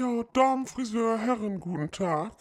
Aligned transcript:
Ja, 0.00 0.24
Damenfriseur, 0.32 1.18
Herren, 1.18 1.60
guten 1.60 1.90
Tag. 1.90 2.32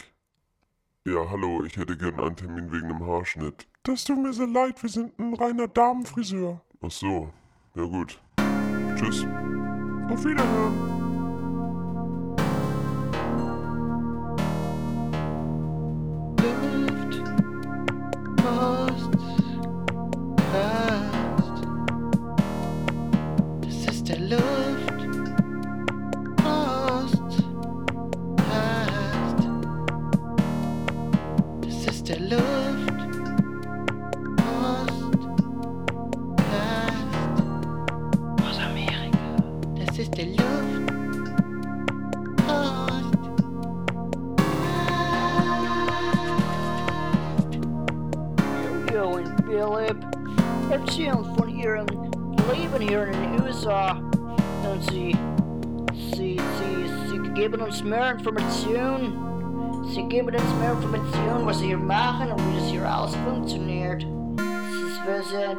Ja, 1.05 1.29
hallo, 1.29 1.65
ich 1.65 1.75
hätte 1.75 1.97
gern 1.97 2.17
einen 2.17 2.37
Termin 2.37 2.71
wegen 2.71 2.85
einem 2.85 3.05
Haarschnitt. 3.05 3.67
Das 3.83 4.05
tut 4.05 4.17
mir 4.17 4.31
sehr 4.31 4.47
leid, 4.47 4.81
wir 4.81 4.89
sind 4.89 5.19
ein 5.19 5.33
reiner 5.33 5.67
Damenfriseur. 5.67 6.61
Ach 6.81 6.91
so, 6.91 7.33
ja 7.75 7.83
gut. 7.83 8.17
Tschüss. 8.95 9.25
Auf 10.09 10.23
Wiederhören. 10.23 10.88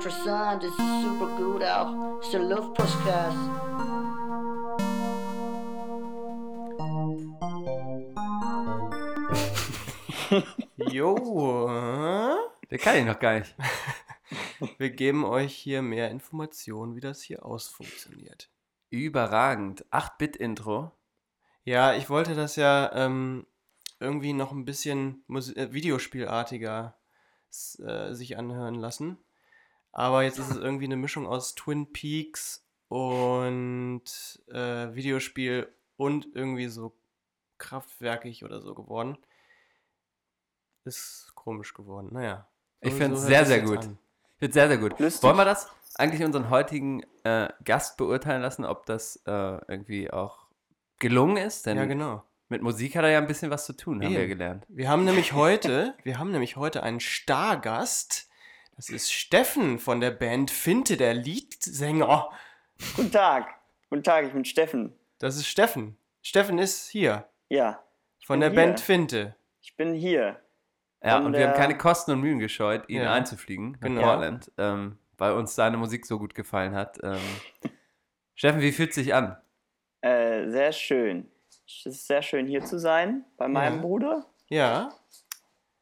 Interessant, 0.01 0.65
es 0.65 0.71
ist 0.71 1.03
super 1.03 1.37
gut 1.37 1.63
auch. 1.63 2.21
Ist 2.23 2.33
der 2.33 2.41
Luftpostcast. 2.41 3.37
Jo, 10.91 11.69
äh? 11.69 12.37
Der 12.71 12.79
kann 12.79 12.97
ich 12.97 13.05
noch 13.05 13.19
gar 13.19 13.41
nicht. 13.41 13.55
wir 14.79 14.89
geben 14.89 15.27
euch 15.27 15.55
hier 15.55 15.83
mehr 15.83 16.11
Informationen, 16.11 16.97
wie 16.97 17.01
das 17.01 17.21
hier 17.21 17.45
ausfunktioniert. 17.45 18.49
Überragend. 18.89 19.85
8-Bit-Intro. 19.91 20.93
Ja, 21.65 21.93
ich 21.93 22.09
wollte 22.09 22.35
das 22.35 22.57
ja 22.57 22.91
ähm, 22.95 23.47
irgendwie 23.99 24.33
noch 24.33 24.53
ein 24.53 24.65
bisschen 24.65 25.25
Mus 25.27 25.55
äh, 25.55 25.75
Videospielartiger 25.75 26.97
äh, 27.81 28.15
sich 28.15 28.39
anhören 28.39 28.77
lassen. 28.77 29.19
Aber 29.93 30.23
jetzt 30.23 30.39
ist 30.39 30.51
es 30.51 30.57
irgendwie 30.57 30.85
eine 30.85 30.97
Mischung 30.97 31.27
aus 31.27 31.55
Twin 31.55 31.93
Peaks 31.93 32.65
und 32.89 34.03
äh, 34.49 34.95
Videospiel 34.95 35.69
und 35.97 36.29
irgendwie 36.35 36.69
so 36.69 36.97
kraftwerkig 37.59 38.45
oder 38.45 38.61
so 38.61 38.75
geworden. 38.75 39.19
Ist 40.85 41.33
komisch 41.35 41.75
geworden. 41.75 42.09
Naja. 42.13 42.47
Ich 42.81 42.95
finde 42.95 43.17
es 43.17 43.23
sehr, 43.23 43.45
sehr 43.45 43.61
gut. 43.61 43.79
an. 43.79 43.99
Ich 44.35 44.39
finde 44.39 44.55
sehr, 44.55 44.69
sehr 44.69 44.79
gut. 44.79 44.99
Lustig. 44.99 45.23
Wollen 45.23 45.37
wir 45.37 45.45
das 45.45 45.69
eigentlich 45.97 46.25
unseren 46.25 46.49
heutigen 46.49 47.03
äh, 47.25 47.49
Gast 47.65 47.97
beurteilen 47.99 48.41
lassen, 48.41 48.65
ob 48.65 48.87
das 48.87 49.17
äh, 49.27 49.31
irgendwie 49.69 50.11
auch 50.11 50.47
gelungen 50.99 51.37
ist? 51.37 51.67
Denn 51.67 51.77
Ja, 51.77 51.85
genau. 51.85 52.25
mit 52.49 52.63
Musik 52.63 52.97
hat 52.97 53.05
er 53.05 53.11
ja 53.11 53.19
ein 53.19 53.27
bisschen 53.27 53.51
was 53.51 53.67
zu 53.67 53.75
tun, 53.75 54.03
haben 54.03 54.13
wir 54.13 54.21
Eben. 54.21 54.29
gelernt. 54.31 54.65
Wir 54.69 54.89
haben 54.89 55.05
nämlich 55.05 55.35
heute, 55.35 55.95
wir 56.03 56.19
haben 56.19 56.31
nämlich 56.31 56.57
heute 56.57 56.83
einen 56.83 57.01
Stargast. 57.01 58.30
Das 58.81 58.89
ist 58.89 59.13
Steffen 59.13 59.79
von 59.79 60.01
der 60.01 60.11
Band 60.11 60.51
Finte, 60.51 60.97
der 60.97 61.13
Leadsänger. 61.13 62.31
Guten 62.97 63.13
Tag. 63.13 63.47
Guten 63.91 64.03
Tag, 64.03 64.25
ich 64.25 64.33
bin 64.33 64.47
Steffen. 64.47 64.95
Das 65.19 65.37
ist 65.37 65.49
Steffen. 65.49 65.99
Steffen 66.23 66.59
ist 66.59 66.89
hier 66.89 67.29
Ja, 67.51 67.85
von 68.25 68.41
der 68.41 68.49
hier. 68.49 68.57
Band 68.57 68.81
Finte. 68.81 69.37
ich 69.61 69.77
bin 69.77 69.93
hier. 69.93 70.41
Ja, 71.05 71.17
Von 71.19 71.27
und 71.27 71.33
wir 71.35 71.47
haben 71.49 71.57
keine 71.59 71.77
Kosten 71.77 72.13
und 72.13 72.21
Mühen 72.23 72.39
gescheut, 72.39 72.89
ihn 72.89 73.03
Ja. 73.03 73.13
einzufliegen 73.13 73.73
nach 73.73 73.81
Genau. 73.83 74.01
Portland, 74.01 74.51
ähm, 74.57 74.99
weil 75.19 75.33
uns 75.33 75.55
seine 75.55 75.77
Musik 75.77 76.07
so 76.07 76.19
gut 76.19 76.35
gefallen 76.35 76.75
hat. 76.75 76.99
Ähm, 77.03 77.21
Steffen, 78.35 78.63
wie 78.63 78.73
fühlt 78.73 78.95
sich 78.95 79.13
an? 79.13 79.37
Äh, 80.01 80.49
sehr 80.49 80.73
schön. 80.73 81.31
Es 81.67 81.85
ist 81.85 82.07
sehr 82.07 82.23
schön 82.23 82.47
hier 82.47 82.65
zu 82.65 82.79
sein 82.79 83.27
bei 83.37 83.47
meinem 83.47 83.77
Ja. 83.77 83.83
Bruder. 83.83 84.27
Ja, 84.49 84.95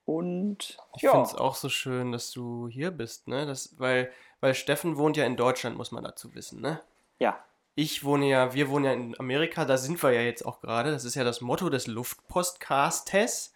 Und 0.08 0.78
ich 0.96 1.02
ja, 1.02 1.10
finde 1.10 1.26
es 1.26 1.34
auch 1.34 1.54
so 1.54 1.68
schön, 1.68 2.12
dass 2.12 2.30
du 2.30 2.66
hier 2.66 2.90
bist, 2.90 3.28
ne? 3.28 3.44
Das, 3.44 3.78
weil, 3.78 4.10
weil 4.40 4.54
Steffen 4.54 4.96
wohnt 4.96 5.18
ja 5.18 5.26
in 5.26 5.36
Deutschland, 5.36 5.76
muss 5.76 5.92
man 5.92 6.02
dazu 6.02 6.34
wissen, 6.34 6.62
ne? 6.62 6.80
ja, 7.18 7.44
Ich 7.74 8.04
wohne 8.04 8.26
ja, 8.26 8.54
wir 8.54 8.70
wohnen 8.70 8.86
ja 8.86 8.92
in 8.94 9.20
Amerika, 9.20 9.66
da 9.66 9.76
sind 9.76 10.02
wir 10.02 10.12
ja 10.12 10.22
jetzt 10.22 10.46
auch 10.46 10.62
gerade. 10.62 10.92
Das 10.92 11.04
ist 11.04 11.14
ja 11.14 11.24
das 11.24 11.42
Motto 11.42 11.68
des 11.68 11.86
Luftpostcastes, 11.88 13.52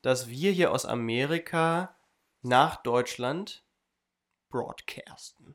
dass 0.00 0.30
wir 0.30 0.50
hier 0.52 0.72
aus 0.72 0.86
Amerika 0.86 1.94
nach 2.40 2.76
Deutschland 2.76 3.62
broadcasten. 4.48 5.54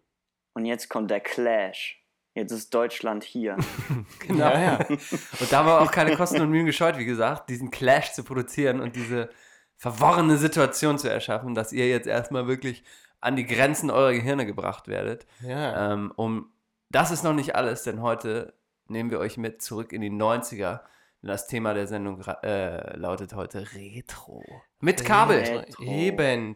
und 0.54 0.66
jetzt 0.66 0.88
kommt 0.88 1.10
der 1.10 1.20
Clash. 1.20 2.04
Jetzt 2.36 2.52
ist 2.52 2.72
Deutschland 2.76 3.24
hier. 3.24 3.58
Genau. 4.20 4.52
Ja, 4.52 4.60
ja. 4.60 4.86
Und 4.90 5.52
da 5.52 5.58
haben 5.58 5.66
wir 5.66 5.82
auch 5.82 5.92
keine 5.92 6.16
Kosten 6.16 6.42
und 6.42 6.50
Mühen 6.52 6.68
gescheut, 6.68 6.98
wie 7.00 7.06
gesagt, 7.06 7.50
diesen 7.50 7.72
Clash 7.72 8.14
zu 8.14 8.24
produzieren 8.24 8.80
und 8.82 8.96
diese 8.96 9.30
verworrene 9.78 10.38
Situation 10.38 10.98
zu 10.98 11.10
erschaffen, 11.10 11.56
dass 11.56 11.72
ihr 11.72 11.88
jetzt 11.88 12.08
erstmal 12.08 12.48
wirklich 12.48 12.84
an 13.22 13.36
die 13.36 13.46
Grenzen 13.46 13.90
eurer 13.90 14.14
Gehirne 14.14 14.46
gebracht 14.46 14.88
werdet. 14.88 15.26
ja. 15.42 15.94
Ähm, 15.94 16.12
um 16.16 16.52
das 16.90 17.12
ist 17.12 17.24
noch 17.24 17.34
nicht 17.34 17.56
alles, 17.56 17.84
denn 17.84 18.02
heute 18.02 18.54
nehmen 18.88 19.12
wir 19.12 19.20
euch 19.20 19.38
mit 19.38 19.62
zurück 19.62 19.92
in 19.92 20.02
die 20.02 20.10
90er. 20.10 20.80
Denn 21.22 21.30
das 21.30 21.48
Thema 21.48 21.74
der 21.74 21.88
Sendung 21.88 22.22
äh, 22.44 22.96
lautet 22.96 23.34
heute 23.34 23.68
Retro. 23.74 24.44
Mit 24.80 25.04
Kabel. 25.04 25.40
Retro. 25.40 25.84
Eben. 25.84 26.56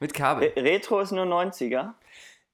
Mit 0.00 0.14
Kabel. 0.14 0.52
Re 0.56 0.62
Retro 0.62 1.00
ist 1.00 1.12
nur 1.12 1.26
90er. 1.26 1.92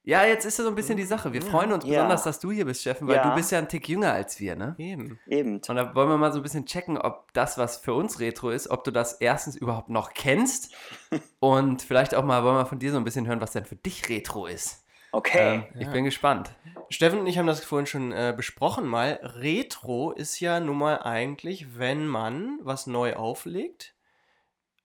Ja, 0.07 0.23
jetzt 0.23 0.45
ist 0.45 0.57
ja 0.59 0.63
so 0.63 0.69
ein 0.69 0.75
bisschen 0.75 0.97
die 0.97 1.03
Sache. 1.03 1.33
Wir 1.33 1.41
freuen 1.41 1.71
uns 1.73 1.83
Ja. 1.83 1.89
besonders, 2.03 2.23
dass 2.23 2.39
du 2.39 2.51
hier 2.51 2.65
bist, 2.65 2.81
Steffen, 2.81 3.07
weil 3.07 3.15
Ja. 3.15 3.29
du 3.29 3.35
bist 3.35 3.51
ja 3.51 3.57
ein 3.57 3.67
Tick 3.67 3.89
jünger 3.89 4.13
als 4.13 4.39
wir, 4.39 4.55
ne? 4.55 4.75
Eben. 4.77 5.19
Eben. 5.25 5.55
Und 5.67 5.75
da 5.75 5.95
wollen 5.95 6.09
wir 6.09 6.17
mal 6.17 6.31
so 6.31 6.39
ein 6.39 6.43
bisschen 6.43 6.67
checken, 6.67 6.97
ob 6.99 7.33
das, 7.33 7.57
was 7.57 7.77
für 7.77 7.95
uns 7.95 8.19
Retro 8.19 8.51
ist, 8.51 8.69
ob 8.69 8.83
du 8.83 8.91
das 8.91 9.13
erstens 9.13 9.55
überhaupt 9.55 9.89
noch 9.89 10.13
kennst 10.13 10.75
und 11.39 11.81
vielleicht 11.81 12.13
auch 12.13 12.23
mal 12.23 12.43
wollen 12.43 12.55
wir 12.55 12.67
von 12.67 12.77
dir 12.77 12.91
so 12.91 12.97
ein 12.97 13.03
bisschen 13.03 13.25
hören, 13.25 13.41
was 13.41 13.51
denn 13.51 13.65
für 13.65 13.75
dich 13.77 14.07
Retro 14.07 14.45
ist. 14.45 14.85
Okay. 15.11 15.55
Ähm, 15.55 15.63
Ich 15.79 15.87
Ja. 15.87 15.91
bin 15.91 16.05
gespannt. 16.05 16.51
Steffen 16.91 17.19
und 17.21 17.25
ich 17.27 17.39
haben 17.39 17.47
das 17.47 17.63
vorhin 17.63 17.87
schon 17.87 18.11
äh, 18.11 18.31
besprochen 18.37 18.85
mal. 18.85 19.19
Retro 19.23 20.11
ist 20.11 20.39
ja 20.39 20.59
nun 20.59 20.77
mal 20.77 20.99
eigentlich, 21.01 21.79
wenn 21.79 22.05
man 22.05 22.59
was 22.61 22.85
neu 22.85 23.15
auflegt. 23.15 23.95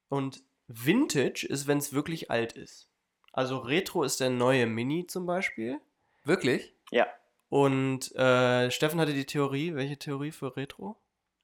Und 0.08 0.42
Vintage 0.66 1.46
ist, 1.46 1.66
wenn 1.66 1.76
es 1.76 1.92
wirklich 1.92 2.30
alt 2.30 2.54
ist. 2.54 2.89
Also 3.32 3.58
Retro 3.58 4.02
ist 4.02 4.20
der 4.20 4.30
neue 4.30 4.66
Mini 4.66 5.06
zum 5.06 5.26
Beispiel. 5.26 5.78
Wirklich? 6.24 6.74
ja. 6.90 7.06
Und 7.48 8.14
äh, 8.14 8.70
Steffen 8.70 9.00
hatte 9.00 9.12
die 9.12 9.26
Theorie. 9.26 9.74
Welche 9.74 9.96
Theorie 9.96 10.30
für 10.30 10.56
Retro? 10.56 10.94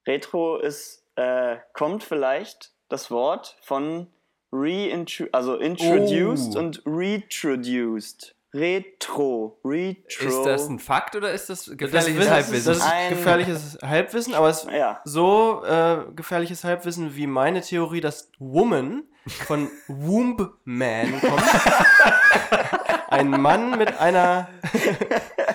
Retro 0.06 0.58
ist, 0.58 1.02
äh, 1.16 1.56
kommt 1.72 2.04
vielleicht 2.04 2.70
das 2.88 3.10
Wort 3.10 3.56
von 3.60 4.06
reintro 4.52 5.26
also 5.32 5.56
introduced 5.56 6.54
Oh. 6.54 6.60
und 6.60 6.80
retroduced. 6.86 8.35
Retro. 8.54 9.58
Retro. 9.64 10.26
Ist 10.26 10.42
das 10.44 10.68
ein 10.68 10.78
Fakt 10.78 11.14
oder 11.16 11.32
ist 11.32 11.50
das 11.50 11.70
gefährliches 11.76 12.24
das, 12.24 12.30
Halbwissen? 12.30 12.66
Das 12.66 12.76
ist 12.78 12.82
Ein- 12.92 13.10
gefährliches 13.10 13.78
Halbwissen, 13.82 14.34
aber 14.34 14.48
es 14.48 14.66
Ja. 14.72 15.00
so 15.04 15.62
äh, 15.64 16.04
gefährliches 16.14 16.64
Halbwissen 16.64 17.16
wie 17.16 17.26
meine 17.26 17.60
Theorie, 17.60 18.00
dass 18.00 18.30
Woman 18.38 19.04
von 19.46 19.68
Womb 19.88 20.52
Man 20.64 21.20
kommt. 21.20 21.42
Ein 23.08 23.30
Mann 23.30 23.78
mit 23.78 23.98
einer 24.00 24.48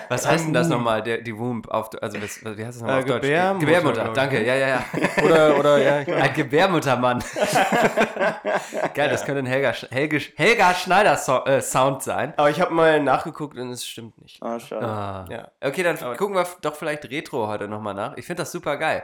Was 0.08 0.26
heißt 0.26 0.46
denn 0.46 0.52
das 0.54 0.68
nochmal, 0.68 1.02
der, 1.02 1.18
die 1.18 1.36
Womb 1.36 1.68
auf, 1.68 1.90
also 2.02 2.18
das, 2.18 2.42
wie 2.44 2.48
heißt 2.64 2.76
das 2.76 2.80
nochmal 2.80 2.98
Äh, 2.98 3.02
auf 3.02 3.04
Deutsch? 3.06 3.22
Gebärmutter, 3.22 3.58
Gebärmutter, 3.66 4.02
glaub 4.02 4.08
ich, 4.08 4.14
danke, 4.14 4.44
ja, 4.46 4.54
ja, 4.54 4.68
ja. 4.68 4.84
oder 5.24 5.58
oder 5.58 5.78
ja, 5.78 6.02
genau. 6.04 6.18
Ein 6.18 6.34
Gebärmuttermann. 6.34 7.24
Geil, 8.94 9.10
das 9.10 9.24
könnte 9.24 9.40
ein 9.40 9.46
Helga, 9.46 9.72
Helge, 9.90 10.18
Helga 10.36 10.74
Schneider 10.74 11.16
so, 11.16 11.44
äh, 11.44 11.60
Sound 11.60 12.02
sein. 12.02 12.34
aber 12.36 12.50
ich 12.50 12.60
habe 12.60 12.72
mal 12.74 13.02
nachgeguckt 13.02 13.56
und 13.58 13.70
es 13.70 13.86
stimmt 13.86 14.20
nicht. 14.20 14.38
Oh, 14.42 14.58
schade. 14.58 14.86
Ah. 14.86 15.24
Ja. 15.30 15.48
Okay, 15.60 15.82
dann 15.82 15.96
Aber- 15.98 16.16
gucken 16.16 16.34
wir 16.36 16.46
doch 16.62 16.74
vielleicht 16.74 17.10
Retro 17.10 17.48
heute 17.48 17.68
nochmal 17.68 17.94
nach. 17.94 18.16
Ich 18.16 18.26
finde 18.26 18.42
das 18.42 18.52
super 18.52 18.76
geil. 18.76 19.02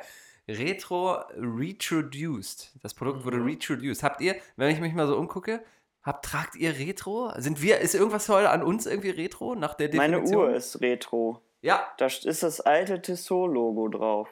Retro 0.48 1.18
Retroduced. 1.36 2.72
Das 2.82 2.94
Produkt 2.94 3.20
Mhm. 3.20 3.24
wurde 3.24 3.44
retroduced. 3.44 4.02
Habt 4.02 4.20
ihr, 4.20 4.36
wenn 4.56 4.70
ich 4.70 4.80
mich 4.80 4.94
mal 4.94 5.06
so 5.06 5.16
umgucke, 5.16 5.60
habt, 6.08 6.24
tragt 6.24 6.56
ihr 6.56 6.76
Retro? 6.78 7.32
Sind 7.36 7.62
wir, 7.62 7.78
ist 7.78 7.94
irgendwas 7.94 8.28
heute 8.28 8.50
an 8.50 8.62
uns 8.64 8.86
irgendwie 8.86 9.10
Retro 9.10 9.54
nach 9.54 9.74
der 9.74 9.94
Meine 9.94 10.16
Definition? 10.16 10.44
Uhr 10.48 10.54
ist 10.54 10.80
Retro. 10.80 11.42
Ja, 11.60 11.86
Da 11.98 12.06
ist 12.06 12.42
das 12.42 12.60
alte 12.60 13.00
Tissot-Logo 13.02 13.88
drauf. 13.88 14.28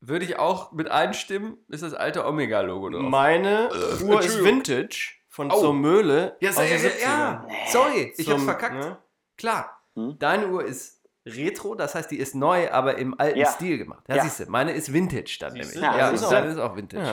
würde 0.00 0.24
ich 0.24 0.38
auch 0.38 0.72
mit 0.72 0.90
einstimmen, 0.90 1.58
ist 1.68 1.82
das 1.82 1.92
alte 1.92 2.24
Omega-Logo 2.26 2.88
drauf. 2.90 3.02
Meine 3.02 3.68
Uhr 4.02 4.20
ist 4.22 4.42
Vintage 4.42 5.12
von 5.28 5.50
Oh. 5.52 5.60
zur 5.60 5.74
Möhle. 5.74 6.36
Ja, 6.40 6.50
aus 6.50 6.56
so, 6.56 6.62
ja, 6.62 6.76
70ern. 6.76 7.02
ja. 7.02 7.46
Sorry, 7.70 8.14
ich 8.16 8.26
hab's 8.26 8.38
Zum- 8.38 8.44
verkackt. 8.46 8.74
ne? 8.76 8.96
Klar, 9.36 9.78
Hm? 9.94 10.16
deine 10.18 10.48
Uhr 10.48 10.64
ist 10.64 11.02
Retro, 11.26 11.74
das 11.74 11.94
heißt, 11.94 12.10
die 12.10 12.18
ist 12.18 12.34
neu, 12.34 12.70
aber 12.70 12.96
im 12.96 13.18
alten 13.20 13.38
Ja. 13.38 13.50
Stil 13.50 13.76
gemacht. 13.76 14.04
Ja, 14.08 14.16
Ja. 14.16 14.22
siehst 14.24 14.40
du, 14.40 14.46
meine 14.50 14.72
ist 14.72 14.90
Vintage 14.92 15.36
dann 15.40 15.52
nämlich. 15.52 15.74
Ja, 15.74 15.96
Ja, 15.98 16.12
du. 16.12 16.30
dann 16.30 16.48
ist 16.48 16.58
auch 16.58 16.76
Vintage. 16.76 17.02
Ja. 17.04 17.08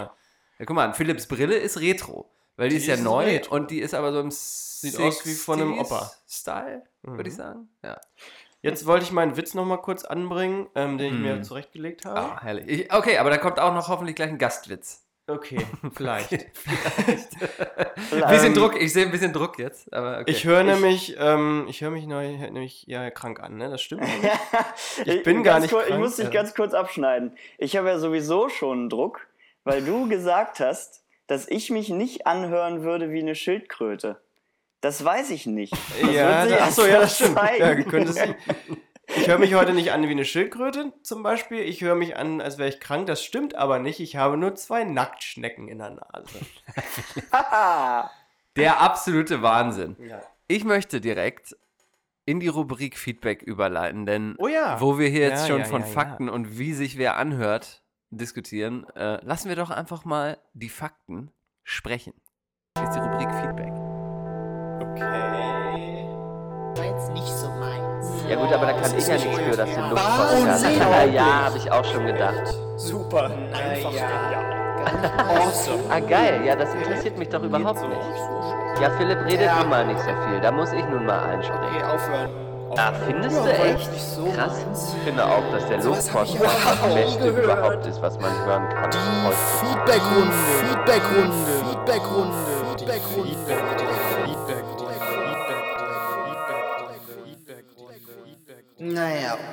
Ja. 0.59 0.65
guck 0.65 0.75
mal 0.75 0.93
Philips 0.93 1.27
Brille 1.27 1.55
ist 1.57 1.81
Retro, 1.81 2.31
weil 2.57 2.67
die, 2.69 2.75
Die 2.75 2.81
ist 2.81 2.87
ja 2.87 2.95
ist 2.95 3.03
neu 3.03 3.23
Retro. 3.23 3.55
und 3.55 3.71
die 3.71 3.79
ist 3.79 3.93
aber 3.93 4.11
so 4.11 4.19
im 4.19 4.29
Sieht 4.31 4.99
aus 4.99 5.25
wie 5.25 5.33
von 5.33 5.61
einem 5.61 5.79
Opa. 5.79 6.11
Style, 6.27 6.83
würde 7.03 7.21
Mhm. 7.23 7.27
ich 7.29 7.35
sagen. 7.35 7.69
Ja. 7.83 7.97
Jetzt 8.61 8.85
wollte 8.85 9.05
ich 9.05 9.11
meinen 9.11 9.37
Witz 9.37 9.53
noch 9.53 9.65
mal 9.65 9.77
kurz 9.77 10.03
anbringen, 10.03 10.67
ähm, 10.75 10.97
den 10.97 11.13
ich 11.15 11.19
mir 11.19 11.35
Mhm. 11.37 11.43
zurechtgelegt 11.43 12.05
habe. 12.05 12.19
Ah, 12.19 12.41
herrlich. 12.41 12.67
Ich, 12.67 12.93
okay, 12.93 13.17
aber 13.19 13.29
da 13.29 13.37
kommt 13.37 13.59
auch 13.59 13.73
noch 13.73 13.87
hoffentlich 13.87 14.15
gleich 14.15 14.29
ein 14.29 14.37
Gastwitz. 14.37 15.03
Okay, 15.29 15.57
vielleicht. 15.95 16.31
Ein 16.33 18.29
bisschen 18.29 18.53
Druck, 18.53 18.79
ich 18.79 18.93
sehe 18.93 19.05
ein 19.05 19.11
bisschen 19.11 19.33
Druck 19.33 19.59
jetzt, 19.59 19.91
aber 19.93 20.19
okay. 20.21 20.31
Ich 20.31 20.45
höre 20.45 20.63
nämlich, 20.63 21.15
ähm, 21.19 21.65
ich 21.69 21.81
höre 21.81 21.89
mich 21.91 22.07
neu, 22.07 22.37
nämlich 22.37 22.83
ja 22.87 23.09
krank 23.11 23.39
an, 23.41 23.57
ne? 23.57 23.69
Das 23.69 23.81
stimmt. 23.81 24.03
ich 25.05 25.23
bin 25.23 25.43
gar 25.43 25.59
nicht 25.59 25.71
Kurz, 25.71 25.83
ich 25.83 25.89
krank, 25.89 26.01
muss 26.03 26.15
dich 26.15 26.25
ja. 26.25 26.31
ganz 26.31 26.53
kurz 26.55 26.73
abschneiden. 26.73 27.35
Ich 27.57 27.75
habe 27.75 27.89
ja 27.89 27.99
sowieso 27.99 28.49
schon 28.49 28.77
einen 28.79 28.89
Druck, 28.89 29.27
weil 29.63 29.83
du 29.83 30.07
gesagt 30.09 30.59
hast, 30.59 31.03
dass 31.27 31.47
ich 31.47 31.69
mich 31.69 31.89
nicht 31.89 32.25
anhören 32.27 32.83
würde 32.83 33.11
wie 33.11 33.19
eine 33.19 33.35
Schildkröte. 33.35 34.21
Das 34.81 35.03
weiß 35.03 35.31
ich 35.31 35.45
nicht. 35.45 35.73
Das 36.01 36.11
ja, 36.13 36.45
da, 36.45 36.55
achso, 36.65 36.85
ja, 36.85 36.99
das 37.01 37.15
stimmt. 37.15 37.39
Ja. 37.57 37.75
Ich 39.15 39.27
höre 39.27 39.37
mich 39.39 39.53
heute 39.55 39.73
nicht 39.73 39.91
an 39.91 40.03
wie 40.03 40.11
eine 40.11 40.25
Schildkröte 40.25 40.91
zum 41.01 41.23
Beispiel. 41.23 41.59
Ich 41.61 41.81
höre 41.81 41.95
mich 41.95 42.17
an, 42.17 42.41
als 42.41 42.57
wäre 42.57 42.69
ich 42.69 42.79
krank. 42.79 43.07
Das 43.07 43.23
stimmt 43.23 43.55
aber 43.55 43.79
nicht. 43.79 43.99
Ich 44.01 44.17
habe 44.17 44.35
nur 44.37 44.55
zwei 44.55 44.83
Nacktschnecken 44.83 45.67
in 45.69 45.79
der 45.79 45.91
Nase. 45.91 46.39
Der 48.57 48.81
absolute 48.81 49.41
Wahnsinn. 49.41 49.95
Ja. 49.99 50.21
Ich 50.47 50.63
möchte 50.63 50.99
direkt 50.99 51.55
in 52.25 52.39
die 52.39 52.47
Rubrik 52.49 52.97
Feedback 52.97 53.41
überleiten, 53.41 54.05
denn 54.05 54.35
Oh 54.39 54.47
ja. 54.47 54.81
wo 54.81 54.99
wir 54.99 55.07
hier 55.07 55.21
jetzt 55.21 55.47
Ja, 55.47 55.55
schon 55.55 55.65
von. 55.65 55.83
Fakten 55.83 56.27
und 56.27 56.57
wie 56.59 56.73
sich 56.73 56.97
wer 56.97 57.15
anhört 57.17 57.83
diskutieren, 58.09 58.85
äh, 58.95 59.23
lassen 59.25 59.49
wir 59.49 59.55
doch 59.55 59.69
einfach 59.69 60.05
mal 60.05 60.37
die 60.53 60.69
Fakten 60.69 61.31
sprechen. 61.63 62.13
Hier 62.77 62.87
ist 62.87 62.95
die 62.95 62.99
Rubrik 62.99 63.29
Feedback. 63.35 63.73
Okay. 64.81 66.05
War 66.75 66.85
jetzt 66.85 67.11
nicht 67.11 67.27
so 67.27 67.49
meins. 67.49 68.07
Ja 68.29 68.35
gut, 68.35 68.53
aber 68.53 68.65
da 68.67 68.73
kann 68.73 68.97
ich 68.97 69.07
ja 69.07 69.15
nichts 69.15 69.39
für, 69.39 69.57
dass 69.57 69.69
die 69.69 69.79
Luft 69.79 69.93
Was? 69.95 70.31
voll 70.31 70.47
ist. 70.47 70.65
Unglaublich. 70.65 70.79
Ja, 70.79 71.03
ja, 71.05 71.45
habe 71.45 71.57
ich 71.57 71.71
auch 71.71 71.85
schon 71.85 72.05
gedacht. 72.05 72.53
Super. 72.77 73.31
Einfach 73.53 73.93
awesome. 75.27 75.83
Ah 75.89 75.99
geil, 75.99 76.45
ja, 76.45 76.55
das 76.55 76.73
interessiert 76.73 77.17
mich 77.17 77.29
doch 77.29 77.43
überhaupt 77.43 77.81
nicht. 77.81 78.81
Ja, 78.81 78.91
Philipp 78.97 79.19
redet 79.25 79.41
Ja. 79.41 79.59
nun 79.61 79.69
mal 79.69 79.85
nicht 79.85 79.99
so 79.99 80.05
viel, 80.27 80.39
da 80.41 80.51
muss 80.51 80.71
ich 80.71 80.85
nun 80.85 81.05
mal 81.05 81.19
einspringen. 81.29 81.81
aufhören. 81.83 82.46
Ah, 82.79 82.93
findest 82.93 83.35
Ja, 83.35 83.43
du 83.43 83.49
echt? 83.49 83.91
so 83.99 84.25
Krass. 84.31 84.63
meins. 84.65 84.93
Ich 84.95 85.01
finde 85.03 85.25
auch, 85.25 85.51
dass 85.51 85.67
der 85.67 85.79
ich 85.79 85.83
Luftpost 85.83 86.35
das 86.39 86.93
Beste 86.93 87.19
gehört. 87.33 87.43
überhaupt 87.43 87.85
ist, 87.87 88.01
was 88.01 88.19
man 88.19 88.45
hören 88.45 88.69
kann. 88.69 88.91
Die 88.91 88.97
heutzutage. 88.97 89.77
Feedbackrunde, 89.87 90.33
Feedbackrunde, 90.59 91.35
Feedbackrunde, 91.63 92.37
Feedbackrunde. 92.63 93.37
Naja, 98.79 99.33
okay. 99.33 99.43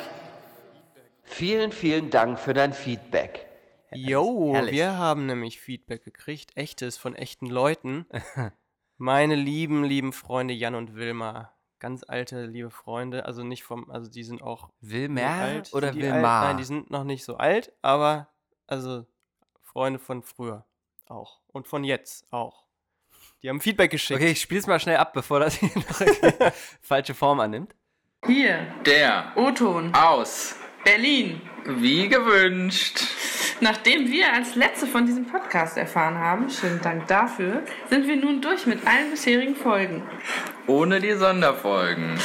Vielen, 1.23 1.73
vielen 1.73 2.11
Dank 2.11 2.39
für 2.39 2.53
dein 2.55 2.73
Feedback. 2.73 3.47
Jo, 3.95 4.55
wir 4.71 4.99
haben 4.99 5.27
nämlich 5.27 5.61
Feedback 5.61 6.05
gekriegt. 6.05 6.57
Echtes 6.57 6.97
von 6.99 7.15
echten 7.15 7.47
Leuten. 7.47 8.07
Meine 8.99 9.35
lieben, 9.35 9.83
lieben 9.85 10.13
Freunde 10.13 10.53
Jan 10.55 10.75
und 10.75 10.95
Wilma. 10.95 11.53
Ganz 11.81 12.05
alte, 12.07 12.47
liebe 12.47 12.71
Freunde. 12.71 13.27
Also 13.27 13.43
nicht 13.45 13.65
vom, 13.65 13.91
also 13.91 14.11
die 14.11 14.23
sind 14.25 14.43
auch 14.43 14.71
Wilmer 14.81 15.27
alt. 15.29 15.73
oder 15.75 15.91
die 15.93 16.03
alt? 16.03 16.15
Wilmar? 16.15 16.45
Nein, 16.49 16.57
die 16.57 16.65
sind 16.65 16.91
noch 16.91 17.05
nicht 17.05 17.25
so 17.25 17.37
alt, 17.37 17.73
aber 17.83 18.29
also 18.67 19.05
Freunde 19.63 19.99
von 19.99 20.23
früher 20.23 20.65
auch. 21.07 21.41
Und 21.49 21.69
von 21.69 21.85
jetzt 21.85 22.27
auch. 22.33 22.65
Die 23.43 23.49
haben 23.51 23.61
Feedback 23.61 23.91
geschickt. 23.91 24.19
Okay, 24.21 24.31
ich 24.33 24.41
spiel's 24.41 24.67
mal 24.67 24.81
schnell 24.81 24.97
ab, 24.97 25.13
bevor 25.13 25.41
das 25.41 25.55
hier 25.57 25.71
noch 25.75 26.01
eine 26.01 26.53
falsche 26.81 27.13
Form 27.15 27.41
annimmt. 27.41 27.75
Hier, 28.27 28.67
Der 28.87 29.33
O-Ton, 29.37 29.95
aus, 29.95 30.57
Berlin. 30.83 31.43
wie 31.67 32.09
gewünscht. 32.09 33.01
Nachdem 33.61 34.11
wir 34.11 34.33
als 34.33 34.55
letzte 34.55 34.87
von 34.87 35.05
diesem 35.07 35.27
Podcast 35.27 35.77
erfahren 35.77 36.19
haben, 36.19 36.49
schönen 36.49 36.81
Dank 36.81 37.07
dafür, 37.07 37.63
sind 37.91 38.07
wir 38.07 38.17
nun 38.17 38.41
durch 38.41 38.67
mit 38.67 38.87
allen 38.87 39.11
bisherigen 39.11 39.55
Folgen. 39.57 40.03
Ohne 40.67 41.01
die 41.01 41.13
Sonderfolgen. 41.13 42.19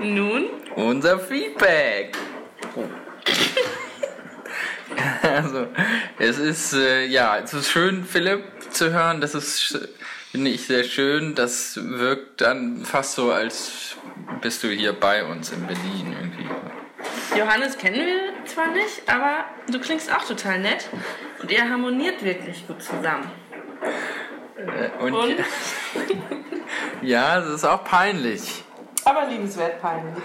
Nun, 0.00 0.46
Unser 0.74 1.18
Feedback. 1.18 2.16
Also, 5.22 5.66
es 6.18 6.38
ist, 6.38 6.72
äh, 6.74 7.06
ja, 7.06 7.38
es 7.38 7.52
ist 7.52 7.70
schön, 7.70 8.04
Philipp 8.04 8.44
zu 8.70 8.92
hören. 8.92 9.20
Das 9.20 9.34
ist, 9.34 9.88
finde 10.30 10.50
ich, 10.50 10.66
sehr 10.66 10.84
schön. 10.84 11.34
Das 11.34 11.78
wirkt 11.82 12.40
dann 12.40 12.84
fast 12.84 13.14
so, 13.14 13.32
als 13.32 13.96
bist 14.40 14.62
du 14.62 14.68
hier 14.68 14.92
bei 14.92 15.24
uns 15.24 15.50
in 15.50 15.66
Berlin 15.66 16.14
irgendwie. 16.20 16.48
Johannes 17.38 17.76
kennen 17.76 17.96
wir 18.06 18.46
zwar 18.46 18.68
nicht, 18.68 19.02
aber 19.08 19.44
du 19.70 19.78
klingst 19.80 20.12
auch 20.12 20.24
total 20.24 20.58
nett 20.60 20.88
und 21.42 21.50
ihr 21.50 21.68
harmoniert 21.68 22.24
wirklich 22.24 22.66
gut 22.66 22.82
zusammen. 22.82 23.30
Äh, 24.56 25.02
Und, 25.02 25.12
Und? 25.12 25.34
ja, 27.04 27.38
es 27.38 27.46
ist 27.46 27.64
auch 27.64 27.84
peinlich. 27.84 28.64
Aber 29.04 29.26
liebenswert 29.26 29.80
peinlich. 29.80 30.22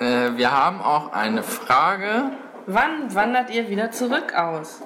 Äh, 0.00 0.36
wir 0.36 0.50
haben 0.50 0.80
auch 0.80 1.12
eine 1.12 1.42
Frage. 1.42 2.32
Wann 2.66 3.14
wandert 3.14 3.50
ihr 3.50 3.68
wieder 3.68 3.90
zurück 3.90 4.34
aus? 4.34 4.82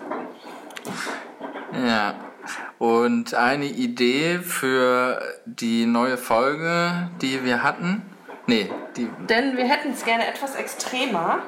Ja. 1.73 2.15
Und 2.79 3.35
eine 3.35 3.67
Idee 3.67 4.39
für 4.39 5.21
die 5.45 5.87
neue 5.87 6.17
Folge, 6.17 7.11
die 7.21 7.45
wir 7.45 7.63
hatten. 7.63 8.03
Nee, 8.47 8.71
die. 8.97 9.09
Denn 9.29 9.57
wir 9.57 9.65
hätten 9.65 9.93
es 9.93 10.05
gerne 10.05 10.27
etwas 10.27 10.55
extremer. 10.55 11.41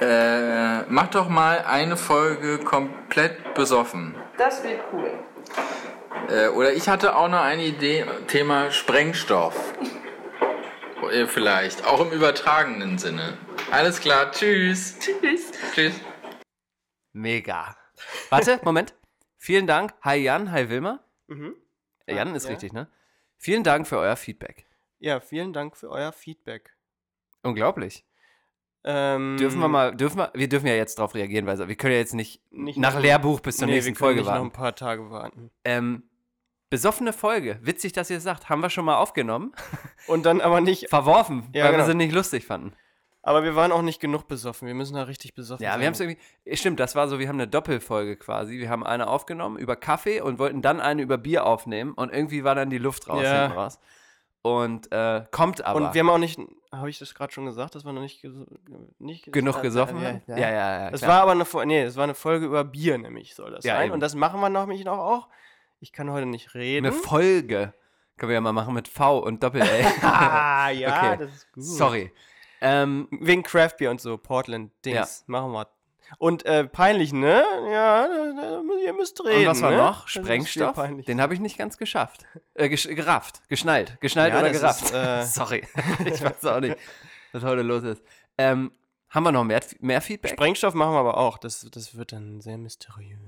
Äh, 0.00 0.82
mach 0.88 1.06
doch 1.08 1.28
mal 1.28 1.64
eine 1.66 1.96
Folge 1.96 2.58
komplett 2.58 3.54
besoffen. 3.54 4.14
Das 4.36 4.62
wird 4.62 4.80
cool. 4.92 5.10
Äh, 6.28 6.48
oder 6.48 6.72
ich 6.72 6.88
hatte 6.88 7.16
auch 7.16 7.28
noch 7.28 7.40
eine 7.40 7.64
Idee, 7.64 8.04
Thema 8.26 8.70
Sprengstoff. 8.70 9.74
Äh, 11.12 11.26
Vielleicht, 11.26 11.86
auch 11.86 12.00
im 12.00 12.10
übertragenen 12.10 12.98
Sinne. 12.98 13.38
Alles 13.70 14.00
klar, 14.00 14.30
tschüss. 14.32 14.98
Tschüss. 14.98 15.52
Tschüss. 15.74 15.94
Mega. 17.12 17.76
Warte, 18.30 18.60
Moment. 18.64 18.94
Vielen 19.38 19.66
Dank. 19.66 19.94
Hi 20.02 20.16
Jan, 20.16 20.50
hi 20.50 20.68
Wilma. 20.68 21.00
Mhm. 21.28 21.54
Äh, 22.06 22.16
Jan 22.16 22.34
ist 22.34 22.44
ja. 22.44 22.50
richtig, 22.50 22.72
ne? 22.72 22.88
Vielen 23.36 23.62
Dank 23.62 23.86
für 23.86 23.98
euer 23.98 24.16
Feedback. 24.16 24.66
Ja, 24.98 25.20
vielen 25.20 25.52
Dank 25.52 25.76
für 25.76 25.90
euer 25.90 26.12
Feedback. 26.12 26.74
Unglaublich. 27.42 28.04
Ähm, 28.82 29.36
Dürfen 29.38 29.58
wir 29.60 29.68
mal, 29.68 29.94
dürfen 29.94 30.18
wir, 30.18 30.30
wir 30.34 30.48
dürfen 30.48 30.66
ja 30.66 30.74
jetzt 30.74 30.98
darauf 30.98 31.14
reagieren, 31.14 31.46
weil 31.46 31.58
wir 31.68 31.74
können 31.76 31.92
ja 31.92 31.98
jetzt 31.98 32.14
nicht, 32.14 32.40
Nicht 32.52 32.78
nach 32.78 32.94
noch- 32.94 33.00
Lehrbuch 33.00 33.40
bis 33.40 33.56
zur 33.56 33.66
nee, 33.66 33.74
nächsten 33.74 33.90
wir 33.90 33.94
können 33.96 34.06
Folge 34.06 34.20
nicht 34.20 34.26
noch 34.28 34.34
ein 34.36 34.40
warten. 34.42 34.52
paar 34.52 34.74
Tage 34.76 35.10
warten. 35.10 35.50
Ähm, 35.64 36.08
besoffene 36.70 37.12
Folge. 37.12 37.58
Witzig, 37.62 37.92
dass 37.92 38.10
ihr 38.10 38.16
es 38.18 38.22
sagt. 38.22 38.48
Haben 38.48 38.60
wir 38.60 38.70
schon 38.70 38.84
mal 38.84 38.96
aufgenommen. 38.96 39.52
Und 40.06 40.26
dann 40.26 40.40
aber 40.40 40.60
nicht. 40.60 40.88
Verworfen, 40.88 41.48
Ja, 41.52 41.64
weil 41.64 41.72
genau. 41.72 41.84
wir 41.84 41.90
sie 41.92 41.96
nicht 41.96 42.12
lustig 42.14 42.46
fanden. 42.46 42.72
Aber 43.22 43.42
wir 43.42 43.56
waren 43.56 43.72
auch 43.72 43.82
nicht 43.82 44.00
genug 44.00 44.28
besoffen. 44.28 44.68
Wir 44.68 44.74
müssen 44.74 44.94
da 44.94 45.02
richtig 45.02 45.34
besoffen 45.34 45.64
Ja, 45.64 45.72
sein. 45.72 45.80
wir 45.80 45.86
haben 45.88 45.94
es 45.94 46.00
irgendwie. 46.00 46.18
eh, 46.44 46.56
Stimmt, 46.56 46.78
das 46.78 46.94
war 46.94 47.08
so, 47.08 47.18
wir 47.18 47.26
haben 47.28 47.36
eine 47.36 47.48
Doppelfolge 47.48 48.16
quasi. 48.16 48.58
Wir 48.58 48.70
haben 48.70 48.84
eine 48.86 49.08
aufgenommen 49.08 49.56
über 49.58 49.74
Kaffee 49.74 50.20
und 50.20 50.38
wollten 50.38 50.62
dann 50.62 50.80
eine 50.80 51.02
über 51.02 51.18
Bier 51.18 51.44
aufnehmen 51.44 51.92
und 51.94 52.12
irgendwie 52.12 52.44
war 52.44 52.54
dann 52.54 52.70
die 52.70 52.78
Luft 52.78 53.08
raus, 53.08 53.24
Ja. 53.24 53.46
raus. 53.48 53.80
Und 54.42 54.92
äh, 54.92 55.24
kommt 55.32 55.64
aber. 55.64 55.80
Und 55.88 55.94
wir 55.94 56.00
haben 56.02 56.10
auch 56.10 56.18
nicht. 56.18 56.38
Habe 56.70 56.88
ich 56.88 57.00
das 57.00 57.14
gerade 57.16 57.32
schon 57.32 57.46
gesagt, 57.46 57.74
dass 57.74 57.84
wir 57.84 57.92
noch 57.92 58.00
nicht, 58.02 58.24
nicht 59.00 59.32
genug 59.32 59.58
äh, 59.58 59.62
gesoffen 59.62 60.00
ja, 60.00 60.08
haben? 60.08 60.22
ja, 60.28 60.36
ja, 60.38 60.50
ja. 60.50 60.80
ja 60.84 60.88
Es 60.90 61.02
war 61.04 61.22
aber 61.22 61.32
eine, 61.32 61.44
Fo- 61.44 61.64
nee, 61.64 61.82
es 61.82 61.96
war 61.96 62.04
eine 62.04 62.14
Folge 62.14 62.46
über 62.46 62.62
Bier, 62.62 62.96
nämlich 62.96 63.34
soll 63.34 63.50
das 63.50 63.64
Ja, 63.64 63.74
sein. 63.76 63.90
Und 63.90 63.98
das 64.00 64.14
machen 64.14 64.38
wir 64.40 64.48
nämlich 64.50 64.84
noch 64.84 64.98
auch. 64.98 65.28
Ich 65.80 65.92
kann 65.92 66.10
heute 66.10 66.26
nicht 66.26 66.54
reden. 66.54 66.86
eine 66.86 66.94
Folge. 66.94 67.72
Können 68.16 68.30
wir 68.30 68.34
ja 68.34 68.40
mal 68.40 68.52
machen 68.52 68.74
mit 68.74 68.88
V 68.88 69.18
und 69.18 69.42
Doppel-L. 69.42 69.84
ah, 70.02 70.70
ja, 70.70 71.12
Okay. 71.12 71.16
das 71.24 71.34
ist 71.34 71.52
gut. 71.52 71.64
Sorry. 71.64 72.12
Ähm, 72.62 73.08
Wegen 73.10 73.42
Craft 73.42 73.72
Beer 73.78 73.90
und 73.90 74.00
so, 74.00 74.16
Portland-Dings. 74.16 74.94
Ja. 74.96 75.24
Machen 75.26 75.52
wir. 75.52 75.68
Und 76.18 76.46
äh, 76.46 76.64
peinlich, 76.64 77.12
ne? 77.12 77.42
Ja, 77.70 78.06
ihr 78.84 78.92
müsst 78.94 79.22
reden. 79.24 79.40
und 79.40 79.46
was 79.48 79.60
war 79.60 79.72
ne? 79.72 79.76
noch? 79.76 80.06
Sprengstoff? 80.08 80.76
Den 81.06 81.20
habe 81.20 81.34
ich 81.34 81.40
nicht 81.40 81.58
ganz 81.58 81.76
geschafft. 81.78 82.24
Äh, 82.54 82.68
gesch 82.68 82.86
gerafft. 82.88 83.42
Geschnallt. 83.48 83.98
Geschnallt 84.00 84.32
Ja, 84.32 84.40
oder 84.40 84.50
gerafft. 84.50 84.84
ist, 84.84 84.94
äh, 84.94 85.22
Sorry. 85.26 85.64
ich 86.04 86.22
weiß 86.22 86.44
auch 86.46 86.60
nicht, 86.60 86.76
was 87.32 87.42
heute 87.42 87.62
los 87.62 87.82
ist. 87.82 88.02
Ähm, 88.38 88.70
Haben 89.10 89.24
wir 89.24 89.32
noch 89.32 89.44
mehr, 89.44 89.60
mehr 89.80 90.00
Feedback? 90.00 90.30
Sprengstoff 90.30 90.74
machen 90.74 90.92
wir 90.94 91.00
aber 91.00 91.16
auch. 91.18 91.38
Das, 91.38 91.68
das 91.72 91.96
wird 91.96 92.12
dann 92.12 92.40
sehr 92.40 92.56
mysteriös. 92.56 93.18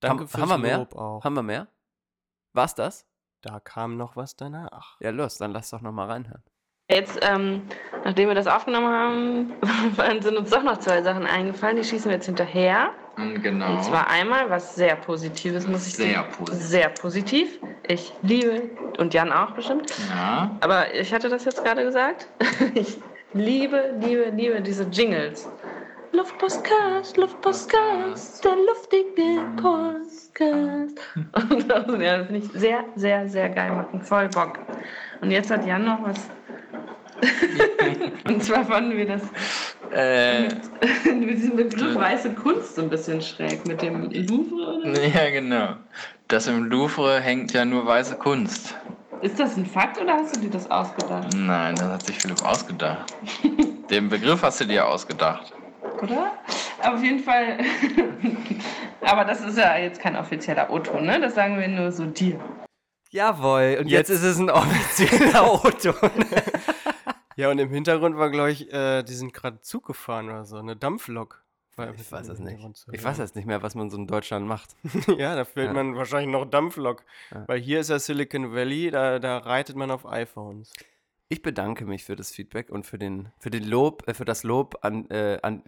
Danke 0.00 0.20
Haben- 0.22 0.28
fürs 0.28 0.42
haben 0.42 0.48
wir 0.50 0.58
mehr? 0.58 0.78
Lob 0.78 0.94
auch. 0.96 1.24
Haben 1.24 1.34
wir 1.34 1.42
mehr? 1.42 1.66
War's 2.54 2.74
das? 2.74 3.06
Da 3.42 3.60
kam 3.60 3.96
noch 3.96 4.16
was 4.16 4.36
danach. 4.36 4.96
Ja, 5.00 5.10
los, 5.10 5.38
dann 5.38 5.52
lass 5.52 5.70
doch 5.70 5.80
noch 5.80 5.92
mal 5.92 6.06
reinhören. 6.06 6.42
Jetzt, 6.90 7.18
ähm, 7.22 7.62
nachdem 8.04 8.28
wir 8.28 8.34
das 8.34 8.46
aufgenommen 8.46 8.88
haben, 8.88 9.52
sind 10.22 10.36
uns 10.36 10.50
doch 10.50 10.62
noch 10.62 10.78
zwei 10.78 11.02
Sachen 11.02 11.26
eingefallen. 11.26 11.76
Die 11.76 11.84
schießen 11.84 12.06
wir 12.10 12.16
jetzt 12.16 12.26
hinterher. 12.26 12.90
Genau. 13.16 13.72
Und 13.72 13.84
zwar 13.84 14.08
einmal 14.08 14.48
was 14.48 14.74
sehr 14.76 14.96
Positives, 14.96 15.66
muss 15.66 15.86
ich 15.86 15.94
Sehr 15.96 16.14
sagen. 16.14 16.32
positiv. 16.38 16.62
Sehr 16.66 16.88
positiv. 16.88 17.58
Ich 17.86 18.12
liebe, 18.22 18.70
und 18.98 19.12
Jan 19.12 19.32
auch 19.32 19.50
bestimmt. 19.50 19.92
Ja. 20.08 20.56
Aber 20.60 20.94
ich 20.94 21.12
hatte 21.12 21.28
das 21.28 21.44
jetzt 21.44 21.62
gerade 21.64 21.82
gesagt. 21.84 22.28
Ich 22.74 22.98
liebe, 23.34 23.94
liebe, 24.00 24.30
liebe 24.30 24.60
diese 24.62 24.84
Jingles. 24.84 25.48
Luftpostcast, 26.12 27.16
Luftpostcast, 27.16 28.44
der 28.44 28.56
luftige 28.66 29.42
Podcast. 29.56 31.00
Und 31.50 31.72
also, 31.72 31.96
ja, 31.96 32.18
das 32.18 32.26
finde 32.26 32.46
ich 32.46 32.52
sehr, 32.52 32.84
sehr, 32.96 33.28
sehr 33.28 33.48
geil. 33.50 33.72
Macht 33.72 33.92
einen 33.92 34.02
voll 34.02 34.28
Bock. 34.28 34.58
Und 35.20 35.30
jetzt 35.30 35.50
hat 35.50 35.66
Jan 35.66 35.84
noch 35.84 36.02
was. 36.02 36.28
Und 38.28 38.42
zwar 38.44 38.64
fanden 38.64 38.96
wir 38.96 39.06
das 39.06 39.22
Äh, 39.92 40.44
mit 41.04 41.30
diesem 41.30 41.56
Begriff 41.56 41.94
weiße 41.94 42.34
Kunst 42.34 42.76
so 42.76 42.82
ein 42.82 42.90
bisschen 42.90 43.20
schräg. 43.20 43.66
Mit 43.66 43.82
dem 43.82 44.10
Louvre 44.10 44.80
oder? 44.80 45.06
ja, 45.06 45.30
genau. 45.30 45.76
Das 46.28 46.46
im 46.46 46.64
Louvre 46.64 47.20
hängt 47.20 47.52
ja 47.52 47.64
nur 47.64 47.86
weiße 47.86 48.16
Kunst. 48.16 48.74
Ist 49.22 49.40
das 49.40 49.56
ein 49.56 49.66
Fakt 49.66 50.00
oder 50.00 50.14
hast 50.14 50.36
du 50.36 50.40
dir 50.40 50.50
das 50.50 50.70
ausgedacht? 50.70 51.34
Nein, 51.34 51.74
das 51.74 51.88
hat 51.88 52.06
sich 52.06 52.18
Philipp 52.18 52.44
ausgedacht. 52.44 53.12
Den 53.90 54.08
Begriff 54.08 54.42
hast 54.42 54.60
du 54.60 54.64
dir 54.66 54.86
ausgedacht. 54.86 55.52
Oder? 56.02 56.32
Auf 56.82 57.02
jeden 57.02 57.20
Fall. 57.20 57.58
Aber 59.02 59.24
das 59.24 59.40
ist 59.44 59.58
ja 59.58 59.76
jetzt 59.76 60.00
kein 60.00 60.16
offizieller 60.16 60.70
O-Ton, 60.70 61.04
ne? 61.06 61.20
Das 61.20 61.34
sagen 61.34 61.58
wir 61.58 61.68
nur 61.68 61.92
so 61.92 62.04
dir. 62.06 62.38
Jawohl, 63.10 63.78
und 63.80 63.86
jetzt, 63.88 64.08
Jetzt- 64.10 64.18
ist 64.18 64.22
es 64.22 64.38
ein 64.38 64.50
offizieller 64.50 65.42
Auto. 65.50 65.94
Ja, 67.36 67.50
und 67.50 67.58
im 67.58 67.70
Hintergrund 67.70 68.16
war, 68.18 68.30
glaube 68.30 68.50
ich, 68.50 68.72
äh, 68.72 69.02
die 69.02 69.14
sind 69.14 69.32
gerade 69.32 69.60
Zug 69.60 69.86
gefahren 69.86 70.28
oder 70.28 70.44
so, 70.44 70.56
eine 70.58 70.76
Dampflok. 70.76 71.42
Ich 71.96 72.10
weiß 72.10 72.28
es 72.28 72.40
nicht. 72.40 72.58
Zu 72.76 72.90
Ich 72.92 73.04
weiß 73.04 73.18
jetzt 73.18 73.36
nicht 73.36 73.46
mehr, 73.46 73.62
was 73.62 73.76
man 73.76 73.88
so 73.88 73.96
in 73.96 74.08
Deutschland 74.08 74.44
macht. 74.48 74.70
ja, 75.16 75.36
da 75.36 75.44
fehlt 75.44 75.68
Ja. 75.68 75.72
man 75.72 75.94
wahrscheinlich 75.94 76.28
noch 76.32 76.44
Dampflok. 76.44 77.04
Ja. 77.30 77.44
Weil 77.46 77.60
hier 77.60 77.78
ist 77.78 77.88
ja 77.90 78.00
Silicon 78.00 78.52
Valley, 78.52 78.90
da, 78.90 79.20
da 79.20 79.38
reitet 79.38 79.76
man 79.76 79.92
auf 79.92 80.04
iPhones. 80.04 80.72
Ich 81.30 81.42
bedanke 81.42 81.84
mich 81.84 82.04
für 82.04 82.16
das 82.16 82.30
Feedback 82.30 82.70
und 82.70 82.86
für 82.86 82.98
den, 82.98 83.30
für 83.38 83.50
den 83.50 83.64
Lob, 83.64 84.08
äh, 84.08 84.14
für 84.14 84.24
das 84.24 84.44
Lob 84.44 84.78
an, 84.82 85.10
äh, 85.10 85.38
an 85.42 85.62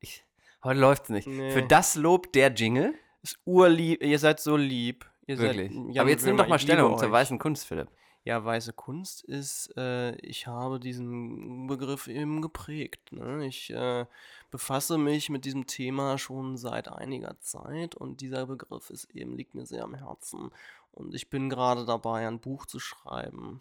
ich, 0.00 0.24
heute 0.62 0.80
läuft's 0.80 1.08
nicht. 1.08 1.26
Nee. 1.26 1.52
Für 1.52 1.62
das 1.62 1.94
Lob 1.94 2.32
der 2.32 2.52
Jingle. 2.52 2.94
Ist 3.22 3.38
urlieb, 3.46 4.02
ihr 4.02 4.18
seid 4.18 4.40
so 4.40 4.56
lieb. 4.56 5.08
Ihr 5.26 5.38
Wirklich. 5.38 5.72
Seid, 5.72 5.84
Jan 5.94 5.98
Aber 5.98 6.10
jetzt 6.10 6.26
nimm 6.26 6.36
doch 6.36 6.48
mal 6.48 6.58
Stellung 6.58 6.98
zur 6.98 7.10
weißen 7.10 7.38
Kunst, 7.38 7.66
Philipp. 7.66 7.88
Ja, 8.24 8.44
weiße 8.44 8.72
Kunst 8.72 9.24
ist, 9.24 9.72
äh, 9.76 10.16
ich 10.16 10.48
habe 10.48 10.80
diesen 10.80 11.66
Begriff 11.68 12.08
eben 12.08 12.42
geprägt. 12.42 13.12
Ne? 13.12 13.46
Ich 13.46 13.70
äh, 13.70 14.04
befasse 14.50 14.98
mich 14.98 15.30
mit 15.30 15.44
diesem 15.44 15.66
Thema 15.66 16.18
schon 16.18 16.56
seit 16.56 16.88
einiger 16.88 17.38
Zeit 17.40 17.94
und 17.94 18.20
dieser 18.20 18.46
Begriff 18.46 18.90
ist 18.90 19.04
eben, 19.14 19.36
liegt 19.36 19.54
mir 19.54 19.64
sehr 19.64 19.84
am 19.84 19.94
Herzen. 19.94 20.50
Und 20.90 21.14
ich 21.14 21.30
bin 21.30 21.48
gerade 21.48 21.86
dabei, 21.86 22.26
ein 22.26 22.40
Buch 22.40 22.66
zu 22.66 22.80
schreiben, 22.80 23.60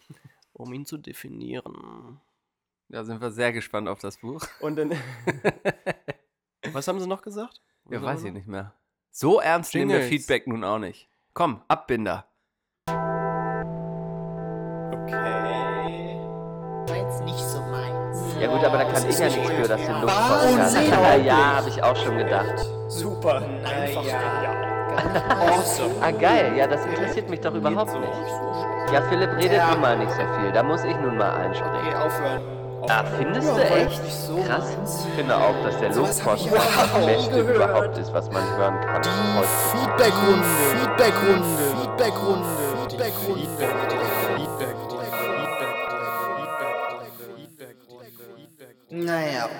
um 0.55 0.73
ihn 0.73 0.85
zu 0.85 0.97
definieren. 0.97 2.19
Da 2.87 3.03
sind 3.03 3.21
wir 3.21 3.31
sehr 3.31 3.51
gespannt 3.51 3.87
auf 3.87 3.99
das 3.99 4.17
Buch. 4.17 4.41
Und 4.59 4.77
dann. 4.77 4.91
Was 6.71 6.87
haben 6.87 6.99
sie 6.99 7.07
noch 7.07 7.21
gesagt? 7.21 7.61
Ja, 7.89 8.01
weiß 8.01 8.23
ich 8.23 8.33
nicht 8.33 8.47
mehr. 8.47 8.73
So 9.11 9.39
ernst 9.39 9.73
nehmen 9.73 9.91
wir 9.91 9.99
Jingles. 9.99 10.09
Feedback 10.09 10.47
nun 10.47 10.63
auch 10.63 10.79
nicht. 10.79 11.07
Komm, 11.33 11.61
Abbinder. 11.67 12.25
Okay. 14.91 16.17
Jetzt 16.87 17.23
nicht 17.23 17.39
so 17.39 17.61
meins. 17.61 18.35
Ja 18.39 18.47
gut, 18.47 18.63
aber 18.65 18.77
da 18.77 18.91
kann 18.91 19.09
ich 19.09 19.19
ja 19.19 19.25
nichts 19.27 19.49
für, 19.51 19.67
dass 19.67 19.85
du 19.85 19.91
Luft 19.91 20.03
unglaublich. 20.03 21.25
Ja, 21.25 21.55
habe 21.55 21.69
ich 21.69 21.83
auch 21.83 21.95
schon 21.95 22.17
gedacht. 22.17 22.65
Super. 22.87 23.41
Einfach 23.63 24.03
awesome. 24.95 25.91
Ah 26.01 26.11
geil, 26.11 26.53
ja, 26.57 26.67
das 26.67 26.85
interessiert 26.85 27.29
mich 27.29 27.41
doch 27.41 27.53
überhaupt 27.53 27.93
nicht. 27.99 28.93
Ja, 28.93 29.01
Philipp 29.09 29.31
redet 29.37 29.61
nun 29.71 29.81
mal 29.81 29.97
nicht 29.97 30.11
so 30.11 30.21
viel, 30.39 30.51
da 30.53 30.63
muss 30.63 30.83
ich 30.83 30.95
nun 30.97 31.17
mal 31.17 31.31
einspringen. 31.35 31.75
Okay, 31.87 31.95
aufhören. 31.95 32.41
Ah, 32.87 33.03
findest 33.17 33.47
Ja, 33.47 33.55
du 33.55 33.61
echt? 33.75 34.11
so 34.11 34.37
Krass. 34.43 34.75
Ich 35.09 35.15
finde 35.15 35.35
auch, 35.35 35.55
dass 35.63 35.77
der 35.79 35.89
ich 35.89 35.95
Luftpost 35.95 36.49
das 36.53 37.05
Beste 37.05 37.31
gehört. 37.31 37.55
überhaupt 37.55 37.97
ist, 37.97 38.13
was 38.13 38.29
man 38.31 38.43
hören 38.57 38.79
kann. 38.81 39.01
Die. 39.01 39.09
Feedbackrunde, 39.71 40.43
Feedbackrunde, 40.71 41.43
Feedbackrunde, 41.81 42.45
Feedbackrunde. 42.77 43.45
Naja, 48.89 49.45
okay. 49.45 49.53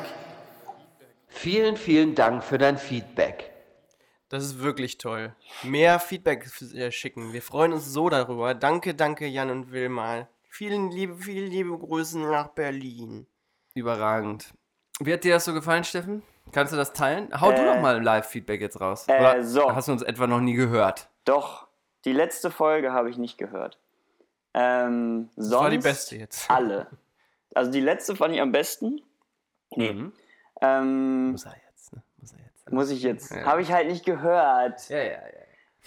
Vielen, 1.28 1.78
vielen 1.78 2.16
Dank 2.16 2.44
für 2.44 2.58
dein 2.58 2.78
Feedback. 2.78 3.52
Das 4.30 4.44
ist 4.44 4.60
wirklich 4.62 4.98
toll. 4.98 5.36
Mehr 5.64 6.00
Feedback 6.00 6.48
äh, 6.74 6.92
schicken. 6.92 7.32
Wir 7.34 7.42
freuen 7.42 7.74
uns 7.74 7.86
so 7.86 8.10
darüber. 8.10 8.54
Danke, 8.56 8.96
danke, 8.96 9.28
Jan 9.28 9.50
und 9.52 9.72
Wilma. 9.72 10.28
Vielen 10.50 10.90
liebe, 10.92 11.16
vielen 11.18 11.50
liebe 11.52 11.78
Grüße 11.78 12.18
nach 12.20 12.50
Berlin. 12.50 13.28
Überragend. 13.76 14.54
Wie 15.00 15.14
hat 15.14 15.24
dir 15.24 15.34
das 15.34 15.46
so 15.46 15.54
gefallen, 15.54 15.84
Steffen? 15.84 16.24
Kannst 16.52 16.72
du 16.74 16.78
das 16.78 16.94
teilen? 16.94 17.30
Hau 17.40 17.52
du 17.52 17.62
Äh, 17.62 17.66
noch 17.76 17.82
mal 17.82 18.02
Live-Feedback 18.02 18.62
jetzt 18.62 18.80
raus. 18.80 19.06
äh, 19.08 19.20
Oder 19.20 19.44
so. 19.44 19.76
hast 19.76 19.88
du 19.88 19.92
uns 19.92 20.02
etwa 20.02 20.28
noch 20.28 20.40
nie 20.40 20.54
gehört? 20.54 21.10
Doch, 21.26 21.68
die 22.06 22.14
letzte 22.14 22.50
Folge 22.52 22.94
habe 22.94 23.10
ich 23.10 23.18
nicht 23.18 23.38
gehört. 23.38 23.80
Ähm, 24.54 25.30
Das 25.36 25.48
sonst 25.48 25.64
war 25.64 25.70
die 25.70 25.78
beste 25.80 26.16
jetzt. 26.18 26.50
alle. 26.50 26.88
Also 27.54 27.72
die 27.72 27.82
letzte 27.82 28.16
fand 28.16 28.34
ich 28.34 28.42
am 28.42 28.52
besten. 28.52 29.02
Nee. 29.76 29.92
Mhm. 29.94 30.14
Ähm, 30.62 31.32
Muss 31.32 31.44
er 31.46 31.52
ne? 31.52 31.58
Muss 32.70 32.90
ich 32.90 33.04
jetzt. 33.04 33.32
Ja. 33.32 33.46
Habe 33.46 33.62
ich 33.62 33.72
halt 33.72 33.88
nicht 33.88 34.06
gehört. 34.06 34.90
Ja, 34.90 34.98
ja, 34.98 35.20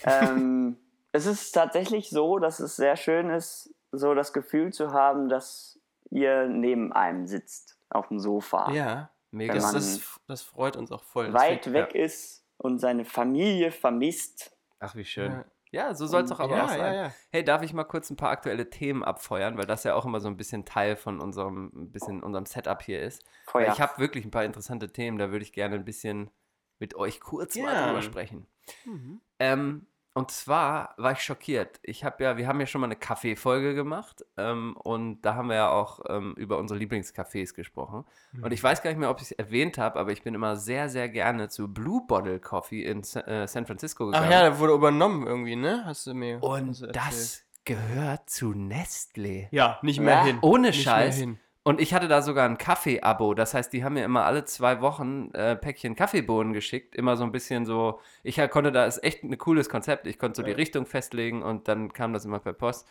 ja. 0.05 0.21
ähm, 0.23 0.77
es 1.13 1.27
ist 1.27 1.53
tatsächlich 1.53 2.11
so, 2.11 2.39
dass 2.39 2.61
es 2.61 2.77
sehr 2.77 2.97
schön 2.97 3.31
ist, 3.31 3.75
so 3.93 4.15
das 4.15 4.33
Gefühl 4.33 4.73
zu 4.73 4.93
haben, 4.93 5.29
dass 5.29 5.79
ihr 6.11 6.47
neben 6.47 6.93
einem 6.93 7.27
sitzt 7.27 7.79
auf 7.91 8.09
dem 8.09 8.19
Sofa. 8.19 8.71
Ja, 8.73 9.11
Mega. 9.31 9.55
Das, 9.55 10.19
das, 10.27 10.43
freut 10.43 10.77
uns 10.77 10.91
auch 10.91 11.05
voll. 11.05 11.33
weit 11.33 11.67
Deswegen- 11.67 11.75
weg 11.75 11.95
ist 11.95 12.45
und 12.57 12.79
seine 12.79 13.05
Familie 13.05 13.71
vermisst. 13.71 14.57
Ach, 14.81 14.95
wie 14.95 15.05
schön. 15.05 15.33
Ja. 15.33 15.45
Ja, 15.71 15.95
so 15.95 16.07
soll 16.07 16.23
es 16.23 16.31
doch 16.31 16.41
aber 16.41 16.57
Ja, 16.57 16.65
auch 16.65 16.69
sein. 16.71 16.79
ja, 16.81 16.95
ja. 16.95 17.15
Hey, 17.31 17.45
darf 17.45 17.63
ich 17.63 17.75
mal 17.75 17.85
kurz 17.85 18.09
ein 18.09 18.17
paar 18.17 18.31
aktuelle 18.31 18.71
Themen 18.71 19.05
abfeuern, 19.05 19.59
weil 19.59 19.67
das 19.67 19.85
ja 19.85 19.95
auch 19.95 20.07
immer 20.07 20.19
so 20.19 20.29
ein 20.29 20.39
bisschen 20.39 20.65
Teil 20.65 20.97
von 20.97 21.21
unserem, 21.21 21.71
ein 21.75 21.93
bisschen 21.93 22.23
unserem 22.23 22.47
Setup 22.47 22.81
hier 22.83 23.03
ist. 23.03 23.23
Weil 23.53 23.65
Feuer. 23.67 23.73
ich 23.75 23.81
habe 23.83 23.99
wirklich 23.99 24.25
ein 24.25 24.31
paar 24.31 24.45
interessante 24.45 24.91
Themen, 24.91 25.19
da 25.19 25.31
würde 25.31 25.43
ich 25.43 25.53
gerne 25.53 25.75
ein 25.75 25.85
bisschen 25.85 26.31
mit 26.79 26.95
euch 26.95 27.21
kurz 27.21 27.57
mal 27.57 27.73
Ja. 27.75 27.87
drüber 27.89 28.03
sprechen. 28.03 28.47
Mhm. 28.85 29.21
Ähm, 29.39 29.87
und 30.15 30.33
zwar 30.33 30.95
war 30.97 31.13
ich 31.13 31.21
schockiert. 31.21 31.79
Ich 31.85 32.03
habe 32.03 32.25
ja, 32.25 32.37
wir 32.37 32.49
haben 32.49 32.59
ja 32.59 32.67
schon 32.67 32.81
mal 32.81 32.87
eine 32.89 32.97
Kaffeefolge 32.97 33.75
gemacht 33.75 34.25
ähm, 34.37 34.77
und 34.77 35.23
da 35.23 35.35
haben 35.37 35.49
wir 35.49 35.55
ja 35.55 35.71
auch 35.71 36.01
ähm, 36.09 36.35
über 36.37 36.59
unsere 36.59 36.81
Lieblingscafés 36.81 37.55
gesprochen. 37.55 38.05
Mhm. 38.33 38.43
Und 38.43 38.53
ich 38.53 38.61
weiß 38.61 38.83
gar 38.83 38.91
nicht 38.91 38.99
mehr, 38.99 39.11
ob 39.11 39.19
ich 39.21 39.31
es 39.31 39.33
erwähnt 39.33 39.79
habe, 39.79 39.97
aber 39.99 40.11
ich 40.11 40.23
bin 40.23 40.35
immer 40.35 40.57
sehr, 40.57 40.89
sehr 40.89 41.09
gerne 41.09 41.49
zu 41.51 41.73
Blue 41.73 42.05
Bottle 42.09 42.41
Coffee 42.41 42.83
in 42.83 43.05
Sa- 43.05 43.21
äh, 43.21 43.47
San 43.47 43.65
Francisco 43.67 44.07
gegangen. 44.07 44.25
Ach 44.27 44.31
ja, 44.31 44.41
der 44.43 44.59
wurde 44.59 44.73
übernommen 44.73 45.25
irgendwie, 45.27 45.55
ne? 45.57 45.83
Hast 45.85 46.07
du 46.09 46.15
mir. 46.15 46.43
Und 46.43 46.89
das 46.97 47.45
gehört 47.65 48.29
zu 48.29 48.51
Nestlé. 48.53 49.47
Ja, 49.53 49.79
nicht 49.83 50.01
mehr 50.01 50.15
Ja. 50.17 50.25
hin. 50.25 50.39
Ohne 50.43 50.69
Nicht 50.69 50.83
Scheiß. 50.83 51.17
Mehr 51.19 51.27
hin. 51.27 51.39
Und 51.69 51.83
ich 51.83 51.93
hatte 51.93 52.09
da 52.09 52.23
sogar 52.23 52.49
ein 52.49 52.57
Kaffee-Abo. 52.57 53.35
Das 53.35 53.53
heißt, 53.53 53.71
die 53.75 53.85
haben 53.85 53.93
mir 53.93 54.05
immer 54.07 54.25
alle 54.25 54.47
zwei 54.47 54.81
Wochen 54.81 55.31
äh, 55.35 55.55
Päckchen 55.55 55.97
Kaffeebohnen 55.97 56.55
geschickt. 56.55 56.95
Immer 56.97 57.19
so 57.19 57.25
ein 57.25 57.31
bisschen 57.31 57.67
so. 57.67 58.01
Ich 58.23 58.41
konnte 58.49 58.73
da, 58.73 58.87
ist 58.87 59.05
echt 59.05 59.23
ein 59.23 59.37
cooles 59.37 59.69
Konzept. 59.69 60.07
Ich 60.07 60.19
konnte 60.19 60.39
so 60.39 60.43
die 60.43 60.53
Richtung 60.53 60.87
festlegen 60.87 61.43
und 61.43 61.69
dann 61.69 61.93
kam 61.93 62.15
das 62.15 62.25
immer 62.25 62.39
per 62.39 62.55
Post. 62.55 62.89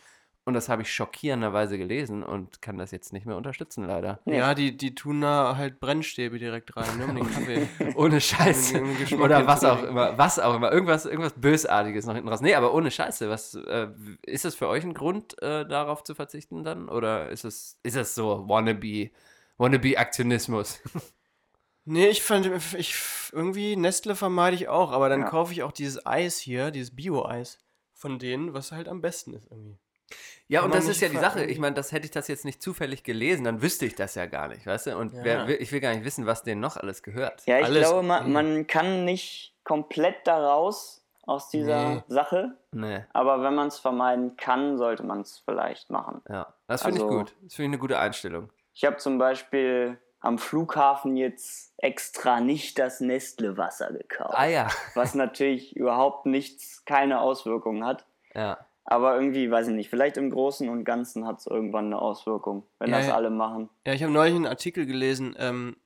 Und 0.48 0.54
das 0.54 0.70
habe 0.70 0.80
ich 0.80 0.90
schockierenderweise 0.90 1.76
gelesen 1.76 2.22
und 2.22 2.62
kann 2.62 2.78
das 2.78 2.90
jetzt 2.90 3.12
nicht 3.12 3.26
mehr 3.26 3.36
unterstützen, 3.36 3.84
leider. 3.84 4.20
Ja, 4.24 4.54
die, 4.54 4.74
die 4.74 4.94
tun 4.94 5.20
da 5.20 5.58
halt 5.58 5.78
Brennstäbe 5.78 6.38
direkt 6.38 6.74
rein, 6.74 6.96
ne? 6.96 7.04
Um 7.04 7.14
den 7.16 7.30
Kaffee. 7.30 7.68
Ohne 7.96 8.18
Scheiße. 8.18 8.80
Um 8.80 9.20
Oder 9.20 9.46
was 9.46 9.62
auch 9.62 9.82
immer. 9.82 10.16
Was 10.16 10.38
auch 10.38 10.54
immer. 10.54 10.72
Irgendwas, 10.72 11.04
irgendwas 11.04 11.34
Bösartiges 11.34 12.06
noch 12.06 12.14
hinten 12.14 12.30
raus. 12.30 12.40
Nee, 12.40 12.54
aber 12.54 12.72
ohne 12.72 12.90
Scheiße. 12.90 13.28
Was, 13.28 13.56
äh, 13.56 13.88
ist 14.22 14.46
das 14.46 14.54
für 14.54 14.68
euch 14.68 14.84
ein 14.84 14.94
Grund, 14.94 15.34
äh, 15.42 15.68
darauf 15.68 16.02
zu 16.02 16.14
verzichten 16.14 16.64
dann? 16.64 16.88
Oder 16.88 17.28
ist 17.28 17.44
es, 17.44 17.78
ist 17.82 17.96
es 17.96 18.14
so 18.14 18.48
wannabe, 18.48 19.10
wannabe 19.58 19.98
Aktionismus? 19.98 20.80
Nee, 21.90 22.08
ich 22.08 22.22
fand, 22.22 22.50
ich, 22.74 22.94
irgendwie 23.32 23.76
Nestle 23.76 24.14
vermeide 24.14 24.56
ich 24.56 24.68
auch, 24.68 24.92
aber 24.92 25.10
dann 25.10 25.20
Ja. 25.20 25.28
kaufe 25.28 25.52
ich 25.52 25.62
auch 25.62 25.72
dieses 25.72 26.04
Eis 26.06 26.38
hier, 26.38 26.70
dieses 26.70 26.94
Bio-Eis 26.96 27.58
von 27.94 28.18
denen, 28.18 28.52
was 28.54 28.72
halt 28.72 28.88
am 28.88 29.00
besten 29.02 29.32
ist 29.34 29.46
irgendwie. 29.50 29.78
Ja, 30.48 30.62
und 30.62 30.74
das 30.74 30.88
ist 30.88 31.00
ja 31.02 31.08
die 31.08 31.18
Sache. 31.18 31.44
Ich 31.44 31.58
meine, 31.58 31.74
das 31.74 31.92
hätte 31.92 32.06
ich 32.06 32.10
das 32.10 32.26
jetzt 32.28 32.44
nicht 32.46 32.62
zufällig 32.62 33.02
gelesen, 33.04 33.44
dann 33.44 33.60
wüsste 33.60 33.84
ich 33.84 33.94
das 33.94 34.14
ja 34.14 34.24
gar 34.26 34.48
nicht, 34.48 34.66
weißt 34.66 34.86
du? 34.88 34.96
Und 34.96 35.12
Ja. 35.12 35.24
wer, 35.24 35.60
ich 35.60 35.70
will 35.72 35.80
gar 35.80 35.92
nicht 35.94 36.04
wissen, 36.04 36.24
was 36.26 36.42
denen 36.42 36.60
noch 36.60 36.76
alles 36.78 37.02
gehört. 37.02 37.42
Ja, 37.46 37.58
ich 37.58 37.64
Alles- 37.66 37.86
glaube, 37.88 38.02
man, 38.06 38.32
man 38.32 38.66
kann 38.66 39.04
nicht 39.04 39.54
komplett 39.64 40.26
daraus 40.26 41.04
aus 41.26 41.50
dieser 41.50 41.96
Nee. 41.96 42.02
Sache, 42.08 42.56
Nee, 42.72 43.04
aber 43.12 43.42
wenn 43.42 43.54
man 43.54 43.68
es 43.68 43.78
vermeiden 43.78 44.38
kann, 44.38 44.78
sollte 44.78 45.02
man 45.02 45.20
es 45.20 45.42
vielleicht 45.44 45.90
machen. 45.90 46.22
ja. 46.30 46.54
Das 46.66 46.82
finde 46.82 46.98
ich 46.98 47.04
Also- 47.04 47.16
gut. 47.18 47.34
Das 47.42 47.54
finde 47.54 47.66
ich 47.66 47.72
eine 47.72 47.78
gute 47.78 47.98
Einstellung. 47.98 48.48
Ich 48.72 48.84
habe 48.86 48.96
zum 48.96 49.18
Beispiel 49.18 49.98
am 50.20 50.38
Flughafen 50.38 51.16
jetzt 51.16 51.74
extra 51.76 52.40
nicht 52.40 52.78
das 52.78 53.00
Nestle-Wasser 53.00 53.92
gekauft, 53.92 54.34
Ah 54.34 54.46
ja. 54.46 54.68
was 54.94 55.14
natürlich 55.14 55.76
überhaupt 55.76 56.24
nichts, 56.26 56.84
keine 56.86 57.20
Auswirkungen 57.20 57.84
hat. 57.84 58.06
Ja. 58.34 58.58
Aber 58.90 59.16
irgendwie, 59.16 59.50
weiß 59.50 59.68
ich 59.68 59.74
nicht, 59.74 59.90
vielleicht 59.90 60.16
im 60.16 60.30
Großen 60.30 60.66
und 60.70 60.84
Ganzen 60.84 61.26
hat 61.26 61.40
es 61.40 61.46
irgendwann 61.46 61.84
eine 61.86 62.00
Auswirkung, 62.00 62.66
wenn 62.78 62.90
Ja, 62.90 62.96
das 62.96 63.08
ja. 63.08 63.16
alle 63.16 63.28
machen. 63.28 63.68
Ja, 63.86 63.92
ich 63.92 64.02
habe 64.02 64.14
neulich 64.14 64.34
einen 64.34 64.46
Artikel 64.46 64.86
gelesen, 64.86 65.36
ähm, 65.38 65.76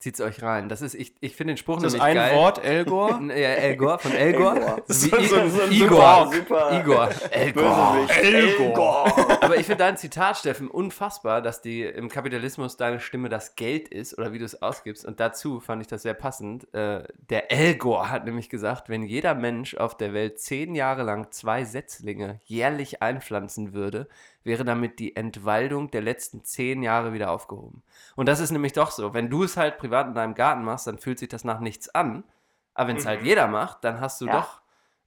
Zieht's 0.00 0.20
euch 0.20 0.44
rein. 0.44 0.68
Das 0.68 0.80
ist, 0.80 0.94
ich, 0.94 1.12
ich 1.20 1.34
finde 1.34 1.54
den 1.54 1.56
Spruch 1.56 1.78
Ist 1.78 1.82
das 1.86 1.92
nämlich 1.94 2.08
ein 2.08 2.14
geil. 2.14 2.36
Wort, 2.36 2.64
El 2.64 2.84
Gore? 2.84 3.20
Ja, 3.30 3.34
El 3.54 3.76
Gore, 3.76 3.98
von 3.98 4.12
El 4.12 4.32
Gore. 4.32 4.56
El 4.56 4.60
Gore. 4.64 4.82
So 4.86 5.16
ein 5.16 5.72
Igor. 5.72 6.30
super- 6.32 6.80
Igor. 6.80 7.08
El 7.32 7.52
Gore. 7.52 8.06
Bösewicht. 8.06 8.24
El 8.24 8.72
Gore. 8.74 9.42
Aber 9.42 9.56
ich 9.56 9.66
finde 9.66 9.78
dein 9.82 9.96
Zitat, 9.96 10.36
Steffen, 10.36 10.68
unfassbar, 10.68 11.42
dass 11.42 11.62
die 11.62 11.82
im 11.82 12.08
Kapitalismus 12.08 12.76
deine 12.76 13.00
Stimme 13.00 13.28
das 13.28 13.56
Geld 13.56 13.88
ist 13.88 14.16
oder 14.16 14.32
wie 14.32 14.38
du 14.38 14.44
es 14.44 14.62
ausgibst. 14.62 15.04
Und 15.04 15.18
dazu 15.18 15.58
fand 15.58 15.82
ich 15.82 15.88
das 15.88 16.02
sehr 16.02 16.14
passend. 16.14 16.72
Äh, 16.72 17.02
der 17.28 17.50
El 17.50 17.74
Gore 17.74 18.08
hat 18.08 18.24
nämlich 18.24 18.48
gesagt, 18.48 18.88
wenn 18.88 19.02
jeder 19.02 19.34
Mensch 19.34 19.74
auf 19.74 19.96
der 19.96 20.12
Welt 20.14 20.38
zehn 20.38 20.76
Jahre 20.76 21.02
lang 21.02 21.32
zwei 21.32 21.64
Setzlinge 21.64 22.38
jährlich 22.44 23.02
einpflanzen 23.02 23.72
würde, 23.72 24.06
wäre 24.44 24.64
damit 24.64 24.98
die 24.98 25.16
Entwaldung 25.16 25.90
der 25.90 26.00
letzten 26.02 26.44
zehn 26.44 26.82
Jahre 26.82 27.12
wieder 27.12 27.30
aufgehoben. 27.30 27.82
Und 28.16 28.28
das 28.28 28.40
ist 28.40 28.50
nämlich 28.50 28.72
doch 28.72 28.90
so. 28.90 29.14
Wenn 29.14 29.30
du 29.30 29.44
es 29.44 29.56
halt 29.56 29.78
privat 29.78 30.06
in 30.08 30.14
deinem 30.14 30.34
Garten 30.34 30.62
machst, 30.64 30.86
dann 30.86 30.98
fühlt 30.98 31.18
sich 31.18 31.28
das 31.28 31.44
nach 31.44 31.60
nichts 31.60 31.88
an. 31.94 32.24
Aber 32.74 32.88
wenn 32.88 32.96
es 32.96 33.06
halt 33.06 33.22
jeder 33.22 33.48
macht, 33.48 33.82
dann 33.84 34.00
hast 34.00 34.20
du 34.20 34.26
Ja. 34.26 34.32
doch 34.40 34.60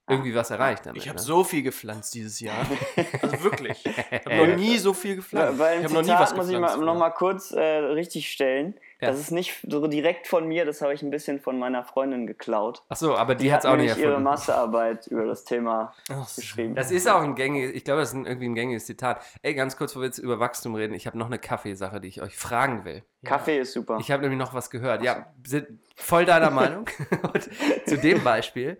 irgendwie 0.08 0.34
was 0.34 0.50
erreicht 0.50 0.84
damit. 0.84 1.00
Ich 1.00 1.08
habe 1.08 1.18
ne? 1.18 1.22
so 1.22 1.44
viel 1.44 1.62
gepflanzt 1.62 2.14
dieses 2.14 2.40
Jahr. 2.40 2.66
Also 3.22 3.44
wirklich. 3.44 3.84
Ich 3.86 4.26
habe 4.26 4.36
noch 4.48 4.56
nie 4.56 4.76
so 4.76 4.92
viel 4.92 5.16
gepflanzt. 5.16 5.58
Weil 5.58 5.78
ich 5.78 5.84
habe 5.84 5.94
noch 5.94 6.02
nie 6.02 6.08
was 6.08 6.30
Zitat 6.30 6.36
muss 6.36 6.46
ich 6.48 6.52
gepflanzt. 6.54 6.78
mal, 6.78 6.84
noch 6.84 6.98
mal 6.98 7.10
kurz 7.10 7.52
äh, 7.52 7.60
richtig 7.60 8.30
stellen. 8.30 8.74
Ja. 9.00 9.08
Das 9.08 9.18
ist 9.18 9.30
nicht 9.30 9.54
so 9.68 9.86
direkt 9.86 10.28
von 10.28 10.46
mir, 10.46 10.64
das 10.64 10.80
habe 10.80 10.94
ich 10.94 11.02
ein 11.02 11.10
bisschen 11.10 11.40
von 11.40 11.58
meiner 11.58 11.84
Freundin 11.84 12.26
geklaut. 12.26 12.84
Ach 12.88 12.96
so, 12.96 13.16
aber 13.16 13.34
die, 13.34 13.44
Die 13.44 13.52
hat 13.52 13.60
es 13.60 13.66
auch 13.66 13.76
nicht 13.76 13.86
nämlich 13.86 13.98
ihre 13.98 14.10
erfunden. 14.10 14.30
Masterarbeit 14.30 15.06
über 15.08 15.26
das 15.26 15.44
Thema 15.44 15.92
so. 16.06 16.14
geschrieben. 16.36 16.74
Das 16.74 16.90
ist 16.92 17.08
auch 17.08 17.20
ein 17.20 17.34
gängiges, 17.34 17.72
ich 17.72 17.84
glaube, 17.84 18.00
das 18.00 18.10
ist 18.10 18.14
ein, 18.14 18.26
irgendwie 18.26 18.48
ein 18.48 18.54
gängiges 18.54 18.86
Zitat. 18.86 19.20
Ey, 19.42 19.54
ganz 19.54 19.76
kurz, 19.76 19.92
bevor 19.92 20.02
wir 20.02 20.06
jetzt 20.06 20.18
über 20.18 20.38
Wachstum 20.38 20.74
reden, 20.76 20.94
ich 20.94 21.06
habe 21.06 21.18
noch 21.18 21.26
eine 21.26 21.38
Kaffeesache, 21.38 22.00
die 22.00 22.08
ich 22.08 22.22
euch 22.22 22.36
fragen 22.36 22.84
will. 22.84 23.02
Kaffee 23.24 23.58
ist 23.58 23.72
super. 23.72 23.98
Ich 24.00 24.10
habe 24.10 24.22
nämlich 24.22 24.38
noch 24.38 24.54
was 24.54 24.70
gehört. 24.70 25.02
Ja, 25.02 25.32
sind 25.44 25.66
voll 25.96 26.24
deiner 26.24 26.50
Meinung. 26.50 26.86
Und 27.34 27.48
zu 27.86 27.98
dem 27.98 28.22
Beispiel, 28.22 28.78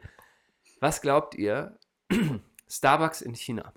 was 0.82 1.00
glaubt 1.00 1.34
ihr, 1.36 1.78
Starbucks 2.68 3.22
in 3.22 3.34
China? 3.34 3.72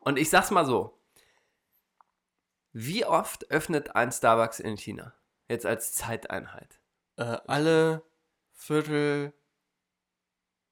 Und 0.00 0.18
ich 0.18 0.30
sag's 0.30 0.50
mal 0.50 0.64
so. 0.66 0.98
Wie 2.72 3.04
oft 3.04 3.50
öffnet 3.50 3.94
ein 3.94 4.10
Starbucks 4.10 4.58
in 4.58 4.76
China? 4.76 5.12
Jetzt 5.48 5.66
als 5.66 5.92
Zeiteinheit. 5.92 6.80
Äh, 7.16 7.38
alle 7.46 8.02
Viertel. 8.52 9.32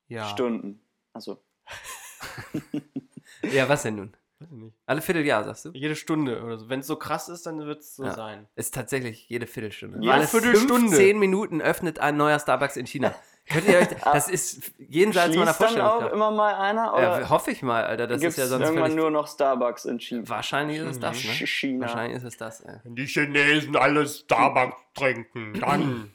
Ja. 0.08 0.28
Stunden. 0.28 0.82
Also, 1.12 1.42
Ja, 3.42 3.68
was 3.68 3.82
denn 3.82 3.96
nun? 3.96 4.16
Weiß 4.38 4.48
ich 4.50 4.56
nicht. 4.56 4.76
Alle 4.86 5.02
Vierteljahr, 5.02 5.44
sagst 5.44 5.64
du? 5.66 5.70
Jede 5.72 5.94
Stunde 5.96 6.42
oder 6.42 6.58
so. 6.58 6.68
Wenn 6.68 6.80
es 6.80 6.86
so 6.86 6.96
krass 6.96 7.28
ist, 7.28 7.44
dann 7.46 7.60
wird 7.60 7.80
es 7.80 7.96
so 7.96 8.04
Ja. 8.04 8.14
sein. 8.14 8.48
Ist 8.54 8.74
tatsächlich 8.74 9.28
jede 9.28 9.46
Viertelstunde. 9.46 9.98
Jede 10.00 10.12
Alle 10.12 10.26
Viertelstunde. 10.26 10.88
15 10.96 11.18
Minuten 11.18 11.60
öffnet 11.60 11.98
ein 11.98 12.16
neuer 12.16 12.38
Starbucks 12.38 12.76
in 12.76 12.86
China. 12.86 13.14
Könnt 13.48 13.68
ihr 13.68 13.78
euch, 13.78 13.88
das 14.04 14.28
ist 14.28 14.72
jenseits 14.78 15.36
meiner 15.36 15.52
schließt 15.52 15.76
dann 15.76 15.80
auch 15.80 15.90
Vorstellung. 15.92 16.14
immer 16.14 16.30
mal 16.30 16.54
einer? 16.54 16.94
Oder 16.94 17.20
Ja, 17.22 17.28
hoffe 17.30 17.50
ich 17.50 17.62
mal, 17.62 17.84
Alter. 17.84 18.06
Das 18.06 18.20
gibt 18.20 18.30
ist 18.30 18.36
ja 18.38 18.44
es 18.44 18.50
sonst 18.50 18.62
irgendwann 18.64 18.90
völlig, 18.90 18.96
nur 19.02 19.10
noch 19.10 19.26
Starbucks 19.26 19.84
in 19.84 19.98
China? 20.00 20.28
Wahrscheinlich 20.28 20.78
ist 20.78 20.86
es 20.86 21.00
das, 21.00 21.24
ne? 21.24 21.32
China. 21.46 21.86
Wahrscheinlich 21.86 22.16
ist 22.16 22.24
es 22.24 22.36
das, 22.36 22.60
ey. 22.60 22.76
Wenn 22.84 22.94
die 22.94 23.06
Chinesen 23.06 23.76
alle 23.76 24.06
Starbucks 24.06 24.76
trinken, 24.94 25.54
dann. 25.60 26.14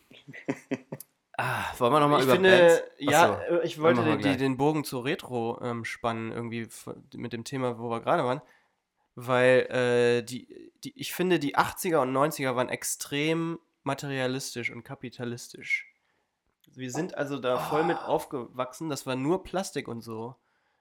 Ah, 1.40 1.66
wollen 1.78 1.94
wir 1.94 2.00
nochmal 2.00 2.20
ich 2.22 2.26
über 2.26 2.34
finde, 2.34 2.58
Bands? 2.58 2.84
ja, 2.98 3.34
Achso, 3.34 3.56
äh, 3.58 3.66
ich 3.66 3.80
wollte 3.80 4.04
wir 4.04 4.18
die, 4.18 4.38
den 4.38 4.58
Bogen 4.58 4.84
zu 4.84 5.00
Retro 5.00 5.60
ähm, 5.62 5.86
spannen, 5.86 6.32
irgendwie 6.32 6.68
mit 7.14 7.32
dem 7.32 7.44
Thema, 7.44 7.78
wo 7.78 7.92
wir 7.92 8.02
gerade 8.02 8.24
waren. 8.24 8.42
Weil 9.14 9.60
äh, 9.70 10.24
die, 10.24 10.72
die, 10.84 11.00
ich 11.00 11.14
finde, 11.14 11.38
die 11.38 11.56
80er 11.56 11.98
und 11.98 12.12
90er 12.16 12.56
waren 12.56 12.70
extrem 12.70 13.60
materialistisch 13.84 14.72
und 14.72 14.84
kapitalistisch. 14.84 15.87
Wir 16.78 16.92
sind 16.92 17.18
also 17.18 17.40
da 17.40 17.58
voll 17.58 17.84
mit 17.84 17.98
aufgewachsen, 17.98 18.88
das 18.88 19.08
war 19.08 19.16
nur 19.16 19.44
Plastik 19.44 19.88
und 19.88 20.02
so. 20.02 20.36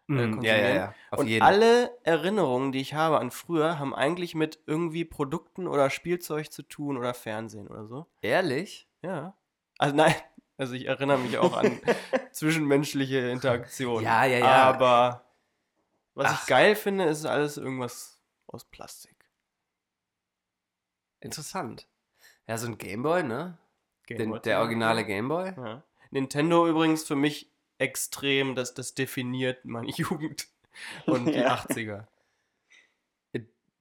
äh, 0.08 0.12
Mhm, 0.12 0.42
ja, 0.42 0.54
ja, 0.54 0.68
ja. 0.68 0.94
Auf 1.10 1.20
und 1.20 1.26
jeden. 1.26 1.42
alle 1.42 1.90
Erinnerungen, 2.04 2.70
die 2.70 2.80
ich 2.80 2.92
habe 2.92 3.18
an 3.18 3.30
früher, 3.30 3.78
haben 3.78 3.94
eigentlich 3.94 4.34
mit 4.34 4.60
irgendwie 4.66 5.06
Produkten 5.06 5.66
oder 5.66 5.88
Spielzeug 5.88 6.52
zu 6.52 6.62
tun 6.62 6.98
oder 6.98 7.14
Fernsehen 7.14 7.66
oder 7.66 7.86
so. 7.86 8.06
Ehrlich? 8.20 8.86
Ja. 9.00 9.36
Also 9.78 9.96
nein, 9.96 10.14
also 10.58 10.74
ich 10.74 10.84
erinnere 10.84 11.18
mich 11.18 11.38
auch 11.38 11.56
an 11.56 11.80
zwischenmenschliche 12.30 13.30
Interaktionen. 13.30 14.04
Ja, 14.04 14.26
ja, 14.26 14.38
ja. 14.38 14.62
Aber 14.64 15.24
was 16.12 16.26
Ach. 16.30 16.42
ich 16.42 16.46
geil 16.46 16.76
finde, 16.76 17.04
ist 17.04 17.24
alles 17.24 17.56
irgendwas 17.56 18.20
aus 18.48 18.64
Plastik. 18.64 19.16
Interessant. 21.20 21.88
Ja, 22.46 22.58
so 22.58 22.66
ein 22.66 22.76
Gameboy, 22.76 23.22
ne? 23.22 23.56
Den, 24.08 24.40
der 24.44 24.60
originale. 24.60 25.04
Gameboy. 25.04 25.52
Ja. 25.56 25.82
Nintendo 26.10 26.68
übrigens 26.68 27.04
für 27.04 27.16
mich 27.16 27.50
extrem, 27.78 28.54
das, 28.54 28.74
das 28.74 28.94
definiert 28.94 29.64
meine 29.64 29.90
Jugend 29.94 30.46
und 31.06 31.26
die 31.26 31.32
Ja. 31.38 31.56
80er, 31.56 32.04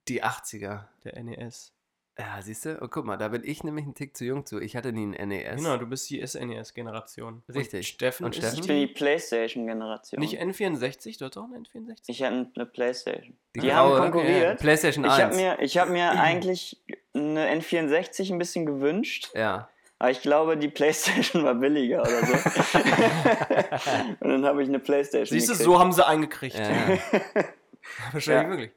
Die 0.08 0.22
80er. 0.22 0.84
der 1.04 1.22
NES. 1.22 1.72
Ja, 2.18 2.40
siehst 2.40 2.64
du? 2.64 2.78
Und 2.78 2.90
guck 2.90 3.04
mal, 3.04 3.18
da 3.18 3.28
bin 3.28 3.42
ich 3.44 3.62
nämlich 3.62 3.84
ein 3.84 3.94
Tick 3.94 4.16
zu 4.16 4.24
jung 4.24 4.46
zu. 4.46 4.58
Ich 4.58 4.74
hatte 4.74 4.90
nie 4.90 5.14
ein 5.14 5.28
NES. 5.28 5.56
Genau, 5.56 5.76
du 5.76 5.84
bist 5.86 6.08
die 6.08 6.26
SNES-Generation. 6.26 7.42
Richtig. 7.48 7.80
Und 7.80 7.84
Steffen, 7.84 8.24
Und 8.26 8.34
Steffen? 8.34 8.60
Ich 8.60 8.66
bin 8.66 8.76
die 8.80 8.86
die, 8.86 8.92
Playstation-Generation. 8.94 10.20
nicht 10.20 10.40
N64, 10.40 11.18
du 11.18 11.26
hast 11.26 11.36
auch 11.36 11.44
eine 11.44 11.58
N64? 11.58 12.02
Ich 12.06 12.22
hatte 12.22 12.50
eine 12.54 12.66
Playstation. 12.66 13.36
Die 13.54 13.60
Die, 13.60 13.72
haben 13.74 13.98
konkurriert. 13.98 14.58
PlayStation 14.60 15.04
Ich 15.04 15.10
1. 15.10 15.22
habe 15.24 15.36
mir, 15.36 15.58
ich 15.60 15.76
hab 15.76 15.90
mir 15.90 16.10
eigentlich 16.12 16.80
eine 17.12 17.50
N64 17.60 18.32
ein 18.32 18.38
bisschen 18.38 18.64
gewünscht, 18.64 19.30
ja. 19.34 19.68
Aber 19.98 20.10
ich 20.10 20.20
glaube, 20.22 20.56
die 20.56 20.68
Playstation 20.68 21.44
war 21.44 21.54
billiger 21.54 22.02
oder 22.02 22.26
so. 22.26 22.32
Und 24.20 24.28
dann 24.30 24.44
habe 24.46 24.62
ich 24.62 24.68
eine 24.68 24.78
Playstation 24.78 25.38
Siehst 25.38 25.48
du, 25.48 25.52
gekriegt. 25.52 25.64
so 25.64 25.78
haben 25.78 25.92
sie 25.92 26.06
eingekriegt. 26.06 26.58
Ja. 26.58 26.66
Wahrscheinlich 28.12 28.26
Ja. 28.44 28.48
wirklich. 28.50 28.70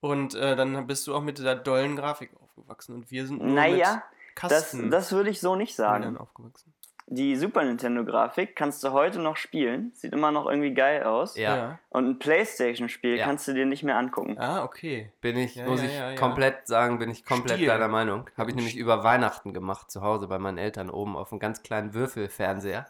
Und 0.00 0.34
äh, 0.34 0.56
dann 0.56 0.86
bist 0.86 1.06
du 1.06 1.14
auch 1.14 1.20
mit 1.22 1.38
der 1.38 1.54
dollen 1.56 1.94
Grafik 1.96 2.30
aufgewachsen. 2.40 2.94
Und 2.94 3.10
wir 3.10 3.26
sind 3.26 3.42
nur 3.42 3.54
Naja, 3.54 3.94
mit 3.94 4.02
das, 4.42 4.50
Kasten 4.50 4.90
das 4.90 5.12
würde 5.12 5.30
ich 5.30 5.40
so 5.40 5.56
nicht 5.56 5.74
sagen. 5.76 6.16
aufgewachsen. 6.16 6.72
Die 7.12 7.34
Super 7.34 7.64
Nintendo-Grafik 7.64 8.54
kannst 8.54 8.84
du 8.84 8.92
heute 8.92 9.18
noch 9.18 9.36
spielen. 9.36 9.90
Sieht 9.96 10.12
immer 10.12 10.30
noch 10.30 10.46
irgendwie 10.46 10.72
geil 10.72 11.02
aus. 11.02 11.36
Ja. 11.36 11.80
Und 11.88 12.08
ein 12.08 12.18
Playstation-Spiel 12.20 13.16
Ja. 13.16 13.24
kannst 13.24 13.48
du 13.48 13.52
dir 13.52 13.66
nicht 13.66 13.82
mehr 13.82 13.96
angucken. 13.96 14.36
Ah, 14.38 14.62
okay. 14.62 15.10
Bin 15.20 15.36
ich, 15.36 15.56
Ja, 15.56 15.66
muss 15.66 15.80
ja, 15.80 15.86
ich 15.88 15.94
ja, 15.98 16.10
ja. 16.10 16.16
komplett 16.16 16.68
sagen, 16.68 17.00
bin 17.00 17.10
ich 17.10 17.24
komplett 17.24 17.56
Stil. 17.56 17.66
deiner 17.66 17.88
Meinung. 17.88 18.30
Habe 18.38 18.50
ich 18.50 18.54
nämlich 18.56 18.76
über 18.76 19.02
Weihnachten 19.02 19.52
gemacht, 19.52 19.90
zu 19.90 20.02
Hause 20.02 20.28
bei 20.28 20.38
meinen 20.38 20.56
Eltern 20.56 20.88
oben 20.88 21.16
auf 21.16 21.32
einem 21.32 21.40
ganz 21.40 21.64
kleinen 21.64 21.94
Würfelfernseher. 21.94 22.86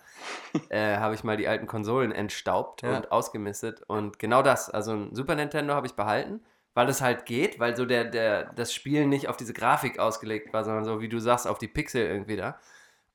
äh, 0.68 0.98
habe 0.98 1.14
ich 1.14 1.24
mal 1.24 1.38
die 1.38 1.48
alten 1.48 1.66
Konsolen 1.66 2.12
entstaubt 2.12 2.83
Ja. 2.83 2.98
und 2.98 3.11
ausgemistet. 3.12 3.83
Und 3.87 4.18
genau 4.18 4.42
das, 4.42 4.68
also 4.68 4.92
ein 4.92 5.14
Super 5.14 5.35
Nintendo 5.35 5.72
habe 5.72 5.87
ich 5.87 5.94
behalten, 5.94 6.40
weil 6.74 6.90
es 6.90 7.00
halt 7.00 7.24
geht, 7.24 7.59
weil 7.59 7.74
so 7.74 7.87
der, 7.87 8.04
der, 8.04 8.52
das 8.52 8.74
Spiel 8.74 9.06
nicht 9.06 9.28
auf 9.28 9.38
diese 9.38 9.54
Grafik 9.54 9.98
ausgelegt 9.98 10.52
war, 10.52 10.62
sondern 10.62 10.85
so, 10.85 11.00
wie 11.00 11.09
du 11.09 11.20
sagst, 11.20 11.48
auf 11.48 11.56
die 11.56 11.68
Pixel 11.68 12.06
irgendwie 12.06 12.37
da. 12.37 12.59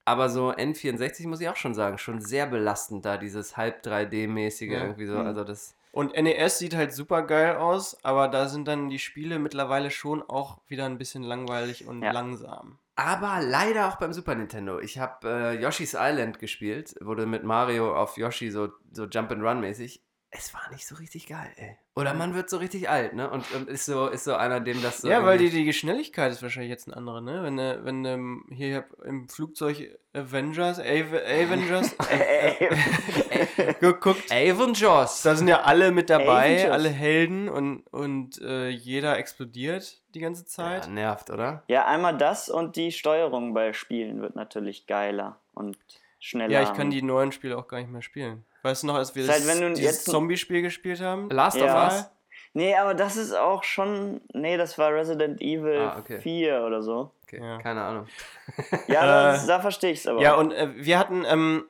Aber 0.06 0.30
so 0.30 0.52
N64 0.52 1.28
muss 1.28 1.42
ich 1.42 1.50
auch 1.50 1.56
schon 1.56 1.74
sagen, 1.74 1.98
schon 1.98 2.22
sehr 2.22 2.46
belastend 2.46 3.04
da, 3.06 3.18
dieses 3.18 3.58
halb 3.58 3.84
3D-mäßige 3.84 4.72
Ja. 4.72 4.82
irgendwie 4.84 5.08
so. 5.08 5.16
Mhm. 5.16 5.26
Also 5.28 5.44
das. 5.44 5.76
Und 5.92 6.14
NES 6.16 6.60
sieht 6.60 6.76
halt 6.76 6.94
super 6.94 7.24
geil 7.24 7.56
aus, 7.56 7.98
aber 8.04 8.28
da 8.28 8.48
sind 8.48 8.68
dann 8.68 8.90
die 8.90 9.00
Spiele 9.00 9.40
mittlerweile 9.40 9.90
schon 9.92 10.22
auch 10.22 10.60
wieder 10.68 10.86
ein 10.86 10.98
bisschen 10.98 11.24
langweilig 11.24 11.88
und 11.88 12.04
Ja. 12.04 12.12
langsam. 12.12 12.78
Aber 12.98 13.40
leider 13.42 13.88
auch 13.90 13.96
beim 13.98 14.14
Super 14.14 14.36
Nintendo. 14.36 14.80
Ich 14.80 15.00
habe 15.00 15.28
äh, 15.28 15.62
Yoshi's 15.62 15.96
Island 16.00 16.40
gespielt, 16.40 16.96
wurde 17.02 17.26
mit 17.26 17.44
Mario 17.44 17.94
auf 17.96 18.16
Yoshi 18.18 18.52
so, 18.52 18.70
so 18.92 19.06
Jump 19.06 19.32
and 19.32 19.42
Run 19.44 19.60
mäßig. 19.60 20.02
Es 20.38 20.54
war 20.54 20.70
nicht 20.72 20.86
so 20.86 20.96
richtig 20.96 21.28
geil, 21.28 21.50
ey. 21.56 21.78
Oder 21.96 22.14
man 22.14 22.34
wird 22.34 22.50
so 22.50 22.58
richtig 22.58 22.90
alt, 22.90 23.14
ne? 23.14 23.30
Und, 23.30 23.50
und 23.54 23.70
ist 23.70 23.86
so 23.86 24.08
ist 24.08 24.26
so 24.26 24.36
einer, 24.36 24.60
dem 24.60 24.82
das 24.82 25.00
so. 25.00 25.08
ja, 25.08 25.24
weil 25.26 25.38
die, 25.38 25.50
die 25.50 25.64
Geschnelligkeit 25.64 26.32
ist 26.32 26.42
wahrscheinlich 26.44 26.70
jetzt 26.70 26.88
eine 26.88 26.98
andere, 26.98 27.22
ne? 27.22 27.42
Wenn, 27.44 27.58
äh, 27.58 27.80
wenn 27.84 28.04
ähm, 28.04 28.46
hier 28.52 28.78
hab 28.78 28.92
im 29.06 29.30
Flugzeug 29.30 29.98
Avengers, 30.14 30.80
Ave 30.80 31.22
Avengers 31.26 31.96
äh, 32.10 32.66
äh, 32.66 33.74
geguckt, 33.80 34.32
Avengers. 34.32 35.22
da 35.22 35.36
sind 35.36 35.48
ja 35.48 35.62
alle 35.62 35.92
mit 35.92 36.10
dabei, 36.10 36.56
Avengers. 36.56 36.72
alle 36.72 36.90
Helden 36.90 37.48
und, 37.50 37.88
und 37.88 38.42
äh, 38.42 38.70
jeder 38.70 39.18
explodiert 39.18 40.02
die 40.14 40.20
ganze 40.20 40.44
Ja, 40.44 40.48
Zeit. 40.48 40.90
nervt, 40.90 41.30
oder? 41.30 41.64
Ja, 41.68 41.86
einmal 41.86 42.18
das 42.18 42.50
und 42.50 42.76
die 42.76 42.92
Steuerung 42.92 43.54
bei 43.54 43.72
Spielen 43.74 44.22
wird 44.22 44.36
natürlich 44.36 44.86
geiler 44.88 45.40
und 45.54 45.78
schneller. 46.20 46.52
Ja, 46.52 46.64
ich 46.64 46.74
kann 46.74 46.90
die 46.90 47.02
neuen 47.02 47.32
Spiele 47.32 47.58
auch 47.58 47.68
gar 47.68 47.80
nicht 47.80 47.92
mehr 47.92 48.02
spielen. 48.02 48.46
Weißt 48.66 48.82
du 48.84 48.88
noch, 48.88 48.96
als 48.96 49.14
wir 49.16 49.26
Seit 49.26 49.38
das, 49.42 49.48
wenn 49.48 49.62
du 49.62 49.70
dieses 49.70 49.84
jetzt- 49.98 50.06
Zombie-Spiel 50.06 50.64
gespielt 50.64 51.00
haben? 51.00 51.30
Last 51.30 51.58
Ja. 51.58 51.66
of 51.88 51.94
Us? 51.94 52.10
Nee, 52.54 52.76
aber 52.76 52.96
das 52.96 53.16
ist 53.16 53.34
auch 53.34 53.64
schon. 53.64 54.22
Nee, 54.34 54.58
das 54.58 54.78
war 54.80 54.92
Resident 54.94 55.40
Evil 55.42 55.78
Ah, 55.78 55.98
okay. 56.00 56.20
4 56.20 56.64
oder 56.66 56.82
so. 56.82 57.12
Okay, 57.24 57.40
Ja. 57.42 57.58
keine 57.62 57.82
Ahnung. 57.84 58.08
Ja, 58.88 59.02
Äh, 59.30 59.34
das, 59.34 59.46
da 59.46 59.60
verstehe 59.60 59.92
ich 59.92 60.00
es 60.00 60.08
aber. 60.08 60.20
Ja, 60.22 60.34
und 60.36 60.52
äh, 60.52 60.70
wir 60.78 60.98
hatten 60.98 61.26
ähm, 61.28 61.66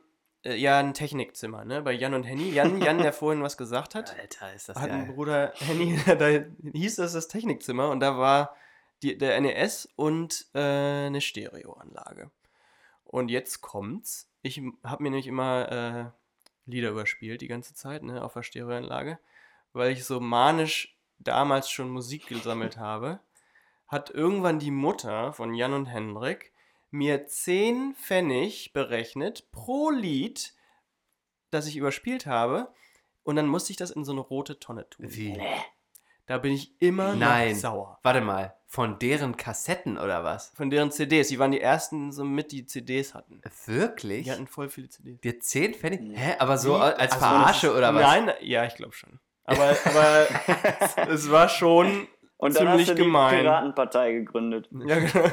äh, 0.46 0.56
ja 0.56 0.78
ein 0.80 0.94
Technikzimmer, 0.94 1.66
ne? 1.66 1.82
Bei 1.82 1.92
Jan 1.92 2.14
und 2.14 2.24
Henny. 2.24 2.50
Jan, 2.52 2.82
Jan, 2.82 3.00
der 3.00 3.12
vorhin 3.14 3.42
was 3.44 3.58
gesagt 3.58 3.94
hat, 3.96 4.16
Alter, 4.18 4.54
ist 4.54 4.70
das 4.70 4.78
hat 4.80 4.90
einen 4.90 5.06
geil. 5.08 5.16
Bruder 5.16 5.52
Henny, 5.56 6.00
da 6.18 6.28
hieß 6.72 6.96
das 6.98 7.12
das 7.14 7.28
Technikzimmer 7.28 7.90
und 7.90 8.00
da 8.00 8.18
war 8.18 8.56
die, 9.04 9.18
der 9.18 9.42
NES 9.42 9.90
und 9.98 10.46
äh, 10.54 10.60
eine 11.08 11.20
Stereoanlage. 11.20 12.32
Und 13.04 13.30
jetzt 13.32 13.62
kommt's. 13.62 14.30
Ich 14.44 14.62
habe 14.84 15.04
mir 15.04 15.10
nämlich 15.10 15.28
immer 15.28 15.72
äh, 16.14 16.25
Lieder 16.66 16.90
überspielt 16.90 17.42
die 17.42 17.48
ganze 17.48 17.74
Zeit, 17.74 18.04
ne, 18.04 18.24
auf 18.24 18.34
der 18.34 18.44
Stereoanlage, 18.44 19.20
weil 19.74 19.92
ich 19.92 20.06
so 20.06 20.20
manisch 20.20 20.98
damals 21.20 21.70
schon 21.70 21.90
Musik 21.90 22.28
gesammelt 22.28 22.78
habe, 22.78 23.20
hat 23.88 24.10
irgendwann 24.10 24.60
die 24.60 24.72
Mutter 24.72 25.34
von 25.34 25.54
Jan 25.54 25.74
und 25.74 25.86
Hendrik 25.86 26.52
mir 26.92 27.28
10 27.28 27.96
Pfennig 27.96 28.74
berechnet 28.74 29.52
pro 29.52 29.92
Lied, 29.92 30.54
das 31.52 31.68
ich 31.68 31.78
überspielt 31.78 32.26
habe. 32.26 32.74
Und 33.24 33.36
dann 33.36 33.48
musste 33.48 33.72
ich 33.72 33.78
das 33.78 33.92
in 33.92 34.06
so 34.06 34.12
eine 34.12 34.22
rote 34.22 34.60
Tonne 34.60 34.90
tun. 34.90 35.08
Wie? 35.10 35.42
Da 36.26 36.38
bin 36.38 36.54
ich 36.54 36.72
immer 36.80 37.16
Nein. 37.16 37.52
noch 37.52 37.60
sauer. 37.60 38.00
Warte 38.02 38.22
mal, 38.22 38.56
von 38.76 39.00
deren 39.00 39.38
Kassetten 39.38 39.98
oder 39.98 40.26
was? 40.26 40.52
Von 40.54 40.70
deren 40.70 40.92
CDs. 40.92 41.30
Die 41.30 41.40
waren 41.40 41.52
die 41.52 41.62
ersten, 41.62 42.12
so 42.12 42.26
mit 42.26 42.52
die 42.52 42.66
CDs 42.66 43.14
hatten. 43.14 43.42
Wirklich? 43.68 44.26
Die 44.26 44.32
hatten 44.34 44.48
voll 44.48 44.68
viele 44.68 44.90
CDs. 44.90 45.22
Dir 45.22 45.40
10 45.40 45.76
Pfennig? 45.76 46.02
Hä? 46.14 46.36
Aber 46.40 46.58
so 46.58 46.76
Wie? 46.76 46.82
als 46.82 47.14
Ach 47.14 47.20
so, 47.20 47.20
Verarsche 47.26 47.68
ist- 47.68 47.74
oder 47.74 47.96
was? 47.96 48.02
Nein, 48.02 48.32
ja, 48.42 48.66
ich 48.66 48.76
glaube 48.76 48.92
schon. 48.92 49.22
Aber, 49.46 49.70
aber 49.86 51.10
es 51.10 51.32
war 51.32 51.48
schon 51.48 52.06
und 52.36 52.54
dann 52.58 52.68
ziemlich 52.68 52.82
hast 52.82 52.90
du 52.90 52.96
die 52.96 53.04
gemein. 53.04 53.40
Piratenpartei 53.40 54.12
gegründet. 54.12 54.68
Ja, 54.86 55.00
genau. 55.00 55.30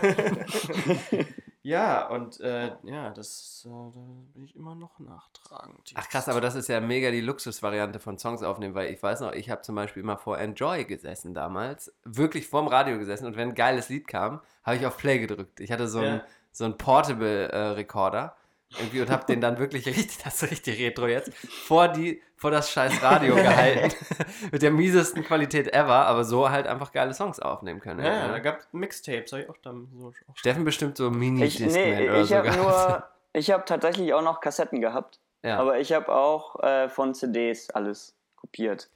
ja, 1.62 2.08
und 2.08 2.40
äh, 2.40 2.72
ja, 2.82 3.10
das 3.10 3.66
äh, 3.66 3.70
da 3.70 4.00
bin 4.34 4.44
ich 4.44 4.56
immer 4.56 4.74
noch 4.74 4.98
nachtragend. 4.98 5.92
Ach 5.94 6.08
krass, 6.08 6.28
aber 6.28 6.40
das 6.40 6.54
ist 6.54 6.68
ja 6.68 6.80
mega 6.80 7.10
die 7.10 7.20
Luxusvariante 7.20 8.00
von 8.00 8.18
Songs 8.18 8.42
aufnehmen, 8.42 8.74
weil 8.74 8.92
ich 8.92 9.02
weiß 9.02 9.20
noch, 9.20 9.32
ich 9.32 9.48
habe 9.50 9.62
zum 9.62 9.74
Beispiel 9.76 10.02
immer 10.02 10.18
vor 10.18 10.38
Enjoy 10.38 10.84
gesessen 10.84 11.34
damals, 11.34 11.92
wirklich 12.04 12.48
vorm 12.48 12.66
Radio 12.66 12.98
gesessen 12.98 13.26
und 13.26 13.36
wenn 13.36 13.50
ein 13.50 13.54
geiles 13.54 13.88
Lied 13.88 14.06
kam, 14.08 14.40
habe 14.64 14.76
ich 14.76 14.86
auf 14.86 14.96
Play 14.96 15.18
gedrückt. 15.18 15.60
Ich 15.60 15.70
hatte 15.72 15.86
so 15.88 16.00
einen 16.00 16.16
Ja. 16.18 16.24
so 16.50 16.64
einen 16.64 16.76
Portable-Recorder 16.76 18.34
irgendwie 18.78 19.00
und 19.00 19.10
habe 19.10 19.24
den 19.26 19.40
dann 19.40 19.58
wirklich 19.58 19.86
richtig, 19.86 20.18
das 20.24 20.42
ist 20.42 20.50
richtig 20.50 20.80
retro 20.80 21.06
jetzt, 21.06 21.34
vor, 21.34 21.88
die, 21.88 22.22
vor 22.36 22.50
das 22.50 22.70
scheiß 22.70 23.02
Radio 23.02 23.34
gehalten. 23.34 23.94
Mit 24.52 24.62
der 24.62 24.70
miesesten 24.70 25.24
Qualität 25.24 25.72
ever, 25.72 26.06
aber 26.06 26.24
so 26.24 26.50
halt 26.50 26.66
einfach 26.66 26.92
geile 26.92 27.14
Songs 27.14 27.40
aufnehmen 27.40 27.80
können. 27.80 28.04
Ja, 28.04 28.12
ja, 28.12 28.28
da 28.28 28.38
gab 28.38 28.60
es 28.60 28.68
Mixtapes, 28.72 29.32
habe 29.32 29.42
ich 29.42 29.48
auch 29.50 29.58
dann 29.62 29.88
so. 29.98 30.08
Auch 30.08 30.36
Steffen 30.36 30.64
bestimmt 30.64 30.96
so 30.96 31.08
Ich, 31.08 31.16
Mini-Discman 31.16 31.72
nee, 31.72 32.10
oder 32.10 32.20
ich 32.20 32.28
so 32.28 32.36
habe 32.36 32.48
gehabt. 32.48 32.62
nur. 32.62 33.04
Ich 33.34 33.50
habe 33.50 33.64
tatsächlich 33.64 34.12
auch 34.12 34.20
noch 34.20 34.42
Kassetten 34.42 34.82
gehabt. 34.82 35.18
Ja. 35.42 35.58
Aber 35.58 35.80
ich 35.80 35.94
habe 35.94 36.14
auch 36.14 36.62
äh, 36.62 36.90
von 36.90 37.14
CDs 37.14 37.70
alles 37.70 38.14
kopiert. 38.36 38.90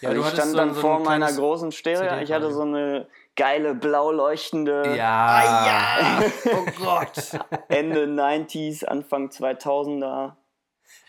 Ja, 0.00 0.10
also 0.10 0.20
du 0.20 0.28
ich 0.28 0.34
stand 0.34 0.50
so 0.50 0.56
dann 0.56 0.74
so 0.74 0.80
vor 0.80 1.00
meiner 1.00 1.32
großen 1.32 1.72
Stereo. 1.72 2.20
Ich 2.22 2.30
hatte 2.30 2.52
so 2.52 2.60
eine 2.60 3.06
geile 3.36 3.74
blau 3.74 4.10
leuchtende 4.12 4.96
ja. 4.96 6.20
Oh 6.46 6.66
Gott. 6.82 7.12
Ende 7.68 8.04
90s, 8.06 8.84
Anfang 8.84 9.28
2000er 9.28 10.32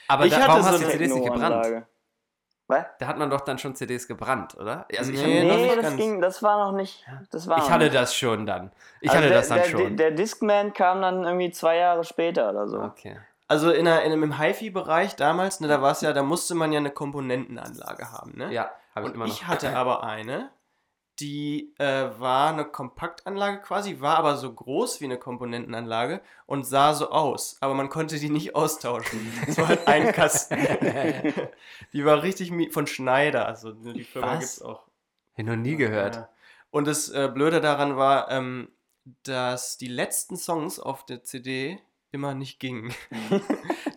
Aber 0.07 0.25
Ich 0.25 0.31
da, 0.33 0.37
hatte 0.39 0.47
warum 0.49 0.61
so 0.63 0.69
hast 0.69 0.79
du 0.81 0.83
eine 0.85 0.91
CDs 0.93 1.13
nicht 1.13 1.25
gebrannt? 1.25 1.85
Was? 2.67 2.85
Da 2.99 3.07
hat 3.07 3.17
man 3.17 3.29
doch 3.29 3.41
dann 3.41 3.57
schon 3.59 3.75
CDs 3.75 4.07
gebrannt, 4.07 4.55
oder? 4.55 4.85
Also 4.97 5.11
ich, 5.11 5.21
Nee, 5.21 5.43
Nee, 5.43 5.75
das 5.75 5.97
ging, 5.97 6.21
das 6.21 6.41
war 6.41 6.57
noch 6.65 6.71
nicht. 6.71 7.05
Das 7.29 7.47
war 7.49 7.57
ich 7.57 7.63
noch 7.63 7.69
hatte 7.71 7.83
nicht. 7.85 7.95
das 7.95 8.15
schon 8.15 8.45
dann. 8.45 8.71
Ich 9.01 9.09
Also 9.09 9.17
hatte 9.19 9.27
der, 9.29 9.37
das 9.39 9.49
dann 9.49 9.57
der, 9.57 9.65
schon. 9.65 9.97
Der 9.97 10.11
Discman 10.11 10.71
kam 10.73 11.01
dann 11.01 11.25
irgendwie 11.25 11.51
zwei 11.51 11.75
Jahre 11.75 12.05
später 12.05 12.49
oder 12.49 12.67
so. 12.69 12.79
okay. 12.79 13.19
Also 13.49 13.69
in 13.71 13.83
der, 13.83 14.03
in, 14.03 14.13
im 14.13 14.39
HiFi-Bereich 14.39 15.17
damals, 15.17 15.59
ne, 15.59 15.67
da 15.67 15.81
war 15.81 15.91
es 15.91 15.99
ja, 15.99 16.13
da 16.13 16.23
musste 16.23 16.55
man 16.55 16.71
ja 16.71 16.79
eine 16.79 16.91
Komponentenanlage 16.91 18.09
haben, 18.13 18.37
ne? 18.37 18.53
Ja, 18.53 18.71
habe 18.95 19.07
ich 19.07 19.11
Und 19.11 19.15
immer 19.15 19.27
noch. 19.27 19.33
ich 19.33 19.45
hatte 19.45 19.75
aber 19.75 20.03
eine, 20.05 20.49
die 21.21 21.73
äh, 21.77 22.09
war 22.19 22.51
eine 22.51 22.65
Kompaktanlage 22.65 23.61
quasi, 23.61 24.01
war 24.01 24.17
aber 24.17 24.37
so 24.37 24.51
groß 24.51 24.99
wie 24.99 25.05
eine 25.05 25.17
Komponentenanlage 25.17 26.21
und 26.47 26.65
sah 26.65 26.93
so 26.93 27.11
aus, 27.11 27.57
aber 27.61 27.75
man 27.75 27.89
konnte 27.89 28.19
die 28.19 28.29
nicht 28.29 28.55
austauschen. 28.55 29.31
Es 29.47 29.57
war 29.57 29.67
halt 29.67 29.87
ein 29.87 30.11
Kasten. 30.11 30.57
die 31.93 32.03
war 32.03 32.23
richtig 32.23 32.51
von 32.73 32.87
Schneider, 32.87 33.45
also 33.45 33.71
die 33.71 34.03
Firma 34.03 34.33
Was? 34.33 34.39
gibt's 34.39 34.61
auch. 34.61 34.83
Ich 35.37 35.45
noch 35.45 35.55
nie 35.55 35.75
gehört. 35.75 36.15
Ja. 36.15 36.29
Und 36.71 36.87
das 36.87 37.09
äh, 37.09 37.29
Blöde 37.33 37.61
daran 37.61 37.97
war, 37.97 38.31
ähm, 38.31 38.69
dass 39.23 39.77
die 39.77 39.87
letzten 39.87 40.37
Songs 40.37 40.79
auf 40.79 41.05
der 41.05 41.23
CD 41.23 41.79
immer 42.11 42.33
nicht 42.33 42.59
gingen. 42.59 42.93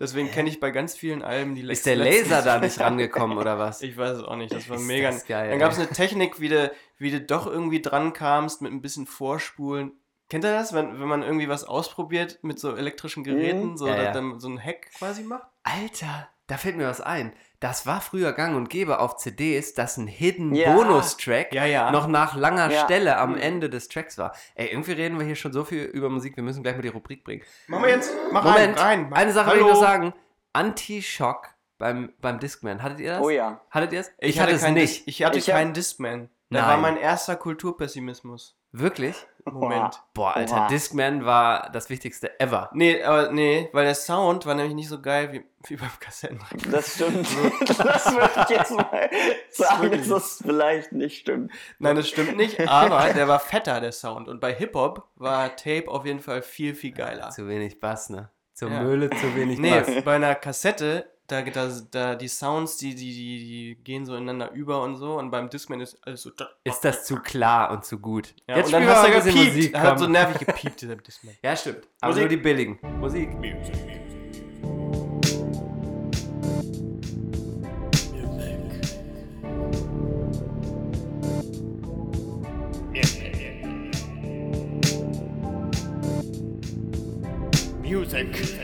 Deswegen 0.01 0.31
kenne 0.31 0.49
ich 0.49 0.61
bei 0.61 0.71
ganz 0.71 0.97
vielen 0.97 1.23
Alben 1.23 1.55
die 1.55 1.63
Ist 1.63 1.85
letzten. 1.87 1.89
der 1.91 1.97
Laser 1.99 2.43
da 2.43 2.59
nicht 2.59 2.79
rangekommen 2.81 3.39
oder 3.39 3.59
was? 3.59 3.83
Ich 3.83 3.97
weiß 3.97 4.19
es 4.19 4.25
auch 4.25 4.37
nicht, 4.37 4.53
das 4.53 4.69
war 4.69 4.77
Ist 4.77 4.83
mega. 4.83 5.11
das 5.11 5.27
geil, 5.27 5.51
Dann 5.51 5.59
gab 5.59 5.73
es 5.73 5.79
eine 5.79 5.89
Technik, 5.89 6.41
wie 6.41 6.49
du, 6.49 6.73
wie 6.99 7.11
du 7.11 7.21
doch 7.21 7.47
irgendwie 7.47 7.81
dran 7.83 8.13
kamst 8.13 8.63
mit 8.63 8.73
ein 8.73 8.81
bisschen 8.83 9.07
Vorspulen. 9.07 9.93
Kennt 10.29 10.45
ihr 10.45 10.53
das, 10.53 10.73
wenn, 10.73 11.01
wenn 11.01 11.09
man 11.09 11.23
irgendwie 11.23 11.49
was 11.49 11.65
ausprobiert 11.65 12.39
mit 12.43 12.59
so 12.59 12.75
elektrischen 12.75 13.25
Geräten, 13.25 13.71
Mhm. 13.73 13.77
so, 13.77 13.87
Ja, 13.87 13.97
dass 13.97 14.05
ja. 14.07 14.13
dann 14.13 14.41
so 14.41 14.49
ein 14.49 14.59
Hack 14.63 14.91
quasi 14.99 15.23
macht? 15.23 15.47
Alter, 15.63 16.29
Da 16.47 16.59
fällt 16.59 16.77
mir 16.77 16.87
was 16.87 17.01
ein. 17.01 17.33
Das 17.61 17.87
war 17.87 18.03
früher 18.03 18.33
gang 18.35 18.55
und 18.55 18.69
gäbe 18.69 18.99
auf 18.99 19.17
CDs, 19.17 19.73
dass 19.73 19.97
ein 19.97 20.07
Hidden 20.07 20.55
Ja. 20.55 20.75
Bonus-Track 20.75 21.55
Ja, 21.55 21.65
ja. 21.65 21.91
noch 21.91 22.07
nach 22.07 22.37
langer 22.37 22.71
Ja. 22.71 22.85
Stelle 22.85 23.17
am 23.17 23.37
Ende 23.37 23.71
des 23.71 23.89
Tracks 23.89 24.19
war. 24.19 24.35
Ey, 24.55 24.69
irgendwie 24.69 24.93
reden 24.93 25.19
wir 25.19 25.25
hier 25.25 25.37
schon 25.37 25.55
so 25.55 25.65
viel 25.65 25.85
über 25.85 26.11
Musik, 26.11 26.37
wir 26.37 26.43
müssen 26.43 26.63
gleich 26.63 26.77
mal 26.77 26.83
die 26.83 26.89
Rubrik 26.89 27.25
bringen. 27.25 27.43
Machen 27.69 27.85
wir 27.85 27.91
jetzt. 27.91 28.13
Mach 28.31 28.45
Moment, 28.45 28.79
rein, 28.79 29.05
rein. 29.05 29.13
eine 29.15 29.33
Sache 29.33 29.47
will 29.53 29.55
Hallo. 29.61 29.67
ich 29.69 29.73
noch 29.75 29.81
sagen. 29.81 30.13
Anti-Schock 30.53 31.49
beim, 31.79 32.13
beim 32.21 32.39
Discman. 32.39 32.83
Hattet 32.83 33.01
ihr 33.01 33.13
das? 33.13 33.23
Oh 33.23 33.31
ja. 33.31 33.61
Hattet 33.71 33.93
ihr 33.93 34.01
es? 34.01 34.13
Ich, 34.19 34.39
hatte 34.41 34.53
es 34.53 34.63
keinen 34.63 34.75
nicht. 34.75 35.07
Ich 35.09 35.23
hatte 35.23 35.39
Ich 35.39 35.49
hab- 35.49 35.57
keinen 35.57 35.73
Discman. 35.73 36.29
Da 36.51 36.61
Nein. 36.61 36.69
war 36.69 36.77
mein 36.77 36.97
erster 36.97 37.37
Kulturpessimismus. 37.37 38.57
Wirklich? 38.73 39.27
Moment. 39.45 40.03
Boah, 40.15 40.35
Alter, 40.37 40.55
Oha. 40.57 40.69
Discman 40.69 41.25
war 41.27 41.71
das 41.71 41.91
Wichtigste 41.91 42.39
ever. 42.41 42.71
Nee, 42.73 43.03
aber 43.03 43.31
nee, 43.31 43.69
weil 43.73 43.85
der 43.85 43.95
Sound 43.95 44.47
war 44.47 44.55
nämlich 44.55 44.75
nicht 44.75 44.89
so 44.89 45.01
geil 45.03 45.33
wie, 45.33 45.45
wie 45.69 45.77
beim 45.77 45.91
Kassetten. 46.01 46.41
Das 46.71 46.95
stimmt. 46.95 47.27
das 47.67 48.07
würde 48.15 48.31
ich 48.43 48.49
jetzt 48.49 48.71
mal 48.73 49.11
sagen, 49.51 49.91
dass 49.91 50.09
das 50.09 50.43
vielleicht 50.45 50.93
nicht 50.93 51.21
stimmt. 51.21 51.53
Nein, 51.79 51.97
das 51.97 52.09
stimmt 52.09 52.37
nicht, 52.37 52.59
aber 52.69 53.13
der 53.13 53.29
war 53.29 53.39
fetter, 53.41 53.81
der 53.81 53.93
Sound. 53.93 54.29
Und 54.29 54.41
bei 54.41 54.55
Hip-Hop 54.55 55.09
war 55.17 55.55
Tape 55.57 55.89
auf 55.89 56.07
jeden 56.07 56.21
Fall 56.21 56.43
viel, 56.43 56.75
viel 56.75 56.93
geiler. 56.93 57.31
Zu 57.31 57.47
wenig 57.47 57.81
Bass, 57.81 58.09
ne? 58.11 58.31
Zur 58.55 58.71
Ja. 58.71 58.83
Mühle 58.83 59.11
zu 59.11 59.35
wenig 59.35 59.59
Nee, 59.59 59.81
Bass. 59.81 60.05
bei 60.05 60.15
einer 60.17 60.35
Kassette, 60.37 61.11
da, 61.27 61.43
da, 61.43 61.71
da 61.91 62.15
die 62.15 62.29
Sounds, 62.29 62.77
die, 62.77 62.95
die, 62.95 63.13
die, 63.13 63.39
die 63.39 63.79
gehen 63.83 64.05
so 64.05 64.15
ineinander 64.15 64.53
über 64.53 64.83
und 64.83 64.97
so. 64.97 65.19
Und 65.19 65.31
beim 65.31 65.49
Discman 65.49 65.81
ist 65.81 65.99
alles 66.07 66.23
so. 66.23 66.31
Ist 66.65 66.85
das 66.85 67.05
zu 67.05 67.17
klar 67.17 67.71
und 67.71 67.85
zu 67.85 67.99
gut? 67.99 68.35
Ja, 68.49 68.57
Jetzt 68.57 68.67
und 68.67 68.73
dann 68.73 68.87
hast 68.87 69.07
du 69.07 69.13
gepiept. 69.13 69.55
Musik. 69.55 69.75
Er 69.75 69.83
hat 69.83 69.99
so 69.99 70.07
nervig 70.07 70.47
gepiept, 70.47 70.81
dieser 70.83 70.97
Discman. 70.97 71.35
ja, 71.43 71.57
stimmt. 71.57 71.89
Aber 72.01 72.13
Musik. 72.13 72.23
nur 72.23 72.29
die 72.29 72.37
billigen. 72.37 72.79
Musik. 73.01 73.33
Music. 73.35 73.75
Music. 87.83 88.64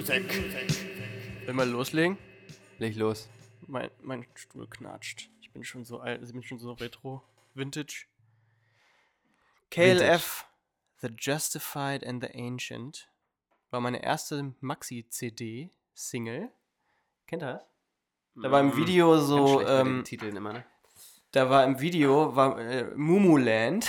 Music. 0.00 0.24
Wollen 1.44 1.56
wir 1.58 1.66
loslegen? 1.66 2.16
Leg 2.78 2.96
los. 2.96 3.28
Mein, 3.66 3.90
mein 4.00 4.26
Stuhl 4.34 4.66
knatscht. 4.66 5.28
Ich 5.42 5.52
bin 5.52 5.62
schon 5.62 5.84
so 5.84 6.00
alt, 6.00 6.22
ich 6.22 6.32
bin 6.32 6.42
schon 6.42 6.58
so 6.58 6.72
retro. 6.72 7.22
Vintage. 7.52 8.06
KLF, 9.70 10.46
The 11.02 11.08
Justified 11.14 12.06
and 12.06 12.24
the 12.24 12.30
Ancient, 12.34 13.10
war 13.68 13.82
meine 13.82 14.02
erste 14.02 14.54
Maxi-CD-Single. 14.60 16.50
Kennt 17.26 17.42
ihr 17.42 17.52
das? 17.52 17.66
Da 18.36 18.50
war 18.50 18.60
im 18.62 18.74
Video 18.78 19.12
Ganz 19.12 19.26
so, 19.26 19.60
ähm, 19.66 20.02
Titeln 20.04 20.34
immer, 20.34 20.54
ne? 20.54 20.64
Da 21.32 21.48
war 21.50 21.64
im 21.64 21.80
Video, 21.80 22.34
war 22.34 22.58
äh, 22.58 22.84
Mumuland. 22.96 23.86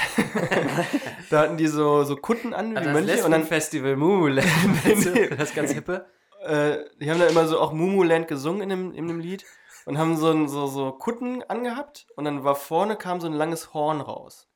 da 1.30 1.40
hatten 1.42 1.58
die 1.58 1.68
so, 1.68 2.04
so 2.04 2.16
Kutten 2.16 2.54
an, 2.54 2.78
Also 2.78 2.90
wie 2.90 2.94
Mönche, 2.94 3.26
und 3.26 3.32
dann 3.32 3.44
Festival 3.46 3.96
Mumuland. 3.96 4.48
Das 5.40 5.54
ganz 5.56 5.72
hippe. 5.72 6.06
äh, 6.44 6.78
die 7.00 7.10
haben 7.10 7.20
da 7.20 7.28
immer 7.28 7.48
so 7.48 7.60
auch 7.60 7.74
Mumuland 7.74 8.28
gesungen 8.28 8.62
in 8.62 8.70
dem, 8.70 8.94
in 8.94 9.08
dem 9.08 9.20
Lied 9.20 9.44
und 9.86 9.98
haben 9.98 10.18
so, 10.18 10.30
ein, 10.32 10.48
so, 10.48 10.68
so 10.68 10.92
Kutten 10.92 11.44
angehabt 11.44 12.06
und 12.16 12.26
dann 12.26 12.44
war 12.44 12.56
vorne 12.56 12.96
kam 12.96 13.20
so 13.20 13.28
ein 13.28 13.34
langes 13.34 13.74
Horn 13.74 14.02
raus. 14.02 14.48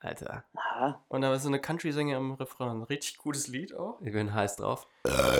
Alter, 0.00 0.44
Und 1.08 1.22
da 1.22 1.30
war 1.30 1.38
so 1.38 1.48
eine 1.48 1.58
Country-Sänger 1.58 2.18
im 2.18 2.32
Refrain. 2.32 2.82
Richtig 2.82 3.16
gutes 3.16 3.48
Lied 3.48 3.74
auch. 3.74 3.98
ich 4.02 4.12
bin 4.12 4.34
heiß 4.34 4.56
drauf. 4.56 4.86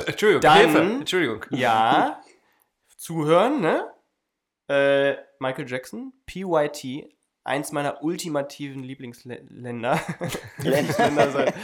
Entschuldigung, 0.07 0.41
Dann- 0.41 0.57
Hilfe. 0.59 0.79
Entschuldigung. 0.81 1.45
Ja. 1.51 2.21
Zuhören, 2.97 3.61
ne? 3.61 3.85
Äh, 4.69 5.17
Michael 5.39 5.69
Jackson, 5.69 6.13
PYT, 6.27 7.15
eins 7.45 7.73
meiner 7.73 8.03
ultimativen 8.03 8.83
Lieblingsländer. 8.83 10.01
Lieblingsländer 10.59 11.31
seit, 11.31 11.55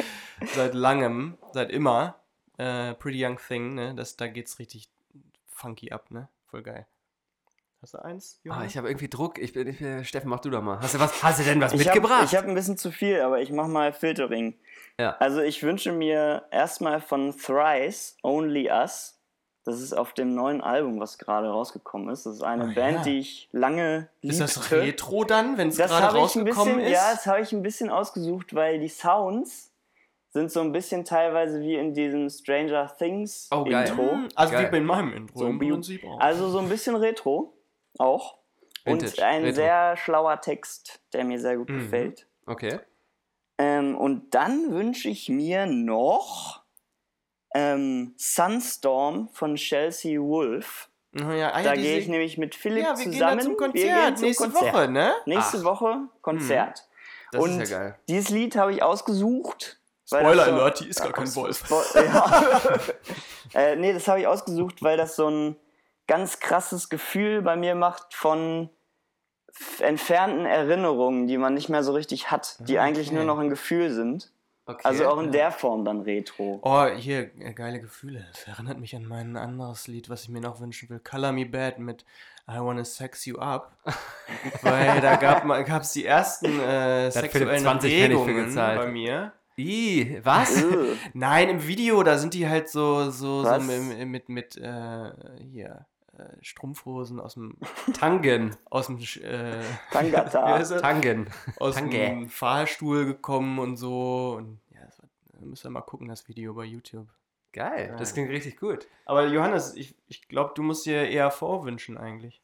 seit 0.55 0.75
langem, 0.75 1.39
seit 1.53 1.71
immer. 1.71 2.21
Äh, 2.59 2.95
Pretty 2.95 3.25
Young 3.25 3.39
Thing, 3.39 3.75
ne? 3.75 3.95
Das, 3.95 4.17
da 4.17 4.27
geht's 4.27 4.59
richtig 4.59 4.91
funky 5.47 5.93
ab, 5.93 6.11
ne? 6.11 6.29
Voll 6.51 6.63
geil. 6.63 6.87
Hast 7.83 7.95
du 7.95 7.99
eins? 8.05 8.39
Ah, 8.41 8.49
Johann? 8.49 8.67
ich 8.67 8.77
habe 8.77 8.89
irgendwie 8.89 9.09
Druck. 9.09 9.39
Ich 9.39 9.55
bin, 9.55 9.67
ich 9.67 9.79
bin, 9.79 10.05
Steffen, 10.05 10.29
mach 10.29 10.41
du 10.41 10.51
doch 10.51 10.61
mal. 10.61 10.79
Hast 10.81 10.95
du 10.95 10.99
was? 10.99 11.23
Hast 11.23 11.41
du 11.41 11.45
denn 11.45 11.61
was 11.63 11.73
ich 11.73 11.89
habe 11.89 12.01
mitgebracht? 12.01 12.37
hab 12.37 12.45
ein 12.45 12.55
bisschen 12.55 12.77
zu 12.77 12.93
viel, 12.93 13.23
aber 13.23 13.41
ich 13.41 13.51
mach 13.51 13.69
mal 13.69 13.95
Filtering. 13.95 14.55
Ja. 14.99 15.17
Also 15.17 15.41
ich 15.41 15.63
wünsche 15.63 15.93
mir 15.93 16.45
erstmal 16.51 17.01
von 17.01 17.35
Thrice 17.35 18.19
Only 18.23 18.69
Us. 18.71 19.19
Das 19.65 19.81
ist 19.81 19.93
auf 19.93 20.15
dem 20.15 20.35
neuen 20.35 20.63
Album, 20.63 21.01
was 21.01 21.19
gerade 21.19 21.49
rausgekommen 21.49 22.09
ist. 22.09 22.25
Das 22.25 22.37
ist 22.37 22.43
eine 22.43 22.65
Ah, 22.65 22.73
Band, 22.75 22.97
ja. 22.99 23.03
die 23.03 23.19
ich 23.19 23.49
lange 23.53 24.09
liebte. 24.23 24.45
ist 24.45 24.57
das 24.57 24.71
Retro 24.73 25.25
dann, 25.25 25.59
wenn 25.59 25.69
es 25.69 25.77
Das 25.77 25.91
gerade 25.91 26.07
habe 26.07 26.19
ich 26.19 26.35
ein 26.35 26.41
rausgekommen 26.43 26.77
bisschen, 26.77 26.81
ist? 26.81 26.93
ja, 26.93 27.11
das 27.13 27.27
habe 27.27 27.41
ich 27.43 27.53
ein 27.53 27.63
bisschen 27.63 27.91
ausgesucht, 27.91 28.55
weil 28.55 28.81
die 28.81 28.89
Sounds 28.89 29.71
sind 30.31 30.51
so 30.51 30.61
ein 30.61 30.73
bisschen 30.73 31.05
teilweise 31.05 31.61
wie 31.61 31.75
in 31.75 31.93
diesem 31.93 32.31
Stranger 32.31 32.91
Things 32.97 33.49
Oh, 33.53 33.65
geil. 33.65 33.89
Intro. 33.89 34.13
Hm, 34.13 34.29
also 34.35 34.53
Geil. 34.53 34.67
wie 34.67 34.71
bei 34.71 34.81
meinem 34.81 35.13
Intro 35.13 35.39
So 35.41 35.47
im 35.49 35.59
Prinzip 35.59 36.05
auch. 36.05 36.21
Also 36.21 36.49
so 36.49 36.59
ein 36.61 36.69
bisschen 36.69 36.95
Retro 36.97 37.53
auch. 37.99 38.39
Und 38.87 39.03
Vintage, 39.03 39.27
ein 39.27 39.43
Retro. 39.43 39.55
sehr 39.57 39.97
schlauer 39.99 40.41
Text, 40.41 41.01
der 41.13 41.25
mir 41.25 41.39
sehr 41.39 41.57
gut 41.59 41.69
Mhm. 41.69 41.79
gefällt. 41.81 42.27
Okay. 42.47 42.79
Ähm, 43.59 43.95
und 43.99 44.35
dann 44.35 44.71
wünsche 44.73 45.11
ich 45.11 45.29
mir 45.29 45.67
noch 45.67 46.60
ähm, 47.55 48.15
Sunstorm 48.17 49.29
von 49.33 49.57
Chelsea 49.57 50.21
Wolf. 50.21 50.89
Ja, 51.13 51.33
ja, 51.35 51.51
ah, 51.53 51.59
ja, 51.61 51.65
Da 51.71 51.75
gehe 51.75 51.99
ich 51.99 52.07
nämlich 52.07 52.39
mit 52.39 52.55
Philipp 52.55 52.85
ja, 52.85 52.97
wir 52.97 53.05
gehen 53.05 53.13
zusammen. 53.15 53.39
da 53.39 53.43
zum 53.45 53.53
Wir 53.53 53.57
Konzert 53.59 54.07
gehen 54.07 54.17
zum 54.17 54.27
nächste 54.27 54.45
Konzert. 54.51 54.73
Woche, 54.75 54.89
ne? 54.89 55.13
Nächste 55.27 55.59
Ach. 55.59 55.65
Woche 55.65 55.97
Konzert. 56.23 56.89
Das 57.33 57.43
und 57.43 57.61
ist 57.61 57.71
ja 57.71 57.79
geil. 57.79 57.99
dieses 58.09 58.31
Lied 58.31 58.57
habe 58.57 58.73
ich 58.73 58.83
ausgesucht. 58.83 59.81
Spoiler 60.07 60.45
so- 60.45 60.51
Alert, 60.53 60.81
die 60.81 60.89
ist 60.89 61.01
gar 61.03 61.13
kein 61.13 61.33
Wolf. 61.37 61.65
Spo- 61.65 62.05
ja. 62.05 62.51
äh, 63.61 63.77
nee, 63.77 63.93
das 63.93 64.07
habe 64.09 64.21
ich 64.21 64.27
ausgesucht, 64.27 64.83
weil 64.83 64.97
das 64.97 65.17
so 65.17 65.29
ein 65.29 65.57
ganz 66.07 66.39
krasses 66.41 66.89
Gefühl 66.89 67.43
bei 67.43 67.55
mir 67.57 67.75
macht 67.77 68.15
von 68.15 68.71
entfernten 69.81 70.47
Erinnerungen, 70.47 71.27
die 71.27 71.39
man 71.39 71.55
nicht 71.55 71.69
mehr 71.69 71.83
so 71.83 71.93
richtig 71.93 72.31
hat, 72.31 72.57
die 72.61 72.79
eigentlich 72.79 73.09
Ah, 73.09 73.11
okay. 73.11 73.17
nur 73.17 73.25
noch 73.25 73.39
ein 73.41 73.51
Gefühl 73.51 73.91
sind. 73.93 74.33
Okay. 74.71 74.83
Also 74.85 75.09
auch 75.09 75.19
in 75.21 75.33
der 75.33 75.51
Form 75.51 75.85
dann 75.85 76.01
Retro. 76.03 76.61
Oh, 76.63 76.87
hier, 76.87 77.31
äh, 77.41 77.53
geile 77.53 77.81
Gefühle. 77.81 78.27
Das 78.33 78.47
erinnert 78.47 78.79
mich 78.79 78.95
an 78.95 79.05
mein 79.05 79.37
anderes 79.37 79.87
Lied, 79.87 80.09
was 80.09 80.25
ich 80.25 80.29
mir 80.29 80.41
noch 80.41 80.61
wünschen 80.61 80.89
will. 80.89 81.01
Color 81.01 81.33
Me 81.33 81.47
Bad 81.47 81.79
mit 81.79 82.05
I 82.49 82.59
Wanna 82.59 82.85
Sex 82.85 83.27
You 83.27 83.39
Up. 83.39 83.73
Weil 84.63 85.01
da 85.01 85.17
gab 85.17 85.83
es 85.83 85.93
die 85.93 86.05
ersten 86.05 86.61
äh, 86.61 87.11
sexuellen 87.11 87.63
20 87.63 87.93
Pfennig 87.93 88.19
für 88.19 88.27
Regungen 88.27 88.55
bei 88.55 88.87
mir. 88.87 89.33
Ih, 89.57 90.21
was? 90.23 90.65
Nein, 91.13 91.51
im 91.51 91.67
Video, 91.67 92.03
da 92.03 92.17
sind 92.17 92.33
die 92.33 92.49
halt 92.49 92.69
so, 92.71 93.11
so, 93.11 93.45
so 93.45 93.61
mit, 93.61 94.09
mit, 94.09 94.29
mit 94.29 94.57
äh, 94.57 95.13
hier, 95.53 95.85
Strumpfhosen 96.43 97.21
aus 97.21 97.35
dem, 97.35 97.57
Tangen. 97.95 98.57
aus 98.69 98.87
dem, 98.87 98.99
äh, 99.23 99.63
Tangata. 99.91 100.59
Tangen. 100.81 101.31
aus 101.59 101.77
Tange. 101.77 101.91
dem 101.91 102.29
Fahrstuhl 102.29 103.07
gekommen 103.07 103.59
und 103.59 103.77
so. 103.77 104.35
Und 104.37 104.61
ja, 104.75 104.85
das 104.85 104.99
war, 105.01 105.09
da 105.33 105.47
müsst 105.47 105.65
ihr 105.65 105.71
mal 105.71 105.81
gucken, 105.83 106.09
das 106.09 106.29
Video 106.29 106.55
bei 106.55 106.65
YouTube. 106.65 107.09
Geil, 107.53 107.97
das 107.99 108.15
klingt 108.15 108.31
richtig 108.31 108.59
gut. 108.59 108.87
Aber 109.07 109.27
Johannes, 109.27 109.75
ich, 109.75 109.97
ich 110.07 110.29
glaube, 110.29 110.53
du 110.55 110.63
musst 110.63 110.87
dir 110.87 111.11
ERV 111.11 111.43
wünschen 111.65 111.99
eigentlich. 111.99 112.41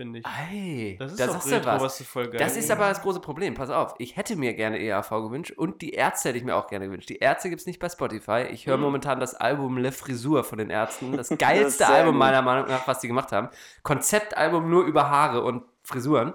Finde 0.00 0.20
ich. 0.20 0.24
Ey, 0.50 0.96
Das 0.98 1.12
ist 1.12 1.20
da 1.20 1.28
sagst 1.28 1.50
Retro, 1.52 1.66
was. 1.66 1.82
was 1.82 1.98
du 1.98 2.04
voll 2.04 2.28
geil 2.30 2.38
Das 2.38 2.56
ist 2.56 2.70
aber 2.70 2.88
das 2.88 3.02
große 3.02 3.20
Problem. 3.20 3.52
Pass 3.52 3.68
auf, 3.68 3.94
ich 3.98 4.16
hätte 4.16 4.34
mir 4.34 4.54
gerne 4.54 4.80
EAV 4.80 5.10
gewünscht 5.10 5.50
und 5.56 5.82
die 5.82 5.90
Ärzte 5.90 6.30
hätte 6.30 6.38
ich 6.38 6.44
mir 6.44 6.56
auch 6.56 6.68
gerne 6.68 6.86
gewünscht. 6.86 7.10
Die 7.10 7.18
Ärzte 7.18 7.50
gibt 7.50 7.60
es 7.60 7.66
nicht 7.66 7.78
bei 7.80 7.88
Spotify. 7.90 8.46
Ich 8.50 8.66
höre 8.66 8.78
Mhm. 8.78 8.82
momentan 8.84 9.20
das 9.20 9.34
Album 9.34 9.76
Le 9.76 9.92
Frisur 9.92 10.42
von 10.42 10.56
den 10.56 10.70
Ärzten. 10.70 11.16
Das 11.18 11.28
geilste 11.38 11.84
sehr 11.84 11.88
Album 11.90 12.16
meiner 12.16 12.40
Meinung 12.40 12.66
nach, 12.68 12.88
was 12.88 13.00
die 13.00 13.08
gemacht 13.08 13.30
haben. 13.32 13.50
Konzeptalbum 13.82 14.70
nur 14.70 14.84
über 14.84 15.10
Haare 15.10 15.42
und 15.42 15.64
Frisuren. 15.82 16.32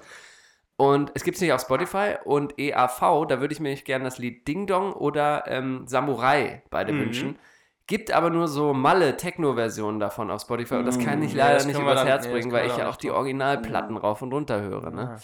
Und 0.77 1.11
es 1.15 1.23
gibt 1.23 1.35
es 1.35 1.41
nicht 1.41 1.53
auf 1.53 1.61
Spotify 1.61 2.15
und 2.25 2.59
EAV, 2.59 3.25
da 3.27 3.39
würde 3.39 3.53
ich 3.53 3.59
mir 3.61 3.73
gerne 3.77 4.03
das 4.03 4.17
Lied 4.17 4.47
Ding 4.47 4.67
Dong 4.67 4.91
oder 4.93 5.45
ähm, 5.47 5.87
Samurai 5.87 6.61
beide 6.69 6.91
Mhm. 6.91 6.99
wünschen. 6.99 7.39
Gibt 7.87 8.11
aber 8.11 8.31
nur 8.31 8.47
so 8.47 8.73
malle 8.73 9.15
Techno-Versionen 9.15 9.99
davon 9.99 10.31
auf 10.31 10.41
Spotify 10.41 10.75
und 10.75 10.85
das 10.85 10.97
kann 10.97 11.21
ich 11.21 11.33
Ja, 11.33 11.45
leider 11.45 11.57
das 11.57 11.67
nicht 11.67 11.79
übers 11.79 11.99
dann- 11.99 12.07
Herz 12.07 12.27
bringen, 12.27 12.51
weil 12.51 12.65
ich 12.65 12.77
ja 12.77 12.89
auch 12.89 12.95
die 12.95 13.11
Originalplatten 13.11 13.95
rauf 13.95 14.23
und 14.23 14.33
runter 14.33 14.59
höre. 14.61 14.89
Ne? 14.89 15.17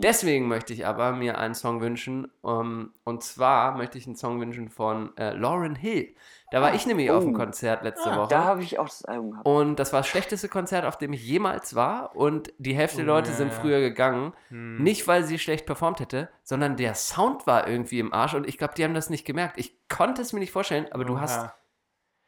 Deswegen 0.00 0.46
möchte 0.46 0.72
ich 0.72 0.86
aber 0.86 1.12
mir 1.12 1.38
einen 1.38 1.54
Song 1.54 1.80
wünschen 1.80 2.30
um, 2.40 2.92
und 3.02 3.24
zwar 3.24 3.76
möchte 3.76 3.98
ich 3.98 4.06
einen 4.06 4.14
Song 4.14 4.40
wünschen 4.40 4.68
von 4.68 5.16
äh, 5.16 5.32
Lauren 5.32 5.74
Hill. 5.74 6.14
Da 6.52 6.62
war 6.62 6.72
ich 6.72 6.86
nämlich 6.86 7.10
auf 7.10 7.24
dem 7.24 7.34
oh. 7.34 7.36
Konzert 7.38 7.82
letzte 7.82 8.10
Da 8.10 8.16
Woche. 8.16 8.38
habe 8.38 8.62
ich 8.62 8.78
auch 8.78 8.84
das 8.84 9.04
Album 9.04 9.32
gehabt. 9.32 9.48
Und 9.48 9.80
das 9.80 9.92
war 9.92 10.00
das 10.00 10.06
schlechteste 10.06 10.48
Konzert, 10.48 10.84
auf 10.84 10.96
dem 10.96 11.12
ich 11.12 11.26
jemals 11.26 11.74
war. 11.74 12.14
Und 12.14 12.52
die 12.58 12.76
Hälfte 12.76 12.98
der 12.98 13.06
Leute 13.06 13.30
ja, 13.30 13.36
sind 13.36 13.48
ja. 13.48 13.54
früher 13.58 13.80
gegangen. 13.80 14.34
Nicht, 14.50 15.08
weil 15.08 15.24
sie 15.24 15.40
schlecht 15.40 15.66
performt 15.66 15.98
hätte, 15.98 16.28
sondern 16.44 16.76
der 16.76 16.94
Sound 16.94 17.48
war 17.48 17.66
irgendwie 17.66 17.98
im 17.98 18.12
Arsch. 18.12 18.34
Und 18.34 18.46
ich 18.46 18.56
glaube, 18.56 18.74
die 18.76 18.84
haben 18.84 18.94
das 18.94 19.10
nicht 19.10 19.24
gemerkt. 19.24 19.58
Ich 19.58 19.76
konnte 19.88 20.22
es 20.22 20.32
mir 20.32 20.38
nicht 20.38 20.52
vorstellen, 20.52 20.86
aber 20.92 21.04
du 21.04 21.18
hast 21.18 21.40
Oha. 21.40 21.54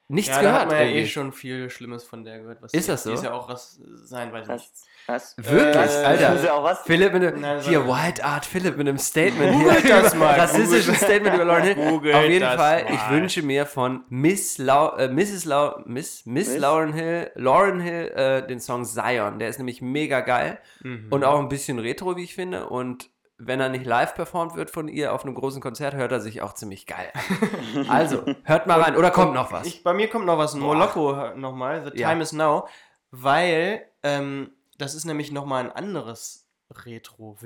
Nichts 0.08 0.28
ja, 0.30 0.36
da 0.36 0.40
gehört. 0.42 0.60
hat 0.62 0.68
man 0.68 0.78
ja 0.78 0.84
eh 0.86 1.06
schon 1.06 1.32
viel 1.32 1.68
Schlimmes 1.70 2.04
von 2.04 2.24
der 2.24 2.38
gehört. 2.40 2.62
Was 2.62 2.72
Ist 2.72 2.88
das 2.88 3.02
so? 3.02 3.10
Die 3.10 3.14
ist 3.16 3.24
ja 3.24 3.32
auch 3.32 3.48
was 3.48 3.80
sein, 4.04 4.32
weiß 4.32 4.46
ich 4.46 4.52
nicht. 4.54 4.70
Was? 5.08 5.36
Wirklich, 5.36 5.74
Äh, 5.74 6.04
Alter. 6.04 6.28
Das 6.30 6.34
ist 6.40 6.44
ja 6.46 6.52
auch 6.54 6.64
was. 6.64 6.82
Philipp 6.82 7.12
mit 7.12 7.22
einem, 7.24 7.40
Nein, 7.40 7.60
hier, 7.60 7.86
White 7.86 8.24
Art 8.24 8.44
Philipp 8.44 8.76
mit 8.76 8.88
einem 8.88 8.98
Statement 8.98 9.54
hier. 9.54 9.88
Das 9.88 10.14
mal, 10.16 10.34
Rassistisches 10.38 10.88
googelt- 10.88 10.96
Statement 11.04 11.34
über 11.36 11.44
Lauren 11.44 11.62
Hill. 11.62 11.74
Googelt 11.76 12.14
Auf 12.16 12.24
jeden 12.24 12.44
Fall, 12.44 12.84
mal. 12.84 12.92
ich 12.94 13.10
wünsche 13.10 13.42
mir 13.42 13.66
von 13.66 14.04
Miss 14.08 14.58
Lau 14.58 14.96
äh, 14.96 15.06
Mrs. 15.08 15.44
Lau 15.44 15.78
Miss, 15.86 16.26
Miss, 16.26 16.48
Miss? 16.48 16.58
Lauren 16.58 16.92
Hill, 16.92 17.30
Lauren 17.36 17.78
Hill, 17.80 18.08
äh, 18.16 18.46
den 18.46 18.58
Song 18.58 18.84
Zion. 18.84 19.38
Der 19.38 19.48
ist 19.48 19.58
nämlich 19.58 19.80
mega 19.80 20.20
geil 20.20 20.58
Mhm. 20.82 21.06
und 21.10 21.24
auch 21.24 21.38
ein 21.38 21.48
bisschen 21.48 21.78
retro, 21.78 22.16
wie 22.16 22.24
ich 22.24 22.34
finde. 22.34 22.66
Und 22.68 23.08
wenn 23.38 23.60
er 23.60 23.68
nicht 23.68 23.84
live 23.84 24.14
performt 24.14 24.54
wird 24.54 24.70
von 24.70 24.88
ihr 24.88 25.12
auf 25.12 25.24
einem 25.24 25.34
großen 25.34 25.60
Konzert, 25.60 25.94
hört 25.94 26.10
er 26.12 26.20
sich 26.20 26.40
auch 26.42 26.54
ziemlich 26.54 26.86
geil. 26.86 27.12
Also, 27.88 28.24
hört 28.44 28.66
mal 28.66 28.80
rein. 28.80 28.96
Oder 28.96 29.10
kommt 29.10 29.34
noch 29.34 29.52
was? 29.52 29.66
Ich, 29.66 29.82
bei 29.84 29.92
mir 29.92 30.08
kommt 30.08 30.24
noch 30.26 30.38
was, 30.38 30.54
ein 30.54 30.60
Moloko 30.60 31.34
nochmal, 31.36 31.90
The 31.92 32.00
Ja. 32.00 32.08
Time 32.10 32.22
is 32.22 32.32
Now, 32.32 32.66
weil 33.10 33.86
ähm, 34.02 34.50
das 34.78 34.94
ist 34.94 35.04
nämlich 35.04 35.30
nochmal 35.32 35.64
ein 35.64 35.72
anderes 35.72 36.46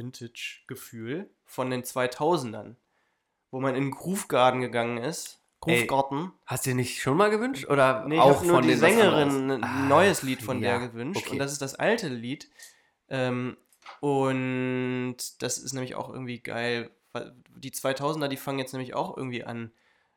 Retro-Vintage-Gefühl 0.00 1.28
von 1.44 1.70
den 1.70 1.82
2000ern, 1.82 2.76
wo 3.50 3.60
man 3.60 3.74
in 3.74 3.84
den 3.84 3.90
Groove 3.90 4.28
Garden 4.28 4.60
gegangen 4.60 4.98
ist. 4.98 5.38
Groove 5.60 5.86
Garden. 5.86 6.32
Hast 6.46 6.64
du 6.64 6.70
dir 6.70 6.76
nicht 6.76 7.02
schon 7.02 7.16
mal 7.16 7.28
gewünscht? 7.30 7.68
Oder 7.68 8.06
Nee, 8.06 8.18
auch 8.18 8.42
nur 8.42 8.56
von 8.56 8.66
die 8.66 8.74
Sängerin 8.74 9.50
ein 9.50 9.64
Ah, 9.64 9.82
neues 9.88 10.22
Lied 10.22 10.42
von 10.42 10.62
ja, 10.62 10.78
der 10.78 10.88
gewünscht. 10.88 11.20
okay. 11.22 11.32
Und 11.32 11.38
das 11.38 11.52
ist 11.52 11.60
das 11.60 11.74
alte 11.74 12.08
Lied. 12.08 12.48
Ähm, 13.08 13.56
und 14.00 15.16
das 15.40 15.58
ist 15.58 15.72
nämlich 15.72 15.94
auch 15.94 16.08
irgendwie 16.08 16.40
geil. 16.40 16.90
weil 17.12 17.34
Die 17.56 17.72
2000er, 17.72 18.28
die 18.28 18.36
fangen 18.36 18.58
jetzt 18.58 18.72
nämlich 18.72 18.94
auch 18.94 19.16
irgendwie 19.16 19.44
an, 19.44 19.72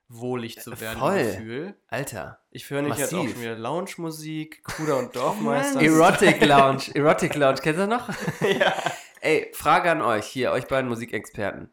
wohlig 0.07 0.59
zu 0.59 0.79
werden. 0.79 0.99
voll. 0.99 1.23
Gefühl. 1.23 1.75
Alter. 1.87 2.39
Ich 2.51 2.69
höre 2.69 2.81
nicht 2.81 2.97
jetzt 2.97 3.13
auch 3.13 3.27
schon 3.27 3.41
wieder 3.41 3.57
Lounge-Musik, 3.57 4.63
Kruder 4.63 4.97
und 4.99 5.15
Dorfmeister. 5.15 5.81
Erotic 5.81 6.45
Lounge. 6.45 6.83
Erotic 6.93 7.35
Lounge. 7.35 7.59
Kennst 7.61 7.79
du 7.79 7.87
noch? 7.87 8.09
ja. 8.41 8.73
Ey, 9.21 9.49
Frage 9.53 9.91
an 9.91 10.01
euch 10.01 10.25
hier, 10.25 10.51
euch 10.51 10.67
beiden 10.67 10.89
Musikexperten. 10.89 11.71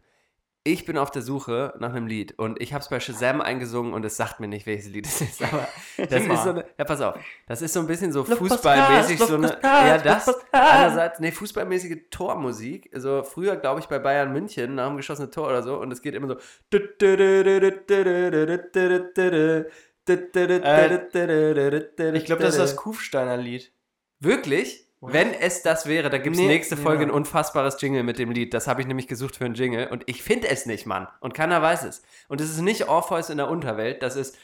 Ich 0.62 0.84
bin 0.84 0.98
auf 0.98 1.10
der 1.10 1.22
Suche 1.22 1.72
nach 1.78 1.94
einem 1.94 2.06
Lied 2.06 2.38
und 2.38 2.60
ich 2.60 2.74
habe 2.74 2.82
es 2.82 2.90
bei 2.90 3.00
Shazam 3.00 3.40
eingesungen 3.40 3.94
und 3.94 4.04
es 4.04 4.18
sagt 4.18 4.40
mir 4.40 4.48
nicht, 4.48 4.66
welches 4.66 4.88
Lied 4.88 5.06
es 5.06 5.22
ist. 5.22 5.42
Aber 5.52 5.66
das 5.96 6.22
ist 6.22 6.42
so 6.44 6.50
eine, 6.50 6.66
ja, 6.78 6.84
pass 6.84 7.00
auf, 7.00 7.18
das 7.46 7.62
ist 7.62 7.72
so 7.72 7.80
ein 7.80 7.86
bisschen 7.86 8.12
so 8.12 8.24
fußballmäßig, 8.24 9.18
so 9.20 9.36
eine, 9.36 9.58
ja, 9.62 9.96
das, 9.96 10.30
einerseits, 10.52 11.18
nee, 11.18 11.32
fußballmäßige 11.32 12.10
Tormusik. 12.10 12.90
Also 12.92 13.22
früher, 13.22 13.56
glaube 13.56 13.80
ich, 13.80 13.86
bei 13.86 13.98
Bayern 13.98 14.32
München 14.32 14.74
nach 14.74 14.88
dem 14.88 14.98
geschossenen 14.98 15.30
Tor 15.30 15.48
oder 15.48 15.62
so 15.62 15.78
und 15.78 15.90
es 15.92 16.02
geht 16.02 16.14
immer 16.14 16.28
so. 16.28 16.36
Ich 22.14 22.24
glaube, 22.26 22.42
das 22.42 22.54
ist 22.54 22.60
das 22.60 22.76
Kufsteiner 22.76 23.38
Lied. 23.38 23.72
Wirklich? 24.18 24.89
Wenn 25.00 25.32
es 25.32 25.62
das 25.62 25.86
wäre, 25.86 26.10
da 26.10 26.18
gibt 26.18 26.36
es 26.36 26.42
Nee, 26.42 26.48
nächste 26.48 26.76
Folge 26.76 27.02
ein 27.04 27.08
Mann. 27.08 27.16
unfassbares 27.16 27.80
Jingle 27.80 28.02
mit 28.02 28.18
dem 28.18 28.30
Lied. 28.30 28.52
Das 28.52 28.66
habe 28.66 28.82
ich 28.82 28.86
nämlich 28.86 29.08
gesucht 29.08 29.36
für 29.36 29.46
einen 29.46 29.54
Jingle 29.54 29.88
und 29.88 30.02
ich 30.06 30.22
finde 30.22 30.48
es 30.48 30.66
nicht, 30.66 30.84
Mann. 30.86 31.08
Und 31.20 31.32
keiner 31.32 31.62
weiß 31.62 31.84
es. 31.84 32.02
Und 32.28 32.40
es 32.40 32.50
ist 32.50 32.60
nicht 32.60 32.88
Orpheus 32.88 33.30
in 33.30 33.38
der 33.38 33.48
Unterwelt, 33.48 34.02
das 34.02 34.16
ist. 34.16 34.36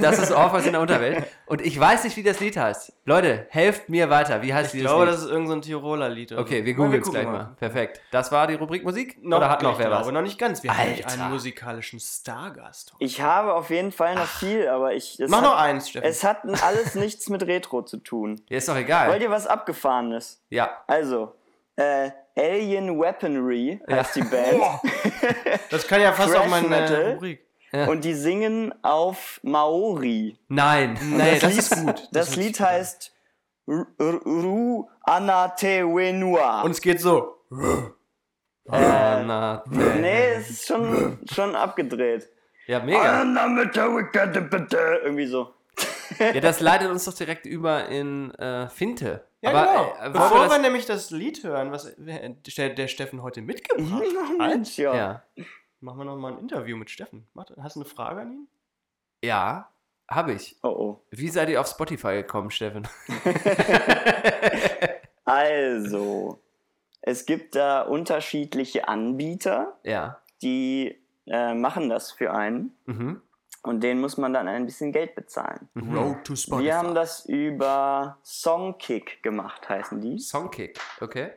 Das 0.00 0.18
ist 0.18 0.32
Orpheus 0.32 0.66
in 0.66 0.72
der 0.72 0.80
Unterwelt. 0.80 1.24
Und 1.46 1.60
ich 1.60 1.78
weiß 1.78 2.04
nicht, 2.04 2.16
wie 2.16 2.22
das 2.22 2.40
Lied 2.40 2.56
heißt. 2.56 2.92
Leute, 3.04 3.46
helft 3.50 3.88
mir 3.88 4.10
weiter. 4.10 4.42
Wie 4.42 4.52
heißt 4.54 4.68
Ich 4.74 4.80
dieses 4.80 4.90
glaube, 4.90 5.04
Lied? 5.04 5.14
das 5.14 5.20
ist 5.22 5.26
irgendein 5.28 5.46
so 5.48 5.54
ein 5.54 5.62
Tiroler 5.62 6.08
Lied. 6.08 6.32
okay, 6.32 6.64
wir 6.64 6.74
googeln 6.74 7.02
es 7.02 7.10
gleich 7.10 7.26
mal. 7.26 7.54
Perfekt. 7.58 8.00
Das 8.10 8.32
war 8.32 8.46
die 8.46 8.54
Rubrik 8.54 8.84
Musik? 8.84 9.22
Noch, 9.22 9.38
Oder 9.38 9.50
hat 9.50 9.62
noch 9.62 9.72
ich 9.72 9.78
wer 9.78 9.90
was? 9.90 9.98
glaube, 10.02 10.12
noch 10.12 10.22
nicht 10.22 10.38
ganz. 10.38 10.62
Wir 10.62 10.76
haben 10.76 10.88
Alter. 10.88 11.08
einen 11.22 11.30
musikalischen 11.32 12.00
Stargast. 12.00 12.92
Ich 12.98 13.20
habe 13.20 13.54
auf 13.54 13.70
jeden 13.70 13.92
Fall 13.92 14.14
noch 14.14 14.26
viel, 14.26 14.68
aber 14.68 14.94
ich. 14.94 15.18
es 15.20 15.30
Mach 15.30 15.38
hat, 15.38 15.44
noch 15.44 15.56
eins, 15.58 15.88
Steffen. 15.90 16.08
Es 16.08 16.24
hat 16.24 16.38
alles 16.62 16.94
nichts 16.94 17.28
mit 17.28 17.46
Retro 17.46 17.82
zu 17.82 17.98
tun. 17.98 18.40
Ja, 18.48 18.58
ist 18.58 18.68
doch 18.68 18.74
Wollt 18.74 18.84
egal. 18.84 19.22
ihr 19.22 19.30
was 19.30 19.46
Abgefahrenes? 19.46 20.42
Ja. 20.50 20.70
Also, 20.86 21.34
äh, 21.76 22.10
Alien 22.36 23.00
Weaponry 23.00 23.80
heißt 23.90 24.16
die 24.16 24.22
Band. 24.22 24.62
Das 25.70 25.86
kann 25.86 26.00
ja 26.00 26.12
fast 26.12 26.36
auch 26.36 26.46
meine 26.46 26.68
Metal. 26.68 27.12
Rubrik. 27.12 27.40
Ja. 27.74 27.86
Und 27.88 28.04
die 28.04 28.14
singen 28.14 28.72
auf 28.82 29.40
Maori. 29.42 30.38
Nein. 30.48 30.96
Nee, 31.02 31.38
das 31.40 31.56
ist 31.56 31.74
gut. 31.84 32.08
Das, 32.12 32.28
hört 32.28 32.36
Lied 32.36 32.60
heißt 32.60 33.12
Ru 33.66 34.88
Anatewenua. 35.02 36.62
Und 36.62 36.70
es 36.70 36.80
geht 36.80 37.00
so. 37.00 37.34
Ah, 38.68 39.22
na, 39.26 39.64
Nee, 39.66 40.28
es 40.36 40.50
ist 40.50 40.66
schon, 40.68 41.18
schon 41.32 41.54
abgedreht. 41.56 42.28
Ja, 42.66 42.80
mega. 42.80 43.24
Irgendwie 45.02 45.26
so. 45.26 45.52
Ja, 46.18 46.40
das 46.40 46.60
leitet 46.60 46.90
uns 46.90 47.04
doch 47.04 47.14
direkt 47.14 47.44
über 47.44 47.88
in 47.88 48.30
äh, 48.34 48.68
Finte. 48.68 49.26
Ja, 49.42 49.50
Aber, 49.50 49.66
genau. 49.66 49.94
äh, 50.00 50.10
Bevor 50.10 50.30
wir, 50.42 50.48
das, 50.48 50.60
nämlich 50.60 50.86
das 50.86 51.10
Lied 51.10 51.42
hören, 51.42 51.72
was 51.72 51.92
wer- 51.98 52.28
der, 52.28 52.70
der 52.70 52.88
Steffen 52.88 53.22
heute 53.22 53.42
mitgebracht 53.42 54.02
hat, 54.38 54.76
ja. 54.76 54.94
ja. 54.94 55.22
Machen 55.84 55.98
wir 55.98 56.04
noch 56.04 56.16
mal 56.16 56.32
ein 56.32 56.38
Interview 56.38 56.76
mit 56.76 56.90
Steffen. 56.90 57.26
Hast 57.60 57.76
du 57.76 57.80
eine 57.80 57.88
Frage 57.88 58.22
an 58.22 58.32
ihn? 58.32 58.48
Ja, 59.22 59.70
habe 60.08 60.32
ich. 60.32 60.56
Oh 60.62 60.68
oh. 60.68 61.02
Wie 61.10 61.28
seid 61.28 61.48
ihr 61.50 61.60
auf 61.60 61.66
Spotify 61.68 62.14
gekommen, 62.16 62.50
Steffen? 62.50 62.88
Also, 65.26 66.42
es 67.00 67.24
gibt 67.24 67.56
da 67.56 67.80
unterschiedliche 67.80 68.88
Anbieter, 68.88 69.78
Ja. 69.82 70.20
die 70.42 71.00
äh, 71.26 71.54
machen 71.54 71.88
das 71.88 72.12
für 72.12 72.34
einen. 72.34 72.76
Mhm. 72.84 73.22
Und 73.62 73.80
denen 73.82 74.02
muss 74.02 74.18
man 74.18 74.34
dann 74.34 74.46
ein 74.48 74.66
bisschen 74.66 74.92
Geld 74.92 75.14
bezahlen. 75.14 75.70
Road 75.74 76.24
to 76.24 76.36
Spotify. 76.36 76.64
Wir 76.64 76.76
haben 76.76 76.94
das 76.94 77.24
über 77.24 78.18
Songkick 78.22 79.22
gemacht, 79.22 79.66
heißen 79.66 80.02
die. 80.02 80.18
Songkick, 80.18 80.78
okay. 81.00 81.32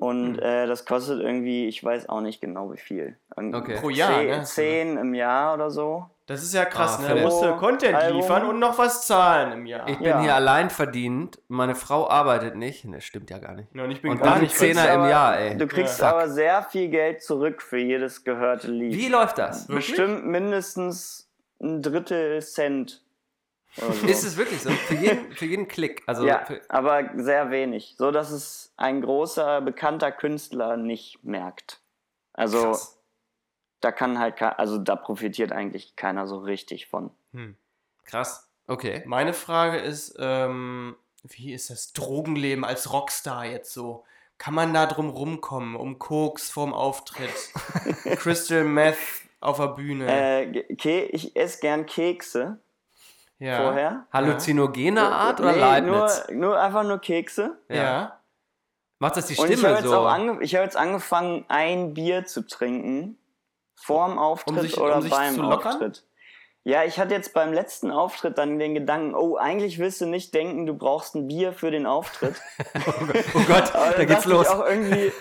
Und 0.00 0.38
äh, 0.38 0.66
das 0.66 0.84
kostet 0.84 1.20
irgendwie, 1.20 1.66
ich 1.66 1.82
weiß 1.82 2.08
auch 2.08 2.20
nicht 2.20 2.40
genau 2.40 2.72
wie 2.72 2.78
viel. 2.78 3.16
Okay. 3.34 3.76
Pro 3.80 3.90
Jahr, 3.90 4.20
Zehn, 4.20 4.28
ne? 4.28 4.42
zehn 4.44 4.96
im 4.96 5.14
Jahr 5.14 5.54
oder 5.54 5.70
so. 5.70 6.06
Das 6.26 6.42
ist 6.42 6.52
ja 6.54 6.66
krass, 6.66 6.98
Ah, 6.98 7.08
ne? 7.08 7.14
Da 7.16 7.22
musst 7.22 7.42
du 7.42 7.56
Content 7.56 7.94
Album. 7.94 8.20
liefern 8.20 8.44
und 8.46 8.58
noch 8.58 8.78
was 8.78 9.06
zahlen 9.06 9.50
im 9.52 9.66
Jahr. 9.66 9.88
Ich 9.88 9.96
bin 9.98 10.06
Ja. 10.06 10.20
hier 10.20 10.34
allein 10.34 10.68
verdient, 10.70 11.40
meine 11.48 11.74
Frau 11.74 12.08
arbeitet 12.08 12.54
nicht. 12.54 12.84
Ne, 12.84 13.00
stimmt 13.00 13.30
ja 13.30 13.38
gar 13.38 13.54
nicht. 13.54 13.74
Ja, 13.74 13.82
und 13.84 13.90
ich 13.90 14.02
bin 14.02 14.12
Und 14.12 14.22
gar 14.22 14.38
nicht 14.38 14.54
Zehner 14.54 14.92
im 14.92 15.08
Jahr, 15.08 15.38
ey. 15.38 15.56
Du 15.56 15.66
kriegst 15.66 16.00
Ja. 16.00 16.10
aber 16.10 16.28
sehr 16.28 16.62
viel 16.62 16.88
Geld 16.90 17.22
zurück 17.22 17.60
für 17.62 17.78
jedes 17.78 18.22
gehörte 18.24 18.70
Lied. 18.70 18.94
Wie 18.94 19.08
läuft 19.08 19.38
das? 19.38 19.66
Bestimmt 19.66 20.26
mindestens 20.26 21.28
ein 21.60 21.82
Drittel 21.82 22.40
Cent. 22.42 23.02
So. 23.76 23.86
Ist 24.06 24.24
es 24.24 24.36
wirklich 24.36 24.62
so? 24.62 24.70
Für 24.70 24.94
jeden, 24.94 25.32
für 25.32 25.44
jeden 25.44 25.68
Klick. 25.68 26.02
Also 26.06 26.26
ja, 26.26 26.44
für, 26.44 26.60
aber 26.68 27.10
sehr 27.16 27.50
wenig. 27.50 27.94
So 27.96 28.10
dass 28.10 28.30
es 28.30 28.72
ein 28.76 29.02
großer, 29.02 29.60
bekannter 29.60 30.10
Künstler 30.10 30.76
nicht 30.76 31.22
merkt. 31.22 31.80
Also 32.32 32.62
Krass. 32.62 32.98
da 33.80 33.92
kann 33.92 34.18
halt, 34.18 34.40
also 34.40 34.78
da 34.78 34.96
profitiert 34.96 35.52
eigentlich 35.52 35.96
keiner 35.96 36.26
so 36.26 36.38
richtig 36.38 36.86
von. 36.86 37.10
krass. 38.04 38.48
Okay. 38.66 39.02
Meine 39.06 39.32
Frage 39.32 39.78
ist, 39.78 40.16
ähm, 40.18 40.96
wie 41.22 41.52
ist 41.52 41.70
das 41.70 41.92
Drogenleben 41.92 42.64
als 42.64 42.92
Rockstar 42.92 43.44
jetzt 43.44 43.72
so? 43.72 44.04
Kann 44.38 44.54
man 44.54 44.72
da 44.72 44.86
drum 44.86 45.10
rumkommen, 45.10 45.74
um 45.74 45.98
Koks 45.98 46.50
vorm 46.50 46.72
Auftritt, 46.72 47.32
Crystal 48.18 48.62
Meth 48.62 48.96
auf 49.40 49.56
der 49.56 49.68
Bühne? 49.68 50.06
Äh, 50.08 50.60
ich 50.68 51.34
esse 51.34 51.60
gern 51.60 51.86
Kekse 51.86 52.60
ja. 53.38 53.62
vorher. 53.62 54.06
Halluzinogene 54.12 55.02
Art 55.02 55.40
oder 55.40 55.52
nee, 55.52 55.60
Leibniz? 55.60 56.24
Nur, 56.28 56.36
nur 56.36 56.60
einfach 56.60 56.84
nur 56.84 56.98
Kekse. 56.98 57.58
Ja. 57.68 58.20
Macht 58.98 59.16
das 59.16 59.26
die 59.26 59.36
Und 59.36 59.50
ich 59.50 59.64
habe 59.64 59.76
Stimme 59.76 60.18
jetzt, 60.18 60.34
so? 60.36 60.40
ich 60.40 60.54
hab 60.56 60.64
jetzt 60.64 60.76
angefangen, 60.76 61.44
ein 61.48 61.94
Bier 61.94 62.24
zu 62.24 62.46
trinken. 62.46 63.16
Vorm 63.76 64.18
Auftritt 64.18 64.62
sich- 64.62 64.78
oder 64.78 64.96
um 64.96 65.02
sich 65.02 65.10
beim? 65.10 65.40
Auftritt. 65.40 66.04
Ja, 66.64 66.84
ich 66.84 66.98
hatte 66.98 67.14
jetzt 67.14 67.32
beim 67.32 67.52
letzten 67.52 67.90
Auftritt 67.90 68.36
dann 68.36 68.58
den 68.58 68.74
Gedanken, 68.74 69.14
oh, 69.14 69.36
eigentlich 69.36 69.78
willst 69.78 70.00
du 70.00 70.06
nicht 70.06 70.34
denken, 70.34 70.66
du 70.66 70.74
brauchst 70.74 71.14
ein 71.14 71.28
Bier 71.28 71.52
für 71.52 71.70
den 71.70 71.86
Auftritt. 71.86 72.34
oh 73.34 73.40
Gott, 73.46 73.74
Aber 73.74 73.90
da 73.90 73.92
dann 73.96 74.06
geht's 74.06 74.26
los. 74.26 74.46
Ich 74.46 74.52
auch 74.52 74.66
irgendwie, 74.66 75.12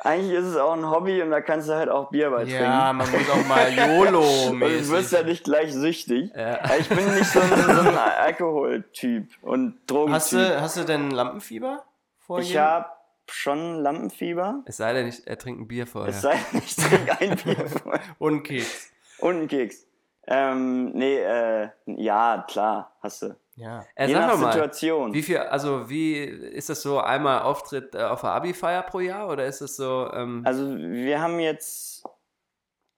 Eigentlich 0.00 0.32
ist 0.38 0.44
es 0.46 0.56
auch 0.56 0.74
ein 0.74 0.88
Hobby 0.88 1.20
und 1.22 1.30
da 1.30 1.40
kannst 1.40 1.68
du 1.68 1.74
halt 1.74 1.88
auch 1.88 2.10
Bier 2.10 2.30
bei 2.30 2.44
trinken. 2.44 2.62
Ja, 2.62 2.92
man 2.92 3.10
muss 3.10 3.30
auch 3.30 3.46
mal 3.48 3.66
Und 3.68 3.76
du 3.76 3.82
YOLO-mäßig. 3.82 4.90
wirst 4.90 5.12
ja 5.12 5.22
nicht 5.24 5.42
gleich 5.44 5.72
süchtig. 5.74 6.30
Ja. 6.36 6.60
Ich 6.78 6.88
bin 6.88 7.04
nicht 7.14 7.26
so 7.26 7.40
ein, 7.40 7.48
so 7.48 7.80
ein 7.88 7.96
Alkoholtyp 7.96 9.28
und 9.42 9.78
Drogentyp. 9.86 10.14
Hast 10.14 10.32
du, 10.32 10.60
hast 10.60 10.76
du 10.76 10.84
denn 10.84 11.10
Lampenfieber? 11.10 11.84
Vor 12.18 12.38
ich 12.38 12.56
habe 12.56 12.86
schon 13.28 13.74
Lampenfieber. 13.82 14.62
Es 14.66 14.76
sei 14.76 14.92
denn, 14.92 15.08
ich, 15.08 15.26
er 15.26 15.36
trinkt 15.36 15.60
ein 15.62 15.68
Bier 15.68 15.86
vorher. 15.86 16.10
Es 16.10 16.20
sei 16.20 16.36
denn, 16.52 16.62
ich 16.64 16.76
trinke 16.76 17.20
ein 17.20 17.36
Bier 17.36 17.66
vorher. 17.82 18.00
Und 18.18 18.42
Keks. 18.44 18.90
und 19.18 19.36
einen 19.36 19.48
Keks. 19.48 19.84
Ähm, 20.28 20.90
nee, 20.92 21.16
äh, 21.18 21.70
ja, 21.86 22.44
klar, 22.48 22.92
hast 23.02 23.22
du. 23.22 23.34
Ja. 23.58 23.84
Äh, 23.94 24.06
Je 24.06 24.14
sag 24.14 24.26
nach 24.26 24.38
mal, 24.38 24.52
Situation. 24.52 25.12
Wie 25.12 25.22
viel, 25.22 25.38
also 25.38 25.90
wie 25.90 26.14
ist 26.14 26.68
das 26.68 26.82
so 26.82 27.00
einmal 27.00 27.42
Auftritt 27.42 27.94
äh, 27.94 28.02
auf 28.02 28.20
der 28.20 28.30
Abi-Feier 28.30 28.82
pro 28.82 29.00
Jahr 29.00 29.28
oder 29.28 29.46
ist 29.46 29.60
es 29.60 29.76
so, 29.76 30.10
ähm, 30.12 30.42
Also 30.44 30.76
wir 30.76 31.20
haben 31.20 31.40
jetzt, 31.40 32.04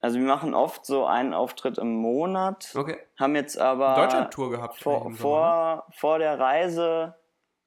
also 0.01 0.19
wir 0.19 0.25
machen 0.25 0.53
oft 0.53 0.85
so 0.85 1.05
einen 1.05 1.33
Auftritt 1.33 1.79
im 1.79 1.93
Monat, 1.93 2.73
okay. 2.75 2.99
haben 3.19 3.35
jetzt 3.35 3.57
aber 3.57 3.95
Deutschland-Tour 3.95 4.51
gehabt. 4.51 4.77
vor, 4.77 4.99
Sommer, 4.99 5.09
ne? 5.09 5.15
vor, 5.17 5.85
vor 5.91 6.19
der 6.19 6.39
Reise 6.39 7.15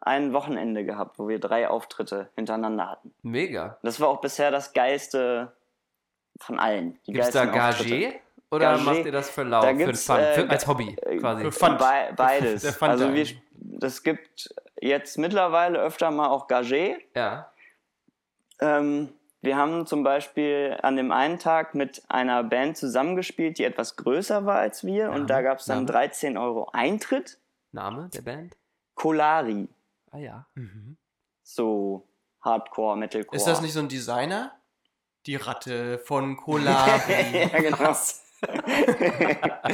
ein 0.01 0.33
Wochenende 0.33 0.85
gehabt, 0.85 1.19
wo 1.19 1.29
wir 1.29 1.41
drei 1.41 1.69
Auftritte 1.69 2.29
hintereinander 2.37 2.91
hatten. 2.91 3.15
Mega. 3.23 3.79
Das 3.83 4.01
war 4.01 4.09
auch 4.09 4.21
bisher 4.21 4.51
das 4.51 4.73
geilste 4.73 5.53
von 6.39 6.59
allen. 6.59 6.99
Die 7.07 7.13
Gibt 7.13 7.25
es 7.25 7.31
da 7.33 7.47
geilsten 7.47 7.87
Auftritte. 7.87 8.24
Oder 8.55 8.75
Gagé, 8.75 8.83
macht 8.83 9.05
ihr 9.05 9.13
das 9.13 9.31
für 9.31 9.43
lau, 9.43 9.63
da 9.63 9.75
für, 9.75 9.95
Fun, 9.95 10.17
äh, 10.17 10.35
für, 10.35 10.51
als 10.51 10.67
Hobby 10.67 10.97
äh, 11.03 11.17
quasi? 11.19 11.43
für 11.43 11.53
Fun. 11.53 11.77
Be 11.77 12.13
beides. 12.17 12.83
Also 12.83 13.13
wir, 13.13 13.27
das 13.55 14.03
gibt 14.03 14.55
jetzt 14.81 15.19
mittlerweile 15.19 15.79
öfter 15.81 16.11
mal 16.11 16.29
auch 16.29 16.49
Gagé. 16.49 16.97
Ja. 17.15 17.53
Ähm, 18.61 19.13
wir 19.45 19.57
haben 19.57 19.87
zum 19.87 20.03
Beispiel 20.03 20.79
an 20.83 20.97
dem 20.97 21.13
einen 21.13 21.39
Tag 21.39 21.75
mit 21.75 22.03
einer 22.09 22.43
Band 22.43 22.79
zusammengespielt, 22.79 23.59
die 23.59 23.65
etwas 23.65 23.97
größer 23.97 24.47
war 24.47 24.57
als 24.57 24.85
wir. 24.85 25.11
Und 25.11 25.29
da 25.29 25.43
gab 25.43 25.59
es 25.59 25.67
dann 25.67 25.85
Name? 25.85 26.07
13 26.09 26.39
Euro 26.39 26.71
Eintritt. 26.73 27.39
Name 27.71 28.09
der 28.09 28.23
Band? 28.23 28.57
Kolari. 28.95 29.69
Ah 30.11 30.19
ja. 30.19 30.47
So 31.43 32.09
Hardcore, 32.41 32.97
Metalcore. 32.97 33.37
Ist 33.37 33.47
das 33.47 33.61
nicht 33.61 33.75
so 33.75 33.81
ein 33.81 33.89
Designer? 33.89 34.53
Die 35.27 35.37
Ratte 35.37 35.99
von 35.99 36.37
Kolari. 36.37 37.49
ja, 37.53 37.61
genau. 37.61 37.95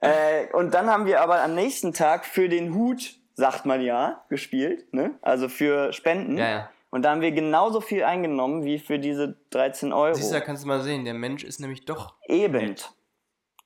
äh, 0.00 0.46
und 0.52 0.74
dann 0.74 0.88
haben 0.88 1.06
wir 1.06 1.20
aber 1.20 1.42
am 1.42 1.54
nächsten 1.54 1.92
Tag 1.92 2.24
für 2.24 2.48
den 2.48 2.74
Hut, 2.74 3.14
sagt 3.34 3.66
man 3.66 3.80
ja, 3.80 4.24
gespielt. 4.28 4.92
Ne? 4.92 5.14
Also 5.22 5.48
für 5.48 5.92
Spenden. 5.92 6.36
Ja, 6.38 6.48
ja. 6.50 6.70
Und 6.90 7.02
da 7.02 7.10
haben 7.10 7.20
wir 7.20 7.32
genauso 7.32 7.80
viel 7.82 8.02
eingenommen 8.02 8.64
wie 8.64 8.78
für 8.78 8.98
diese 8.98 9.36
13 9.50 9.92
Euro. 9.92 10.14
Siehst 10.14 10.30
du, 10.30 10.34
da 10.34 10.40
kannst 10.40 10.64
du 10.64 10.68
mal 10.68 10.80
sehen, 10.80 11.04
der 11.04 11.12
Mensch 11.14 11.44
ist 11.44 11.60
nämlich 11.60 11.84
doch. 11.84 12.14
Eben. 12.26 12.76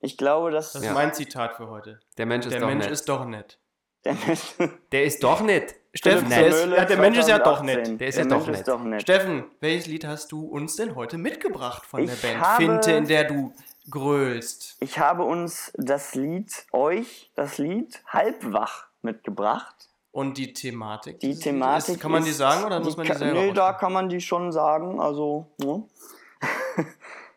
Ich 0.01 0.17
glaube, 0.17 0.51
dass 0.51 0.73
Das 0.73 0.81
ist 0.81 0.87
Ja. 0.87 0.93
mein 0.93 1.13
Zitat 1.13 1.55
für 1.55 1.69
heute. 1.69 2.01
Der 2.17 2.25
Mensch 2.25 2.45
ist 2.45 2.51
Der 2.51 2.59
doch 2.59 2.67
Mensch 2.67 2.83
nett. 2.83 2.91
ist 2.91 3.07
doch 3.07 3.25
nett. 3.25 3.59
der 4.03 4.15
Mensch, 4.27 4.41
der 4.91 5.03
ist 5.05 5.23
doch 5.23 5.39
nett. 5.41 5.75
Steffen, 5.93 6.29
der, 6.29 6.47
ist, 6.47 6.65
ja, 6.65 6.83
der 6.85 6.97
Mensch 6.97 7.17
ist 7.19 7.29
ja 7.29 7.37
doch 7.37 7.59
2018. 7.59 7.91
nett. 7.93 8.01
Der 8.01 8.07
ist 8.09 8.15
der 8.17 8.23
ja 8.25 8.29
doch 8.29 8.47
nett. 8.47 8.55
ist 8.57 8.67
doch 8.67 8.83
nett. 8.83 9.01
Steffen, 9.03 9.43
welches 9.61 9.87
Lied 9.87 10.05
hast 10.05 10.31
du 10.33 10.45
uns 10.47 10.75
denn 10.75 10.95
heute 10.95 11.17
mitgebracht 11.17 11.85
von 11.85 12.05
der 12.05 12.15
Ich 12.15 12.21
Band 12.21 12.41
habe- 12.41 12.61
Finte, 12.65 12.91
in 12.91 13.07
der 13.07 13.23
du 13.25 13.53
grölst? 13.89 14.77
Ich 14.79 14.99
habe 14.99 15.23
uns 15.23 15.71
das 15.75 16.15
Lied, 16.15 16.65
euch 16.71 17.31
das 17.35 17.57
Lied 17.57 18.01
Halbwach 18.07 18.85
mitgebracht. 19.01 19.89
Und 20.11 20.37
die 20.37 20.53
Thematik? 20.53 21.19
Die 21.21 21.37
Thematik. 21.37 21.87
Liedes, 21.87 22.01
kann 22.01 22.11
man 22.11 22.23
die 22.23 22.29
ist- 22.29 22.37
sagen 22.37 22.63
oder 22.65 22.79
muss 22.79 22.95
man 22.97 23.05
die 23.07 23.13
selber 23.13 23.39
Nee, 23.41 23.51
da 23.53 23.73
kann 23.73 23.91
man 23.93 24.09
die 24.09 24.21
schon 24.21 24.51
sagen. 24.51 24.99
Also, 25.01 25.47
ne? 25.57 25.83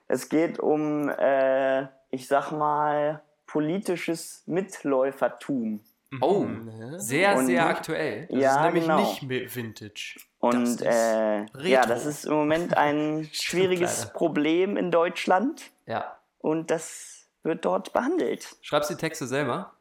es 0.09 0.29
geht 0.29 0.59
um, 0.59 1.09
äh, 1.09 1.83
ich 2.11 2.27
sag 2.29 2.53
mal, 2.53 3.23
politisches 3.47 4.43
Mitläufertum. 4.47 5.81
Oh, 6.21 6.45
Ne? 6.45 7.01
sehr, 7.01 7.37
Und- 7.37 7.47
sehr 7.47 7.67
aktuell. 7.67 8.27
Das 8.31 8.41
ja, 8.41 8.57
ist 8.57 8.63
nämlich 8.65 8.85
genau. 8.85 8.99
nicht 9.01 9.57
Vintage. 9.57 10.21
Und 10.39 10.63
ist 10.65 10.83
äh, 10.83 11.47
ja, 11.63 11.85
das 11.87 12.07
ist 12.07 12.27
im 12.27 12.35
Moment 12.35 12.77
ein 12.77 13.29
schwieriges. 13.33 14.13
Problem 14.13 14.77
in 14.77 14.91
Deutschland 14.91 15.71
Ja. 15.87 16.16
Und 16.47 16.71
das 16.71 17.27
wird 17.43 17.65
dort 17.65 17.93
behandelt. 17.93 18.57
Schreibst 18.63 18.89
du 18.91 18.95
die 18.95 19.01
Texte 19.01 19.27
selber? 19.27 19.73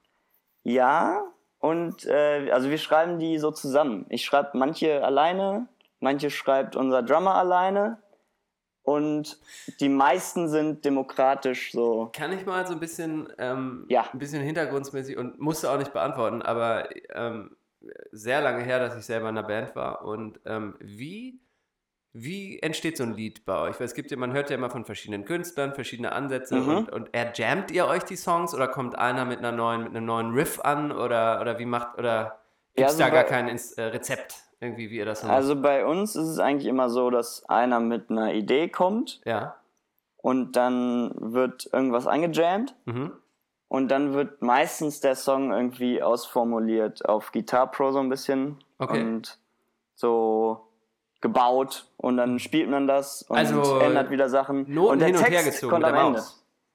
Ja, 0.64 1.24
und 1.60 2.06
äh, 2.06 2.50
also 2.52 2.70
wir 2.72 2.80
schreiben 2.80 3.20
die 3.20 3.38
so 3.38 3.52
zusammen. 3.52 4.08
Ich 4.10 4.26
schreibe 4.26 4.58
manche 4.58 5.04
alleine, 5.04 5.68
manche 6.00 6.32
schreibt 6.32 6.76
unser 6.76 7.04
Drummer 7.04 7.36
alleine 7.36 8.02
und 8.82 9.40
die 9.80 9.90
meisten 9.90 10.50
sind 10.50 10.86
demokratisch 10.86 11.72
so. 11.72 12.10
Kann 12.14 12.34
ich 12.34 12.48
mal 12.48 12.66
so 12.66 12.74
ein 12.74 12.80
bisschen, 12.80 13.32
ähm, 13.38 13.86
Ja. 13.90 14.10
ein 14.12 14.18
bisschen 14.20 14.42
hintergrundsmäßig 14.42 15.18
und 15.18 15.40
musste 15.40 15.70
auch 15.70 15.78
nicht 15.78 15.94
beantworten, 15.94 16.42
aber 16.42 16.90
ähm, 17.14 17.56
sehr 18.12 18.42
lange 18.42 18.64
her, 18.64 18.80
dass 18.80 18.96
ich 18.98 19.06
selber 19.06 19.30
in 19.30 19.38
einer 19.38 19.48
Band 19.48 19.76
war. 19.76 20.04
Und 20.04 20.40
ähm, 20.46 20.76
wie, 20.80 21.40
wie 22.18 22.60
entsteht 22.60 22.96
so 22.96 23.04
ein 23.04 23.14
Lied 23.14 23.44
bei 23.44 23.60
euch? 23.60 23.78
Weil 23.78 23.86
es 23.88 23.94
gibt 23.94 24.10
ja, 24.10 24.16
man 24.16 24.32
hört 24.32 24.50
ja 24.50 24.56
immer 24.56 24.70
von 24.70 24.86
verschiedenen 24.86 25.26
Künstlern, 25.26 25.74
verschiedene 25.76 26.14
Ansätze 26.14 26.56
Mhm. 26.56 26.70
und, 26.78 26.92
und 26.94 27.14
erjammt 27.14 27.72
ihr 27.72 27.88
euch 27.88 28.04
die 28.04 28.16
Songs 28.16 28.54
oder 28.56 28.70
kommt 28.70 28.98
einer 28.98 29.26
mit 29.26 29.40
einer 29.40 29.52
neuen, 29.52 29.84
mit 29.84 29.90
einem 29.90 30.06
neuen 30.06 30.32
Riff 30.34 30.62
an 30.62 30.94
oder, 30.94 31.42
oder 31.42 31.60
wie 31.60 31.66
macht, 31.66 31.98
oder 31.98 32.40
gibt 32.74 32.80
Ja, 32.80 32.86
es 32.88 32.94
also 32.94 33.04
da 33.04 33.10
gar 33.10 33.26
kein 33.26 33.50
äh, 33.50 33.82
Rezept, 33.82 34.36
irgendwie, 34.62 34.90
wie 34.92 34.96
ihr 34.96 35.06
das 35.06 35.24
macht? 35.24 35.34
Also 35.34 35.62
bei 35.62 35.86
uns 35.86 36.16
ist 36.16 36.28
es 36.30 36.40
eigentlich 36.40 36.68
immer 36.70 36.90
so, 36.90 37.10
dass 37.10 37.44
einer 37.50 37.82
mit 37.82 38.10
einer 38.10 38.34
Idee 38.34 38.70
kommt 38.70 39.20
Ja. 39.26 39.58
und 40.16 40.54
dann 40.56 41.12
wird 41.18 41.70
irgendwas 41.74 42.08
eingejammt 42.08 42.76
Mhm. 42.86 43.12
und 43.68 43.90
dann 43.90 44.14
wird 44.14 44.42
meistens 44.42 45.02
der 45.02 45.16
Song 45.16 45.52
irgendwie 45.52 46.02
ausformuliert 46.02 47.04
auf 47.10 47.34
Guitar 47.34 47.70
Pro 47.72 47.92
so 47.92 48.00
ein 48.00 48.08
bisschen 48.08 48.64
Okay. 48.78 49.02
und 49.02 49.38
so 49.96 50.65
gebaut 51.26 51.88
und 51.98 52.18
dann 52.18 52.38
spielt 52.38 52.70
man 52.70 52.86
das 52.88 53.24
und 53.24 53.36
Also, 53.38 53.80
ändert 53.80 54.12
wieder 54.12 54.30
Sachen 54.30 54.72
Noten 54.72 54.92
und 54.94 55.00
der 55.00 55.08
hin 55.08 55.18
und 55.18 55.24
her 55.24 55.42
Text 55.42 55.46
gezogen 55.62 55.72
kommt 55.72 55.86
am 55.86 55.96
Ende. 56.08 56.24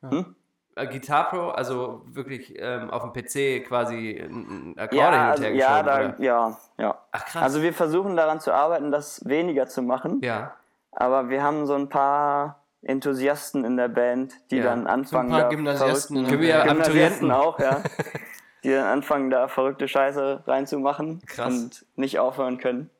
Hm? 0.03 0.35
Äh, 0.75 0.87
Guitar 0.89 1.29
Pro, 1.31 1.49
also 1.51 2.03
wirklich 2.07 2.55
ähm, 2.59 2.91
auf 2.91 3.03
dem 3.03 3.13
PC 3.13 3.65
quasi 3.65 4.19
ein 4.21 4.75
ein 4.75 4.79
Akkorde 4.79 4.97
Ja, 4.97 5.11
hin 5.13 5.21
und 5.21 5.31
also, 5.31 5.43
her 5.45 5.55
ja, 5.55 5.83
da, 5.85 5.95
oder? 5.95 6.15
ja, 6.21 6.59
ja. 6.79 6.99
Ach 7.13 7.25
krass. 7.27 7.43
Also 7.45 7.63
wir 7.63 7.73
versuchen 7.73 8.17
daran 8.17 8.41
zu 8.41 8.53
arbeiten, 8.53 8.91
das 8.91 9.23
weniger 9.25 9.67
zu 9.69 9.83
machen, 9.83 10.21
ja. 10.23 10.53
aber 10.91 11.29
wir 11.29 11.45
haben 11.45 11.67
so 11.67 11.75
ein 11.75 11.89
paar 11.89 12.65
Enthusiasten 12.83 13.65
in 13.65 13.77
der 13.77 13.89
Band, 13.89 14.35
die 14.51 14.57
Ja. 14.57 14.65
dann 14.65 14.89
anfangen, 14.89 15.31
paar 15.31 15.43
da 15.43 15.49
Gymnasiasten 15.49 16.17
Band. 16.17 16.29
Gymnasiasten 16.29 16.71
Abiturienten. 16.71 17.31
auch, 17.31 17.59
ja. 17.61 17.83
die 18.65 18.71
dann 18.73 18.87
anfangen, 18.87 19.31
da 19.31 19.47
verrückte 19.49 19.87
Scheiße 19.87 20.43
reinzumachen 20.47 21.21
Krass. 21.27 21.47
und 21.55 21.87
nicht 21.97 22.19
aufhören 22.19 22.59
können. 22.59 22.91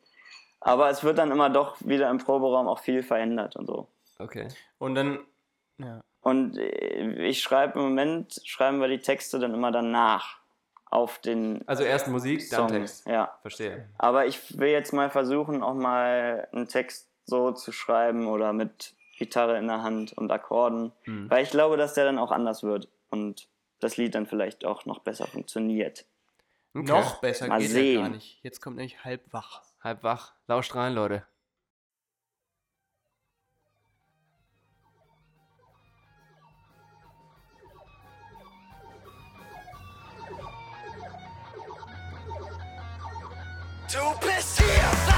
Aber 0.61 0.91
es 0.91 1.03
wird 1.03 1.19
dann 1.19 1.31
immer 1.31 1.51
doch 1.51 1.77
wieder 1.81 2.11
im 2.11 2.19
Proberaum 2.19 2.69
auch 2.69 2.81
viel 2.81 3.03
verändert 3.03 3.57
und 3.57 3.67
so. 3.67 3.89
Okay. 4.19 4.49
Und 4.79 4.95
dann, 4.95 5.21
ja. 5.79 6.01
Und 6.21 6.59
äh, 6.59 7.27
ich 7.27 7.41
schreibe 7.43 7.79
im 7.79 7.87
Moment, 7.87 8.41
schreiben 8.45 8.81
wir 8.81 8.89
die 8.89 8.99
Texte 8.99 9.39
dann 9.39 9.55
immer 9.55 9.73
danach 9.73 10.39
auf 10.91 11.19
den 11.19 11.67
Also 11.67 11.85
erst 11.85 12.09
Musik, 12.09 12.49
dann 12.51 12.69
Song. 12.69 12.79
Text. 12.79 13.07
Ja. 13.07 13.39
Verstehe. 13.43 13.89
Aber 13.97 14.27
ich 14.27 14.59
will 14.59 14.69
jetzt 14.69 14.93
mal 14.93 15.09
versuchen, 15.09 15.63
auch 15.63 15.75
mal 15.75 16.49
einen 16.53 16.69
Text 16.69 17.09
so 17.25 17.53
zu 17.53 17.73
schreiben 17.73 18.27
oder 18.27 18.53
mit 18.53 18.95
Gitarre 19.17 19.57
in 19.57 19.69
der 19.69 19.83
Hand 19.83 20.13
und 20.13 20.31
Akkorden. 20.31 20.93
Mhm. 21.05 21.31
Weil 21.31 21.45
ich 21.45 21.51
glaube, 21.51 21.77
dass 21.77 21.95
der 21.95 22.05
dann 22.05 22.19
auch 22.19 22.33
anders 22.33 22.63
wird 22.63 22.89
und 23.11 23.49
das 23.79 23.97
Lied 23.97 24.15
dann 24.15 24.27
vielleicht 24.27 24.65
auch 24.65 24.85
noch 24.85 24.99
besser 24.99 25.27
funktioniert. 25.27 26.05
Okay. 26.75 26.87
Noch 26.87 27.21
besser 27.21 27.49
Mal 27.49 27.61
geht 27.61 27.71
sehen. 27.71 27.95
ja 27.95 28.01
gar 28.03 28.09
nicht. 28.11 28.39
Jetzt 28.43 28.61
kommt 28.61 28.77
nämlich 28.77 29.05
halb 29.05 29.23
wach. 29.33 29.63
Halb 29.83 30.03
wach. 30.03 30.35
Lauscht 30.47 30.75
rein, 30.75 30.95
Leute. 30.95 31.27
Du 43.91 44.21
bist 44.21 44.59
hier 44.59 45.10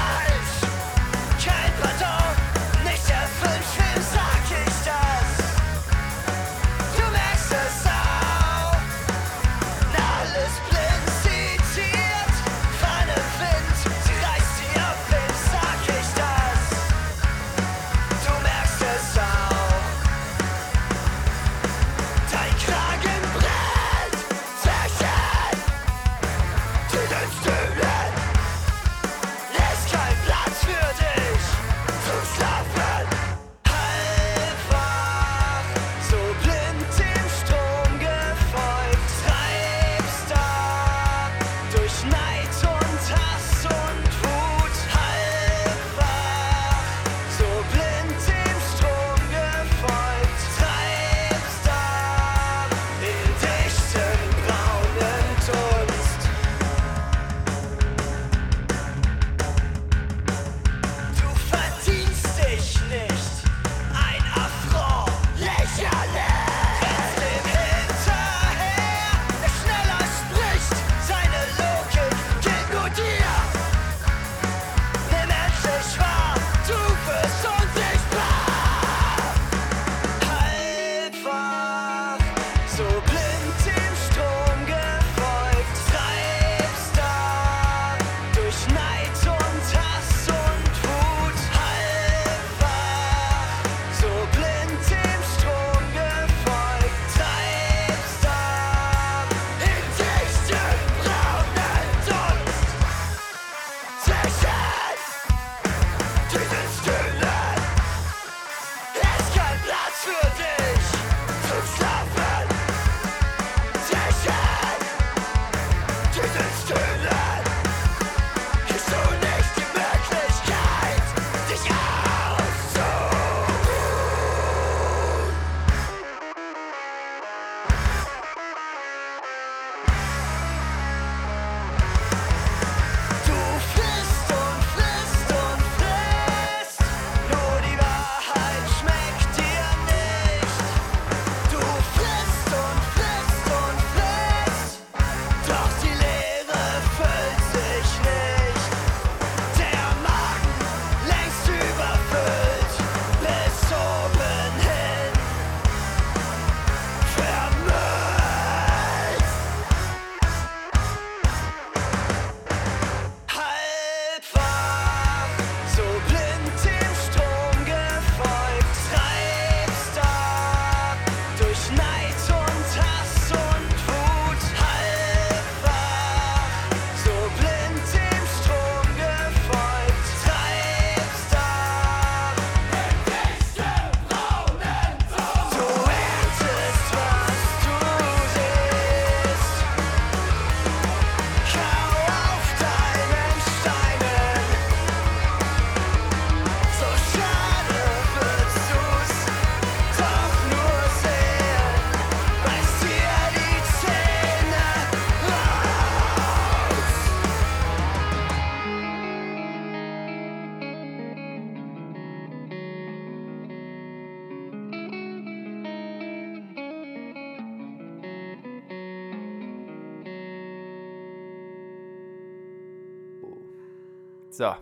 So. 224.33 224.55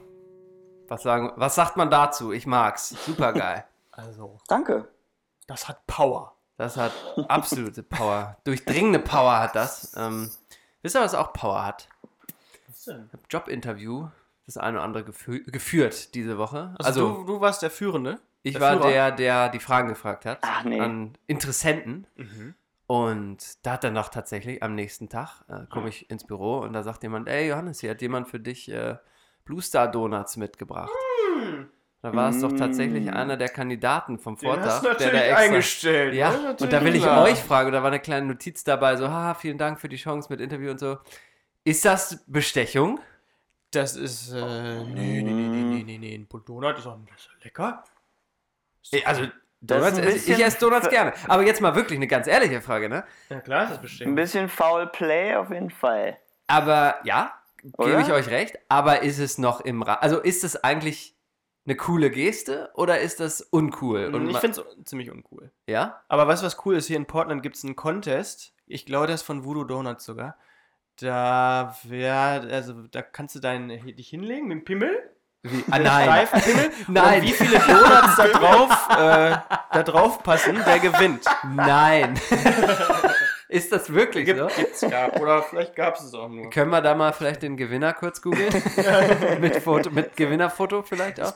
Was, 0.89 1.03
sagen, 1.03 1.31
was 1.37 1.55
sagt 1.55 1.77
man 1.77 1.89
dazu? 1.89 2.31
Ich 2.33 2.45
mag's. 2.45 2.89
Super 3.05 3.33
geil. 3.33 3.65
Also, 3.93 4.37
Danke. 4.47 4.87
das 5.47 5.67
hat 5.67 5.85
Power. 5.85 6.33
Das 6.55 6.77
hat 6.77 6.93
absolute 7.27 7.83
Power. 7.83 8.37
Durchdringende 8.45 8.99
Power 8.99 9.37
hat 9.41 9.53
das. 9.53 9.93
Ähm, 9.97 10.31
wisst 10.81 10.95
ihr, 10.95 11.01
was 11.01 11.13
auch 11.13 11.33
Power 11.33 11.65
hat? 11.65 11.89
Was 12.67 12.85
denn? 12.85 13.03
Ich 13.07 13.13
habe 13.13 13.23
Jobinterview 13.29 14.07
das 14.45 14.55
eine 14.57 14.77
oder 14.77 14.85
andere 14.85 15.03
gefü 15.03 15.43
geführt 15.43 16.15
diese 16.15 16.37
Woche. 16.37 16.73
Also, 16.79 16.85
Also, 17.09 17.13
du, 17.17 17.23
du 17.25 17.41
warst 17.41 17.61
der 17.63 17.69
Führende? 17.69 18.21
ich 18.43 18.53
der 18.53 18.61
war 18.61 18.71
Führer? 18.77 18.87
der, 18.89 19.11
der 19.11 19.49
die 19.49 19.59
Fragen 19.59 19.89
gefragt 19.89 20.25
hat 20.25 20.39
Ach, 20.41 20.63
nee. 20.63 20.79
an 20.79 21.17
Interessenten. 21.27 22.07
Mhm. 22.15 22.55
Und 22.87 23.65
da 23.65 23.73
hat 23.73 23.83
dann 23.83 23.93
noch 23.93 24.07
tatsächlich 24.07 24.63
am 24.63 24.73
nächsten 24.73 25.09
Tag, 25.09 25.43
äh, 25.49 25.65
komme 25.69 25.89
ich 25.89 26.09
ins 26.09 26.23
Büro 26.25 26.59
und 26.59 26.71
da 26.71 26.81
sagt 26.83 27.03
jemand, 27.03 27.27
ey 27.27 27.49
Johannes, 27.49 27.81
hier 27.81 27.89
hat 27.91 28.01
jemand 28.01 28.29
für 28.29 28.39
dich 28.39 28.71
äh, 28.71 28.95
Blue 29.45 29.61
Star 29.61 29.89
Donuts 29.89 30.37
mitgebracht. 30.37 30.91
Da 32.01 32.15
war 32.15 32.29
es 32.29 32.41
doch 32.41 32.51
tatsächlich 32.53 33.11
einer 33.13 33.37
der 33.37 33.49
Kandidaten 33.49 34.17
vom 34.17 34.35
Den 34.35 34.49
hast 34.49 34.79
Vortag, 34.79 34.81
du 34.81 34.87
der 34.87 34.97
da 34.97 35.03
natürlich 35.05 35.21
extra... 35.21 35.37
eingestellt. 35.43 36.13
Ja, 36.15 36.31
ne? 36.31 36.55
und 36.59 36.73
da 36.73 36.83
will 36.83 36.95
ich 36.95 37.03
klar. 37.03 37.23
euch 37.23 37.37
fragen, 37.39 37.71
da 37.71 37.83
war 37.83 37.89
eine 37.91 37.99
kleine 37.99 38.25
Notiz 38.25 38.63
dabei, 38.63 38.95
so, 38.95 39.07
haha, 39.07 39.35
vielen 39.35 39.59
Dank 39.59 39.79
für 39.79 39.87
die 39.87 39.97
Chance 39.97 40.27
mit 40.31 40.41
Interview 40.41 40.71
und 40.71 40.79
so. 40.79 40.97
Ist 41.63 41.85
das 41.85 42.23
Bestechung? 42.25 42.99
Das 43.69 43.95
ist, 43.95 44.33
äh, 44.33 44.83
nee, 44.83 45.21
nee, 45.21 45.31
nee, 45.31 45.31
nee, 45.31 45.63
nee, 45.63 45.83
nee, 45.83 45.97
nee, 45.99 46.15
ein 46.15 46.27
Donut 46.27 46.77
ist 46.77 46.87
auch 46.87 46.97
das 47.07 47.21
ist 47.21 47.29
lecker. 47.43 47.83
Eh, 48.91 49.03
Also, 49.05 49.27
Donuts, 49.61 49.99
ein 49.99 50.03
esse 50.05 50.31
ich, 50.33 50.43
esse 50.43 50.57
Donuts 50.57 50.89
gerne. 50.89 51.13
Aber 51.27 51.43
jetzt 51.45 51.61
mal 51.61 51.75
wirklich 51.75 51.97
eine 51.97 52.07
ganz 52.07 52.25
ehrliche 52.25 52.61
Frage, 52.61 52.89
ne? 52.89 53.03
Ja 53.29 53.39
klar, 53.41 53.61
das 53.61 53.71
ist 53.73 53.77
Ein 53.77 53.81
bestimmt. 53.83 54.15
bisschen 54.15 54.49
Foul 54.49 54.87
Play 54.87 55.35
auf 55.35 55.51
jeden 55.51 55.69
Fall. 55.69 56.17
Aber 56.47 56.95
ja? 57.03 57.31
Gebe 57.63 58.01
ich 58.01 58.11
euch 58.11 58.27
recht. 58.27 58.57
Aber 58.69 59.01
ist 59.01 59.19
es 59.19 59.37
noch 59.37 59.61
im 59.61 59.81
Rahmen? 59.81 60.01
Also 60.01 60.19
ist 60.19 60.43
es 60.43 60.55
eigentlich 60.63 61.15
eine 61.65 61.75
coole 61.75 62.09
Geste 62.09 62.71
oder 62.73 62.99
ist 62.99 63.19
das 63.19 63.41
uncool? 63.41 64.13
Und 64.13 64.29
ich 64.29 64.37
finde 64.37 64.61
es 64.61 64.85
ziemlich 64.85 65.11
uncool. 65.11 65.51
ja? 65.67 66.01
Aber 66.07 66.27
weißt 66.27 66.41
du, 66.41 66.45
was 66.47 66.65
cool 66.65 66.75
ist? 66.75 66.87
Hier 66.87 66.97
in 66.97 67.05
Portland 67.05 67.43
gibt 67.43 67.55
es 67.55 67.63
einen 67.63 67.75
Contest. 67.75 68.53
Ich 68.65 68.85
glaube, 68.85 69.07
das 69.07 69.21
ist 69.21 69.27
von 69.27 69.45
Voodoo 69.45 69.63
Donuts 69.63 70.05
sogar. 70.05 70.37
Da 70.99 71.75
wär, 71.83 72.47
also 72.51 72.73
da 72.87 73.01
kannst 73.01 73.35
du 73.35 73.39
deinen, 73.39 73.69
dich 73.69 74.09
hinlegen 74.09 74.47
mit 74.47 74.59
dem 74.59 74.65
Pimmel. 74.65 75.11
Wie? 75.43 75.63
Ah, 75.71 75.79
nein. 75.79 76.07
Reifenpimmel. 76.07 76.71
Nein. 76.87 77.23
Wie 77.23 77.31
viele 77.31 77.57
Donuts 77.57 78.15
da 78.15 78.27
drauf, 78.27 78.89
äh, 78.91 79.37
da 79.71 79.83
drauf 79.83 80.21
passen, 80.21 80.55
der 80.63 80.77
gewinnt. 80.77 81.25
Nein. 81.55 82.19
ist 83.51 83.71
das 83.71 83.93
wirklich 83.93 84.25
Gibt, 84.25 84.39
so? 84.39 84.47
gibt's 84.47 84.81
ja. 84.81 85.11
Oder 85.19 85.43
vielleicht 85.43 85.75
gab 85.75 85.95
es 85.95 86.03
es 86.03 86.13
auch 86.13 86.29
nur. 86.29 86.49
Können 86.49 86.71
wir 86.71 86.81
da 86.81 86.95
mal 86.95 87.11
vielleicht 87.13 87.43
den 87.43 87.57
Gewinner 87.57 87.93
kurz 87.93 88.21
googeln? 88.21 88.49
mit, 89.41 89.57
Foto, 89.57 89.89
mit 89.91 90.15
Gewinnerfoto 90.15 90.81
vielleicht 90.83 91.21
auch? 91.21 91.33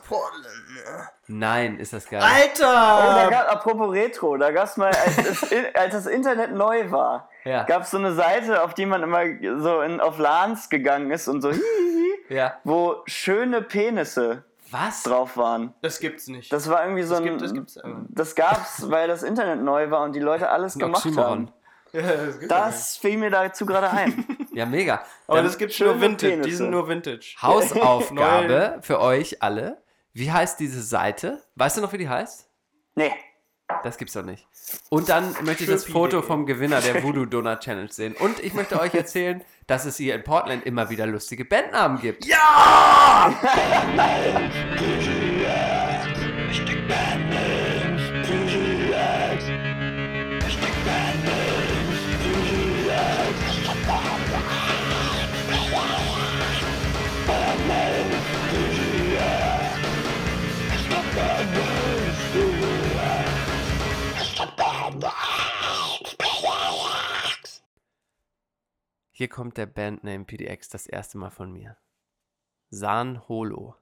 Nein, 1.28 1.78
ist 1.78 1.92
das 1.92 2.08
geil. 2.08 2.22
Oh, 2.24 2.60
da 2.60 3.14
Alter! 3.16 3.30
gab, 3.30 3.52
apropos 3.52 3.92
Retro, 3.92 4.36
da 4.36 4.50
gab 4.52 4.64
es 4.66 4.76
mal, 4.76 4.90
als, 4.92 5.18
es, 5.18 5.74
als 5.74 5.92
das 5.94 6.06
Internet 6.06 6.52
neu 6.52 6.90
war, 6.90 7.28
Ja. 7.44 7.64
gab 7.64 7.82
es 7.82 7.90
so 7.90 7.98
eine 7.98 8.12
Seite, 8.12 8.62
auf 8.62 8.74
die 8.74 8.86
man 8.86 9.02
immer 9.02 9.22
so 9.60 9.80
in, 9.80 10.00
auf 10.00 10.18
LANs 10.18 10.68
gegangen 10.68 11.10
ist 11.10 11.26
und 11.28 11.42
so, 11.42 11.50
hihihi, 11.50 12.14
Ja. 12.28 12.54
wo 12.64 13.02
schöne 13.06 13.60
Penisse 13.62 14.44
Was? 14.70 15.02
drauf 15.02 15.36
waren. 15.36 15.74
Das 15.82 15.98
gibt's 15.98 16.28
nicht. 16.28 16.52
Das 16.52 16.70
war 16.70 16.82
irgendwie 16.84 17.02
so 17.02 17.14
Das 17.14 17.20
ein. 17.20 17.24
gibt- 17.24 17.42
das 17.42 17.52
gibt's 17.52 17.78
das 18.08 18.34
gab's, 18.36 18.88
weil 18.90 19.08
das 19.08 19.22
Internet 19.24 19.62
neu 19.62 19.90
war 19.90 20.02
und 20.04 20.14
die 20.14 20.20
Leute 20.20 20.48
alles 20.48 20.78
gemacht 20.78 21.04
haben. 21.16 21.50
Ja, 21.92 22.02
das. 22.02 22.38
Das 22.48 22.96
fiel 22.96 23.18
mir 23.18 23.30
dazu 23.30 23.66
gerade 23.66 23.90
ein. 23.90 24.24
Ja, 24.52 24.66
mega. 24.66 25.04
Aber 25.26 25.38
Dann 25.38 25.46
das 25.46 25.58
gibt's 25.58 25.76
schöne 25.76 25.92
nur 25.92 26.00
Vintage. 26.00 26.40
Die 26.42 26.52
sind 26.52 26.70
nur 26.70 26.88
Vintage. 26.88 27.36
Hausaufgabe 27.42 28.78
für 28.82 29.00
euch 29.00 29.42
alle. 29.42 29.82
Wie 30.12 30.32
heißt 30.32 30.58
diese 30.60 30.82
Seite? 30.82 31.42
Weißt 31.56 31.76
du 31.76 31.82
noch, 31.82 31.92
wie 31.92 31.98
die 31.98 32.08
heißt? 32.08 32.48
Nee. 32.94 33.12
Das 33.82 33.98
gibt's 33.98 34.14
doch 34.14 34.22
nicht. 34.22 34.46
Und 34.88 35.08
dann 35.08 35.34
möchte 35.42 35.64
ich 35.64 35.70
das 35.70 35.84
Foto 35.84 36.22
vom 36.22 36.46
Gewinner 36.46 36.80
der 36.80 37.02
Voodoo 37.02 37.26
Donut 37.26 37.60
Challenge 37.60 37.92
sehen. 37.92 38.14
Und 38.14 38.38
ich 38.40 38.54
möchte 38.54 38.80
euch 38.80 38.94
erzählen, 38.94 39.44
dass 39.66 39.84
es 39.84 39.96
hier 39.96 40.14
in 40.14 40.24
Portland 40.24 40.64
immer 40.64 40.88
wieder 40.88 41.06
lustige 41.06 41.44
Bandnamen 41.44 42.00
gibt. 42.00 42.24
Ja! 42.24 43.34
Hier 69.18 69.28
kommt 69.28 69.56
der 69.56 69.64
Bandname 69.64 70.26
PDX 70.26 70.68
das 70.68 70.86
erste 70.86 71.16
Mal 71.16 71.30
von 71.30 71.50
mir. 71.50 71.78
San 72.68 73.26
Holo. 73.28 73.74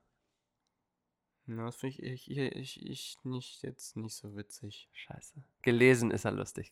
Na, 1.47 1.67
das 1.67 1.75
finde 1.75 2.07
ich, 2.07 2.31
ich, 2.31 2.39
ich, 2.39 2.89
ich 2.89 3.17
nicht 3.25 3.65
jetzt 3.65 3.97
nicht 3.97 4.15
so 4.15 4.37
witzig. 4.37 4.89
Scheiße. 4.93 5.43
Gelesen 5.63 6.13
ist 6.13 6.25
er 6.25 6.31
lustig. 6.31 6.71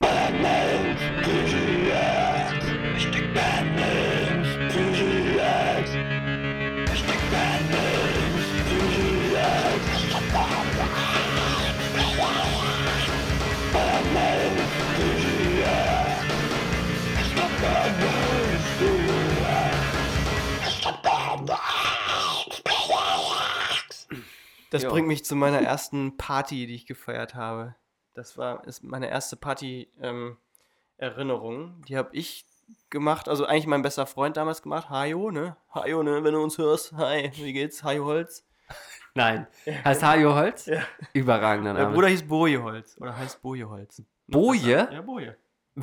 Das 24.72 24.82
Jo. 24.84 24.90
bringt 24.90 25.06
mich 25.06 25.22
zu 25.24 25.36
meiner 25.36 25.60
ersten 25.60 26.16
Party, 26.16 26.66
die 26.66 26.74
ich 26.74 26.86
gefeiert 26.86 27.34
habe. 27.34 27.74
Das 28.14 28.38
war 28.38 28.66
ist 28.66 28.82
meine 28.82 29.08
erste 29.10 29.36
Party-Erinnerung. 29.36 31.82
die 31.86 31.96
habe 31.96 32.08
ich 32.16 32.46
gemacht, 32.88 33.28
also 33.28 33.44
eigentlich 33.44 33.66
mein 33.66 33.82
bester 33.82 34.06
Freund 34.06 34.36
damals 34.38 34.62
gemacht. 34.62 34.88
Hajo, 34.88 35.30
ne? 35.30 35.56
Hajo, 35.74 36.02
ne? 36.02 36.24
Wenn 36.24 36.32
du 36.34 36.42
uns 36.42 36.56
hörst. 36.58 36.92
Hi, 36.94 37.30
wie 37.34 37.52
geht's? 37.52 37.84
Hajo 37.84 38.06
Holz. 38.06 38.46
Nein. 39.14 39.46
Heißt 39.84 40.02
Hajo 40.02 40.34
Holz? 40.34 40.64
Ja. 40.66 40.80
Überragender 41.12 41.74
Mein 41.74 41.82
Name. 41.82 41.94
Bruder 41.94 42.08
hieß 42.08 42.26
Boje 42.26 42.62
Holz. 42.62 42.96
Oder 42.98 43.14
heißt 43.16 43.42
Boje 43.42 43.68
Holz. 43.68 44.02
Boje? 44.26 44.88
Ja, 44.90 45.02
Boje. 45.02 45.36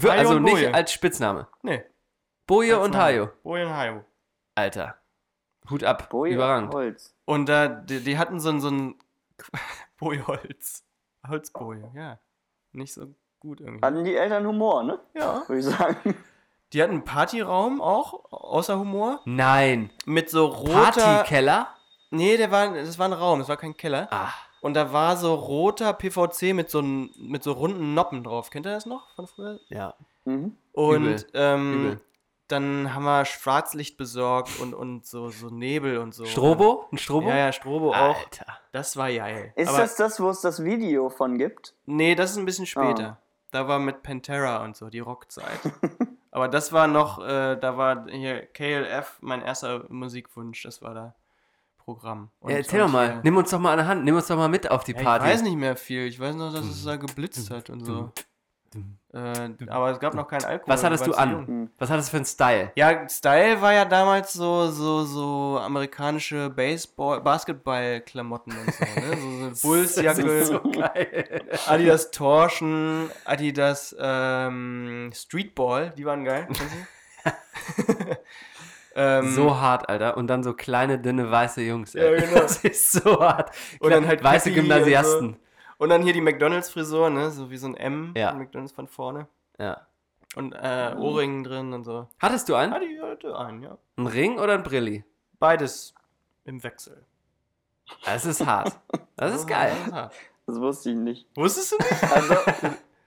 Also 0.07 0.35
und 0.35 0.43
nicht 0.43 0.53
Boje. 0.53 0.73
als 0.73 0.91
Spitzname. 0.91 1.47
Nee. 1.61 1.83
Boje 2.47 2.75
Als 2.77 2.85
und. 2.87 2.95
Hajo. 2.97 3.29
Boje 3.43 3.67
und 3.67 3.75
Hajo. 3.75 4.03
Alter. 4.55 4.98
Hut 5.69 5.83
ab. 5.83 6.09
Boje 6.09 6.33
Überragend. 6.35 6.73
Holz. 6.73 7.15
Und 7.25 7.47
da, 7.47 7.67
die, 7.67 8.03
die 8.03 8.17
hatten 8.17 8.39
so 8.39 8.49
ein, 8.49 8.59
so 8.61 8.69
ein 8.69 8.95
Boje-Holz. 9.97 10.83
Holzboje, 11.27 11.91
ja. 11.95 12.19
Nicht 12.71 12.93
so 12.93 13.13
gut 13.39 13.61
irgendwie. 13.61 13.85
Hatten 13.85 14.03
die 14.03 14.15
Eltern 14.15 14.45
Humor, 14.47 14.83
ne? 14.83 14.99
Ja. 15.13 15.43
Würde 15.47 15.59
ich 15.59 15.65
sagen. 15.65 16.15
Die 16.73 16.81
hatten 16.83 16.93
einen 16.93 17.03
Partyraum 17.03 17.81
auch, 17.81 18.31
außer 18.31 18.77
Humor. 18.77 19.21
Nein. 19.25 19.89
Mit 20.05 20.29
so 20.29 20.45
roter... 20.45 21.01
Partykeller? 21.01 21.67
Nee, 22.11 22.37
der 22.37 22.51
war, 22.51 22.73
das 22.73 22.97
war 22.99 23.07
ein 23.07 23.13
Raum, 23.13 23.39
das 23.39 23.49
war 23.49 23.57
kein 23.57 23.75
Keller. 23.75 24.07
Ah. 24.11 24.29
Und 24.61 24.73
da 24.73 24.91
war 24.91 25.15
so 25.17 25.33
roter 25.35 25.93
PVC 25.93 26.53
mit 26.53 26.69
so, 26.69 26.81
mit 26.81 27.43
so 27.43 27.53
runden 27.53 27.93
Noppen 27.93 28.23
drauf. 28.23 28.49
Kennt 28.49 28.65
ihr 28.65 28.73
das 28.73 28.85
noch 28.85 29.15
von 29.15 29.27
früher? 29.27 29.59
Ja. 29.69 29.95
Mhm. 30.25 30.55
Und 30.73 31.05
Übel. 31.05 31.27
ähm, 31.33 31.73
Übel. 31.73 32.01
Dann 32.51 32.93
haben 32.93 33.03
wir 33.05 33.25
Schwarzlicht 33.25 33.95
besorgt 33.97 34.59
und, 34.59 34.73
und 34.73 35.05
so, 35.05 35.29
so 35.29 35.47
Nebel 35.49 35.97
und 35.99 36.13
so. 36.13 36.25
Strobo? 36.25 36.87
Ein 36.91 36.97
Strobo? 36.97 37.29
Ja, 37.29 37.37
ja, 37.37 37.51
Strobo 37.53 37.91
auch. 37.91 38.17
Alter. 38.17 38.45
Das 38.71 38.97
war 38.97 39.11
geil. 39.11 39.53
Ist 39.55 39.69
Aber- 39.69 39.77
das 39.79 39.95
das, 39.95 40.19
wo 40.19 40.29
es 40.29 40.41
das 40.41 40.63
Video 40.63 41.09
von 41.09 41.37
gibt? 41.37 41.75
Nee, 41.85 42.15
das 42.15 42.31
ist 42.31 42.37
ein 42.37 42.45
bisschen 42.45 42.65
später. 42.65 43.19
Da 43.51 43.67
war 43.67 43.79
mit 43.79 44.03
Pantera 44.03 44.63
und 44.63 44.75
so, 44.75 44.89
die 44.89 44.99
Rockzeit. 44.99 45.59
Aber 46.31 46.47
das 46.47 46.71
war 46.71 46.85
noch, 46.87 47.19
äh, 47.25 47.55
da 47.55 47.77
war 47.77 48.05
hier 48.09 48.45
KLF, 48.45 49.17
mein 49.21 49.41
erster 49.41 49.85
Musikwunsch, 49.89 50.61
das 50.61 50.81
war 50.83 50.93
da 50.93 51.15
Programm. 51.79 52.29
Und, 52.39 52.51
Ja, 52.51 52.57
erzähl 52.57 52.81
doch 52.81 52.87
mal. 52.91 53.13
hier- 53.13 53.21
Nimm 53.23 53.37
uns 53.37 53.49
doch 53.49 53.57
mal 53.59 53.71
an 53.71 53.77
der 53.79 53.87
Hand. 53.87 54.03
Nimm 54.05 54.15
uns 54.15 54.27
doch 54.27 54.37
mal 54.37 54.47
mit 54.49 54.69
auf 54.69 54.83
die 54.83 54.91
Ja, 54.93 55.01
Party. 55.01 55.25
Ich 55.25 55.31
weiß 55.33 55.41
nicht 55.41 55.55
mehr 55.57 55.75
viel. 55.75 56.05
Ich 56.05 56.19
weiß 56.19 56.35
noch, 56.35 56.53
dass 56.53 56.65
es 56.65 56.83
da 56.85 56.97
geblitzt 56.97 57.49
hat 57.49 57.71
und 57.71 57.83
so. 57.83 58.11
Äh, 59.11 59.49
aber 59.67 59.91
es 59.91 59.99
gab 59.99 60.13
noch 60.13 60.27
keinen 60.27 60.45
Alkohol. 60.45 60.71
Was 60.71 60.83
hattest 60.83 61.07
du 61.07 61.13
an? 61.13 61.31
jung. 61.31 61.69
Was 61.79 61.89
hattest 61.89 62.09
du 62.09 62.11
für 62.11 62.17
einen 62.17 62.25
Style? 62.25 62.71
Ja, 62.75 63.09
Style 63.09 63.59
war 63.61 63.73
ja 63.73 63.85
damals 63.85 64.33
so, 64.33 64.69
so, 64.69 65.03
so 65.03 65.59
amerikanische 65.59 66.49
Baseball, 66.51 67.19
Basketball-Klamotten 67.21 68.51
und 68.51 68.73
so, 68.73 68.85
ne? 68.85 69.17
So, 69.17 69.55
so 69.55 69.67
Bullsjacke, 69.67 70.45
so. 70.45 70.61
Adidas 71.67 72.11
Torschen, 72.11 73.09
Adidas 73.25 73.95
ähm, 73.99 75.11
Streetball, 75.13 75.91
die 75.97 76.05
waren 76.05 76.23
geil. 76.23 76.47
ähm, 78.95 79.31
so 79.33 79.59
hart, 79.59 79.89
Alter. 79.89 80.17
Und 80.17 80.27
dann 80.27 80.43
so 80.43 80.53
kleine, 80.53 80.99
dünne, 80.99 81.31
weiße 81.31 81.61
Jungs. 81.61 81.93
Ja, 81.93 82.03
Ey. 82.03 82.21
genau. 82.21 82.41
Das 82.41 82.63
ist 82.63 82.91
so 82.91 83.19
hart. 83.21 83.51
Und 83.79 83.91
dann 83.91 84.07
halt 84.07 84.23
weiße 84.23 84.49
Cappy 84.49 84.61
Gymnasiasten. 84.61 85.37
Und, 85.79 85.89
dann 85.89 86.03
hier 86.03 86.13
die 86.13 86.21
McDonalds-Frisur, 86.21 87.09
ne? 87.09 87.31
So 87.31 87.49
wie 87.49 87.57
so 87.57 87.67
ein 87.67 87.75
M 87.75 88.13
Ja. 88.15 88.29
von 88.29 88.39
McDonalds 88.39 88.73
von 88.73 88.87
vorne. 88.87 89.27
Ja. 89.57 89.87
Und 90.35 90.53
äh, 90.53 90.93
Ohrringen 90.97 91.43
drin 91.43 91.73
und 91.73 91.83
so. 91.83 92.07
Hattest 92.19 92.47
du 92.49 92.55
einen? 92.55 92.71
Ah, 92.73 92.79
die 92.79 93.01
hatte 93.01 93.35
einen, 93.35 93.63
ja. 93.63 93.77
Ein 93.97 94.07
Ring 94.07 94.37
oder 94.37 94.53
ein 94.53 94.63
Brilli? 94.63 95.03
Beides 95.39 95.95
im 96.45 96.61
Wechsel. 96.63 97.03
Das 98.05 98.25
ist 98.25 98.45
hart. 98.45 98.77
Das 99.15 99.33
ist 99.33 99.47
geil. 99.47 99.75
Das 100.45 100.59
wusste 100.59 100.91
ich 100.91 100.95
nicht. 100.95 101.27
Wusstest 101.35 101.71
du 101.71 101.77
nicht? 101.77 102.03
Also, 102.13 102.35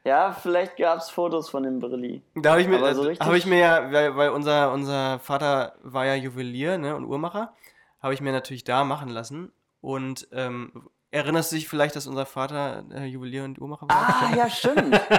ja, 0.04 0.32
vielleicht 0.32 0.76
gab 0.76 0.98
es 0.98 1.10
Fotos 1.10 1.48
von 1.50 1.62
dem 1.62 1.78
Brilli. 1.78 2.22
Da 2.34 2.52
habe 2.52 2.62
ich 2.62 2.68
mir, 2.68 2.94
so 2.94 3.08
habe 3.20 3.38
ich 3.38 3.46
mir 3.46 3.58
ja, 3.58 3.92
weil, 3.92 4.16
weil 4.16 4.30
unser, 4.30 4.72
unser 4.72 5.20
Vater 5.20 5.76
war 5.82 6.06
ja 6.06 6.14
Juwelier 6.16 6.78
ne, 6.78 6.96
und 6.96 7.04
Uhrmacher, 7.04 7.52
habe 8.00 8.14
ich 8.14 8.20
mir 8.20 8.32
natürlich 8.32 8.64
da 8.64 8.82
machen 8.82 9.08
lassen. 9.08 9.52
Und 9.80 10.26
ähm, 10.32 10.88
erinnerst 11.12 11.52
du 11.52 11.56
dich 11.56 11.68
vielleicht, 11.68 11.94
dass 11.94 12.06
unser 12.08 12.26
Vater 12.26 12.84
äh, 12.92 13.04
Juwelier 13.04 13.44
und 13.44 13.60
Uhrmacher 13.60 13.88
war? 13.88 14.30
Ah, 14.30 14.36
ja, 14.36 14.50
stimmt. 14.50 15.00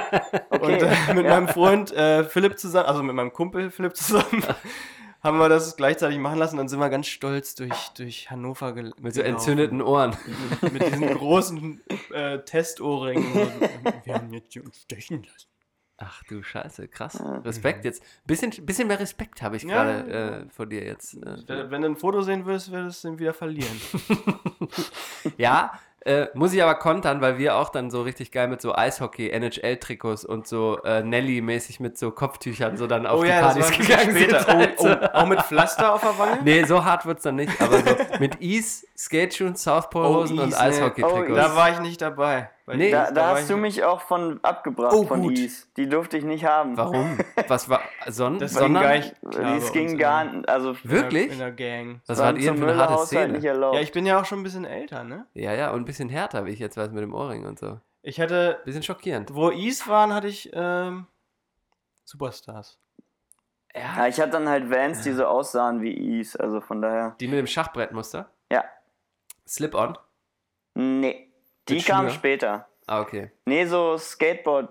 Okay. 0.50 0.76
Und 0.76 0.84
äh, 0.84 1.14
mit 1.16 1.26
ja. 1.26 1.32
meinem 1.32 1.48
Freund 1.48 1.92
äh, 1.92 2.24
Philipp 2.24 2.58
zusammen, 2.60 2.86
also 2.86 3.04
mit 3.04 3.16
meinem 3.16 3.34
Kumpel 3.34 3.72
Philipp 3.72 3.96
zusammen, 3.98 4.44
haben 5.24 5.38
wir 5.38 5.50
das 5.50 5.76
gleichzeitig 5.76 6.20
machen 6.20 6.38
lassen 6.38 6.60
und 6.60 6.70
sind 6.70 6.80
wir 6.80 6.90
ganz 6.90 7.08
stolz 7.08 7.56
durch, 7.56 7.90
durch 7.98 8.30
Hannover 8.30 8.74
gel 8.74 8.94
Mit 9.02 9.16
so 9.16 9.22
gelaufen. 9.22 9.26
entzündeten 9.26 9.82
Ohren. 9.82 10.16
Mit, 10.62 10.74
mit 10.74 10.88
diesen 10.88 11.08
großen 11.14 11.82
äh, 12.12 12.40
Testohrringen. 12.40 13.26
Wir 14.06 14.14
haben 14.14 14.32
jetzt 14.32 14.54
hier 14.54 14.64
uns 14.64 14.82
stechen 14.82 15.24
lassen. 15.24 15.48
Ach 16.06 16.24
du 16.24 16.44
Scheiße, 16.44 16.88
krass. 16.88 17.22
Respekt 17.46 17.86
jetzt. 17.86 18.04
Bisschen, 18.26 18.52
bisschen 18.66 18.88
mehr 18.88 19.00
Respekt 19.00 19.42
habe 19.42 19.56
ich 19.58 19.64
Ja, 19.64 19.84
gerade 19.84 20.12
ja. 20.12 20.30
äh, 20.40 20.46
vor 20.50 20.66
dir 20.66 20.84
jetzt. 20.84 21.16
Äh, 21.16 21.38
Wenn 21.48 21.72
wenn 21.72 21.82
du 21.82 21.88
ein 21.90 21.96
Foto 21.96 22.22
sehen 22.22 22.46
würdest, 22.46 22.72
würdest 22.72 23.04
du 23.04 23.10
ihn 23.10 23.20
wieder 23.20 23.34
verlieren. 23.34 23.80
ja, 25.38 25.72
äh, 26.06 26.28
muss 26.34 26.52
ich 26.54 26.62
aber 26.62 26.76
kontern, 26.76 27.22
weil 27.22 27.38
wir 27.38 27.56
auch 27.56 27.70
dann 27.70 27.90
so 27.90 28.02
richtig 28.02 28.32
geil 28.34 28.50
mit 28.50 28.62
so 28.62 28.76
Eishockey, 28.76 29.30
NHL-Trikots 29.30 30.26
und 30.26 30.46
so 30.48 30.78
äh, 30.84 31.02
Nelly-mäßig 31.02 31.80
mit 31.80 31.98
so 31.98 32.12
Kopftüchern 32.12 32.76
so 32.76 32.88
dann 32.88 33.08
auf 33.08 33.22
oh 33.22 33.24
die 33.24 33.30
ja, 33.30 33.40
Partys 33.40 33.72
gegangen 33.72 34.12
später. 34.12 34.42
sind. 34.42 34.74
Oh, 34.80 34.88
oh, 34.90 35.06
auch 35.14 35.26
mit 35.28 35.42
Pflaster 35.44 35.94
auf 35.94 36.02
der 36.02 36.18
Wange? 36.20 36.42
Nee, 36.44 36.66
so 36.66 36.84
hart 36.84 37.06
wird's 37.06 37.24
dann 37.24 37.36
nicht, 37.36 37.62
aber 37.62 37.78
so 37.80 37.96
mit 38.20 38.42
Ease, 38.42 38.86
Skateschuhen, 38.98 39.56
Southpaw-Hosen 39.56 40.40
und 40.40 40.50
Ease, 40.50 40.58
nee. 40.60 40.66
Eishockey-Trikots. 40.66 41.32
Oh, 41.32 41.36
Da 41.36 41.56
war 41.56 41.72
ich 41.72 41.80
nicht 41.80 42.02
dabei. 42.02 42.50
Nee. 42.66 42.92
Da, 42.92 43.12
da 43.12 43.22
war 43.22 43.36
hast 43.36 43.50
du 43.50 43.58
mich 43.58 43.84
auch 43.84 44.00
von 44.02 44.40
abgebracht 44.42 44.94
Oh, 44.96 45.04
von 45.06 45.22
gut. 45.22 45.38
Is. 45.38 45.70
Die 45.76 45.90
durfte 45.90 46.18
ich 46.18 46.24
nicht 46.24 46.46
haben. 46.46 46.78
Warum? 46.78 47.18
Was 47.50 47.68
war 47.68 47.82
Son 48.08 48.40
Das 48.40 48.54
ging 48.54 48.60
sondern? 48.62 48.84
gar 48.84 48.94
nicht 48.96 49.16
Dies 49.22 49.72
ging 49.74 49.90
uns 49.90 50.00
gar 50.00 50.24
nicht. 50.24 50.48
Also, 50.48 50.76
Wirklich? 50.84 51.32
In 51.34 51.40
der 51.40 51.52
Gang. 51.52 52.00
Was 52.08 52.20
waren 52.20 52.36
wart 52.36 52.44
ihr 52.44 52.56
für 52.56 52.64
eine 52.64 52.78
harte 52.78 53.06
Szene? 53.06 53.40
Ja, 53.40 53.80
ich 53.82 53.92
bin 53.92 54.06
ja 54.06 54.20
auch 54.22 54.26
schon 54.26 54.40
ein 54.40 54.44
bisschen 54.44 54.64
älter, 54.64 55.04
ne? 55.04 55.26
Ja, 55.34 55.54
ja, 55.54 55.72
und 55.72 55.82
ein 55.82 55.86
bisschen 55.86 56.08
härter, 56.08 56.46
wie 56.46 56.52
ich 56.52 56.60
jetzt 56.60 56.78
weiß, 56.78 56.92
mit 56.92 57.04
dem 57.04 57.14
Ohrring 57.14 57.46
und 57.46 57.60
so. 57.60 57.82
Ich 58.02 58.22
hatte, 58.22 58.60
Bisschen 58.64 58.84
schockierend. 58.84 59.34
wo 59.36 59.52
Ease 59.52 59.86
waren, 59.88 60.14
hatte 60.14 60.28
ich 60.28 60.50
ähm, 60.54 61.08
Superstars. 62.06 62.78
ja, 63.76 64.08
ich 64.08 64.20
hatte 64.22 64.32
dann 64.32 64.48
halt 64.48 64.70
Vans, 64.70 65.02
die 65.02 65.12
so 65.12 65.26
aussahen 65.26 65.82
wie 65.82 66.20
Is. 66.20 66.36
Also 66.38 66.62
von 66.62 66.82
daher. 66.82 67.16
Die 67.20 67.28
mit 67.28 67.40
dem 67.40 67.48
Schachbrettmuster? 67.48 68.30
Ja. 68.52 68.64
Slip-on? 69.48 69.98
Nee. 70.76 71.30
Die 71.70 71.82
kam 71.82 72.10
später. 72.10 72.68
Ah, 72.88 73.02
okay. 73.02 73.32
Nee, 73.46 73.66
so 73.66 73.98
Skateboard. 73.98 74.70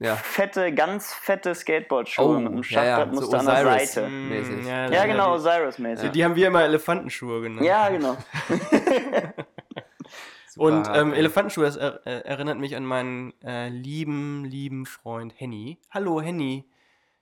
Ja. 0.00 0.16
Fette, 0.16 0.74
ganz 0.74 1.12
fette 1.14 1.54
Skateboard-Schuhe 1.54 2.24
Oh, 2.24 2.32
mit 2.38 2.46
einem 2.48 2.62
ja, 2.62 2.84
ja, 2.84 2.96
Schachbrettmuster 2.96 3.30
so 3.30 3.36
an 3.36 3.46
der. 3.46 3.78
Seite. 3.86 4.08
Mäßig. 4.08 4.66
Ja, 4.66 4.90
Ja, 4.90 5.06
genau, 5.06 5.34
Osiris-mäßig. 5.34 6.10
die 6.10 6.24
haben 6.24 6.34
wir 6.34 6.48
immer 6.48 6.64
Elefantenschuhe 6.64 7.40
genannt. 7.42 7.64
Ja, 7.64 7.88
genau. 7.88 8.16
Und 10.56 10.88
ähm. 10.92 11.14
Elefantenschuhe, 11.14 11.64
das 11.64 11.76
er, 11.76 12.06
äh, 12.06 12.20
erinnert 12.24 12.58
mich 12.58 12.76
an 12.76 12.84
meinen 12.84 13.32
äh, 13.42 13.68
lieben, 13.68 14.44
lieben 14.44 14.86
Freund 14.86 15.32
Henny. 15.36 15.78
Hallo 15.90 16.20
Henny. 16.20 16.68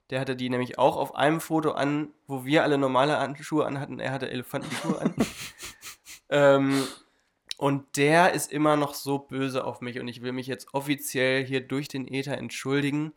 Der 0.09 0.19
hatte 0.19 0.35
die 0.35 0.51
nämlich 0.51 0.79
auch 0.79 0.97
auf 0.97 1.15
einem 1.15 1.41
Foto 1.41 1.73
an, 1.73 2.09
wo 2.27 2.45
wir 2.45 2.65
alle 2.65 2.79
normale 2.79 3.19
Handschuhe 3.19 3.65
anhatten. 3.67 4.01
Er 4.01 4.11
hatte 4.11 4.29
Elefantenschuhe 4.31 5.01
an. 5.01 5.15
ähm, 6.31 6.83
und 7.61 7.99
der 7.99 8.33
ist 8.33 8.51
immer 8.51 8.79
noch 8.79 8.95
so 8.95 9.19
böse 9.19 9.65
auf 9.65 9.83
mich 9.83 10.01
und 10.01 10.09
ich 10.09 10.23
will 10.23 10.33
mich 10.33 10.47
jetzt 10.47 10.73
offiziell 10.73 11.45
hier 11.45 11.61
durch 11.61 11.89
den 11.89 12.09
Äther 12.09 12.39
entschuldigen. 12.39 13.13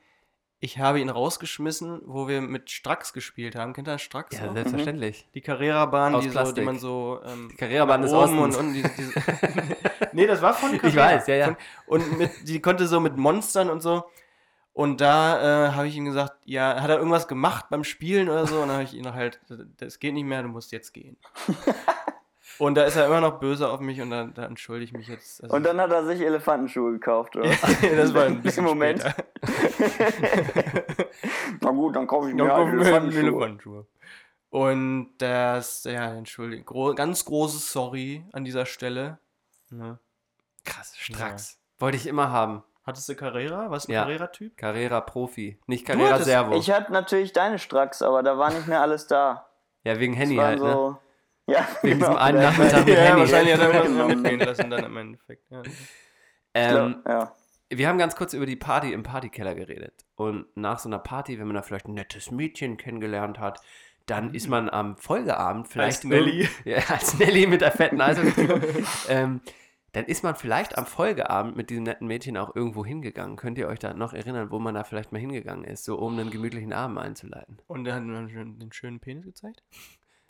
Ich 0.59 0.79
habe 0.79 0.99
ihn 0.99 1.09
rausgeschmissen, 1.09 2.01
wo 2.03 2.27
wir 2.27 2.41
mit 2.41 2.69
Strax 2.69 3.13
gespielt 3.13 3.55
haben. 3.55 3.71
Kennt 3.71 3.87
ihr 3.87 3.97
Strax? 3.99 4.37
Ja, 4.37 4.47
noch? 4.47 4.53
selbstverständlich. 4.53 5.29
Die 5.33 5.39
Carrera-Bahn, 5.39 6.19
die, 6.19 6.27
so, 6.27 6.51
die 6.51 6.59
man 6.59 6.77
so. 6.77 7.21
Ähm, 7.25 7.47
Die 7.51 7.55
Carrera-Bahn 7.55 8.01
des 8.01 8.11
oben 8.11 8.37
und 8.39 8.53
unten. 8.53 8.73
Diese, 8.73 8.91
diese 8.97 9.13
nee, 10.11 10.27
das 10.27 10.41
war 10.41 10.53
von 10.53 10.73
Ich 10.73 10.93
weiß, 10.93 11.25
ja, 11.27 11.35
ja. 11.35 11.57
Und 11.87 12.17
mit, 12.17 12.31
die 12.45 12.59
konnte 12.59 12.85
so 12.87 12.99
mit 12.99 13.15
Monstern 13.15 13.69
und 13.69 13.79
so. 13.79 14.03
Und 14.73 14.99
da 14.99 15.69
äh, 15.69 15.71
habe 15.71 15.87
ich 15.87 15.95
ihm 15.95 16.03
gesagt, 16.03 16.33
ja, 16.43 16.81
hat 16.81 16.89
er 16.89 16.97
irgendwas 16.97 17.29
gemacht 17.29 17.67
beim 17.69 17.85
Spielen 17.85 18.27
oder 18.27 18.45
so? 18.45 18.55
Und 18.55 18.67
dann 18.67 18.77
habe 18.77 18.83
ich 18.83 18.93
ihn 18.93 19.13
halt, 19.13 19.39
das 19.77 19.99
geht 19.99 20.13
nicht 20.13 20.25
mehr, 20.25 20.43
du 20.43 20.49
musst 20.49 20.73
jetzt 20.73 20.93
gehen. 20.93 21.15
Und 22.59 22.75
da 22.75 22.83
ist 22.83 22.95
er 22.95 23.05
immer 23.07 23.19
noch 23.21 23.39
böse 23.39 23.67
auf 23.69 23.79
mich 23.79 23.99
und 24.01 24.09
da, 24.11 24.25
da 24.25 24.45
entschuldige 24.45 24.85
ich 24.85 24.93
mich 24.93 25.07
jetzt. 25.07 25.43
Also, 25.43 25.55
Und 25.55 25.63
dann 25.65 25.79
hat 25.81 25.91
er 25.91 26.05
sich 26.05 26.21
Elefantenschuhe 26.21 26.91
gekauft, 26.93 27.35
oder? 27.35 27.49
das 27.95 28.13
war 28.13 28.23
ein 28.25 28.41
bisschen 28.43 28.63
Im 28.65 28.69
Moment. 28.69 29.03
Na 31.61 31.71
gut, 31.71 31.95
dann 31.95 32.07
kaufe 32.07 32.29
ich 32.29 32.37
Dann 32.37 32.47
mir 32.47 32.53
halt 32.53 32.73
Elefantenschuhe. 32.73 33.21
Elefantschuhe. 33.21 33.85
Und 34.49 35.13
das, 35.17 35.83
ja, 35.85 36.13
entschuldige, 36.13 36.63
gro 36.63 36.93
ganz 36.93 37.25
großes 37.25 37.71
Sorry 37.71 38.23
an 38.33 38.45
dieser 38.45 38.65
Stelle. 38.65 39.17
Ne? 39.71 39.97
Krass, 40.63 40.93
Stracks. 40.95 41.59
Wollte 41.79 41.97
ich 41.97 42.05
immer 42.07 42.29
haben. 42.31 42.63
Hattest 42.85 43.09
du 43.09 43.15
Carrera? 43.15 43.71
Was 43.71 43.87
ein 43.87 43.93
Ja. 43.93 44.03
Carrera-Typ? 44.03 44.57
Carrera 44.57 45.01
Profi. 45.01 45.57
Nicht 45.67 45.85
Carrera 45.87 46.11
hattest- 46.11 46.25
Servo. 46.25 46.55
Ich 46.55 46.69
hatte 46.69 46.91
natürlich 46.91 47.33
deine 47.33 47.57
Stracks, 47.57 48.01
aber 48.01 48.21
da 48.23 48.37
war 48.37 48.51
nicht 48.53 48.67
mehr 48.67 48.81
alles 48.81 49.07
da. 49.07 49.47
ja, 49.83 49.99
wegen 49.99 50.13
Handy 50.13 50.35
halt, 50.35 50.61
ne? 50.61 50.97
Ja, 51.45 51.67
Wegen 51.81 51.99
genau. 51.99 52.11
diesem 52.11 52.15
einen 52.21 52.41
Nachmittag 52.41 52.85
mit 52.85 52.95
Ja, 52.95 53.01
Handy. 53.01 53.19
wahrscheinlich 53.21 53.53
hat 53.53 53.61
er 53.61 53.73
irgendwas 53.83 54.07
Genau. 54.07 54.07
mitgehen 54.21 54.39
lassen 54.39 54.69
dann 54.69 54.83
im 54.85 54.97
Endeffekt. 54.97 55.51
Ja. 55.51 55.61
Ähm, 56.53 57.01
Ja. 57.07 57.35
wir 57.69 57.87
haben 57.87 57.97
ganz 57.97 58.15
kurz 58.15 58.33
über 58.33 58.45
die 58.45 58.55
Party 58.55 58.93
im 58.93 59.03
Partykeller 59.03 59.55
geredet. 59.55 60.05
Und 60.15 60.45
nach 60.55 60.79
so 60.79 60.87
einer 60.89 60.99
Party, 60.99 61.39
wenn 61.39 61.47
man 61.47 61.55
da 61.55 61.61
vielleicht 61.61 61.87
ein 61.87 61.95
nettes 61.95 62.31
Mädchen 62.31 62.77
kennengelernt 62.77 63.39
hat, 63.39 63.59
dann 64.05 64.33
ist 64.33 64.47
man 64.47 64.69
am 64.69 64.97
Folgeabend 64.97 65.67
vielleicht. 65.67 65.97
Als 65.97 66.03
Nelly. 66.05 66.47
Ja, 66.65 66.77
als 66.89 67.17
Nelly 67.19 67.47
mit 67.47 67.61
der 67.61 67.71
fetten 67.71 67.99
Eishockey. 68.01 68.47
ähm, 69.09 69.41
dann 69.93 70.05
ist 70.05 70.23
man 70.23 70.35
vielleicht 70.35 70.77
am 70.77 70.85
Folgeabend 70.85 71.55
mit 71.55 71.69
diesem 71.69 71.83
netten 71.83 72.07
Mädchen 72.07 72.35
auch 72.37 72.55
irgendwo 72.55 72.83
hingegangen. 72.85 73.35
Könnt 73.37 73.57
ihr 73.57 73.67
euch 73.67 73.79
da 73.79 73.93
noch 73.93 74.13
erinnern, 74.13 74.49
wo 74.51 74.59
man 74.59 74.73
da 74.75 74.83
vielleicht 74.83 75.11
mal 75.11 75.19
hingegangen 75.19 75.65
ist, 75.65 75.83
so 75.85 75.97
um 75.97 76.17
einen 76.17 76.31
gemütlichen 76.31 76.73
Abend 76.73 76.97
einzuleiten, 76.97 77.59
Und 77.67 77.83
der 77.83 77.95
hat 77.95 78.03
den 78.03 78.69
schönen 78.71 78.99
Penis 78.99 79.25
gezeigt? 79.25 79.61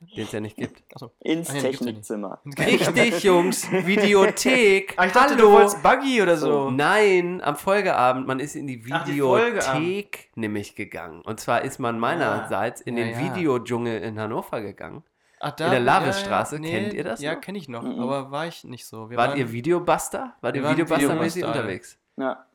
Den 0.02 0.24
es 0.26 0.32
ja 0.32 0.40
nicht 0.40 0.58
gibt? 0.58 0.84
Achso. 0.94 1.12
Ins 1.20 1.50
Ah, 1.50 1.54
ja, 1.56 1.60
die 1.62 1.68
gibt's 1.68 1.80
ja. 1.80 1.86
Technikzimmer. 1.86 2.40
Richtig, 2.58 3.24
Jungs, 3.24 3.72
Videothek. 3.72 4.94
Ah, 4.98 5.06
ich 5.06 5.12
dachte, 5.14 5.36
Hallo. 5.36 5.46
du 5.48 5.52
wolltest 5.54 5.82
Buggy 5.84 6.22
oder 6.22 6.38
so. 6.38 6.70
Nein, 6.72 7.42
am 7.42 7.56
Folgeabend, 7.56 8.28
man 8.28 8.40
ist 8.40 8.56
in 8.56 8.68
die 8.68 8.84
Ach, 8.92 9.04
die 9.06 9.14
Videothek 9.14 9.64
Folgeabend. 9.64 10.18
nämlich 10.38 10.76
gegangen. 10.76 11.22
Und 11.22 11.40
zwar 11.40 11.62
ist 11.64 11.80
man 11.80 12.00
meinerseits 12.00 12.82
in 12.82 12.98
Ja, 12.98 13.06
den 13.06 13.14
ja. 13.14 13.36
Videodschungel 13.36 14.02
in 14.02 14.20
Hannover 14.20 14.62
gegangen. 14.62 15.04
Ach, 15.40 15.52
In 15.60 15.72
der 15.72 15.80
Lavisstraße, 15.82 16.60
kennt 16.62 16.94
ihr 16.94 17.04
das 17.04 17.22
Ja, 17.22 17.36
kenne 17.36 17.58
ich 17.58 17.68
noch, 17.68 17.84
Mhm. 17.84 18.00
aber 18.00 18.32
war 18.32 18.48
ich 18.48 18.64
nicht 18.64 18.86
so. 18.86 19.10
Wir 19.10 19.18
Wart 19.18 19.32
waren- 19.32 19.40
ihr 19.40 19.52
Videobuster? 19.52 20.36
Wart 20.42 20.56
ihr 20.56 20.64
Videobuster-mäßig 20.64 21.36
Videobuster, 21.42 21.48
unterwegs? 21.48 22.00
Ja. 22.18 22.46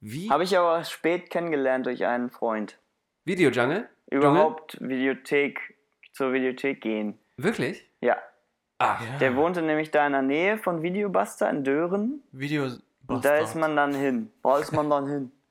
Wie? 0.00 0.28
Habe 0.28 0.42
ich 0.42 0.58
aber 0.58 0.82
spät 0.82 1.30
kennengelernt 1.30 1.86
durch 1.86 2.04
einen 2.04 2.30
Freund. 2.30 2.78
Videojungle? 3.24 3.88
Überhaupt 4.10 4.76
Videothek, 4.80 5.71
zur 6.12 6.32
Videothek 6.32 6.80
gehen. 6.80 7.18
Wirklich? 7.36 7.84
Ja. 8.00 8.16
Ach, 8.78 9.00
Ja. 9.00 9.18
Der 9.18 9.36
wohnte 9.36 9.62
nämlich 9.62 9.90
da 9.90 10.06
in 10.06 10.12
der 10.12 10.22
Nähe 10.22 10.58
von 10.58 10.82
Videobuster 10.82 11.48
in 11.50 11.64
Dören. 11.64 12.22
Video. 12.32 12.68
Und 13.06 13.24
da 13.24 13.36
ist 13.38 13.54
man 13.54 13.76
dann 13.76 13.94
hin. 13.94 14.30
Da 14.42 14.58
ist 14.58 14.72
man 14.72 14.88
dann 14.90 15.06
hin. 15.08 15.32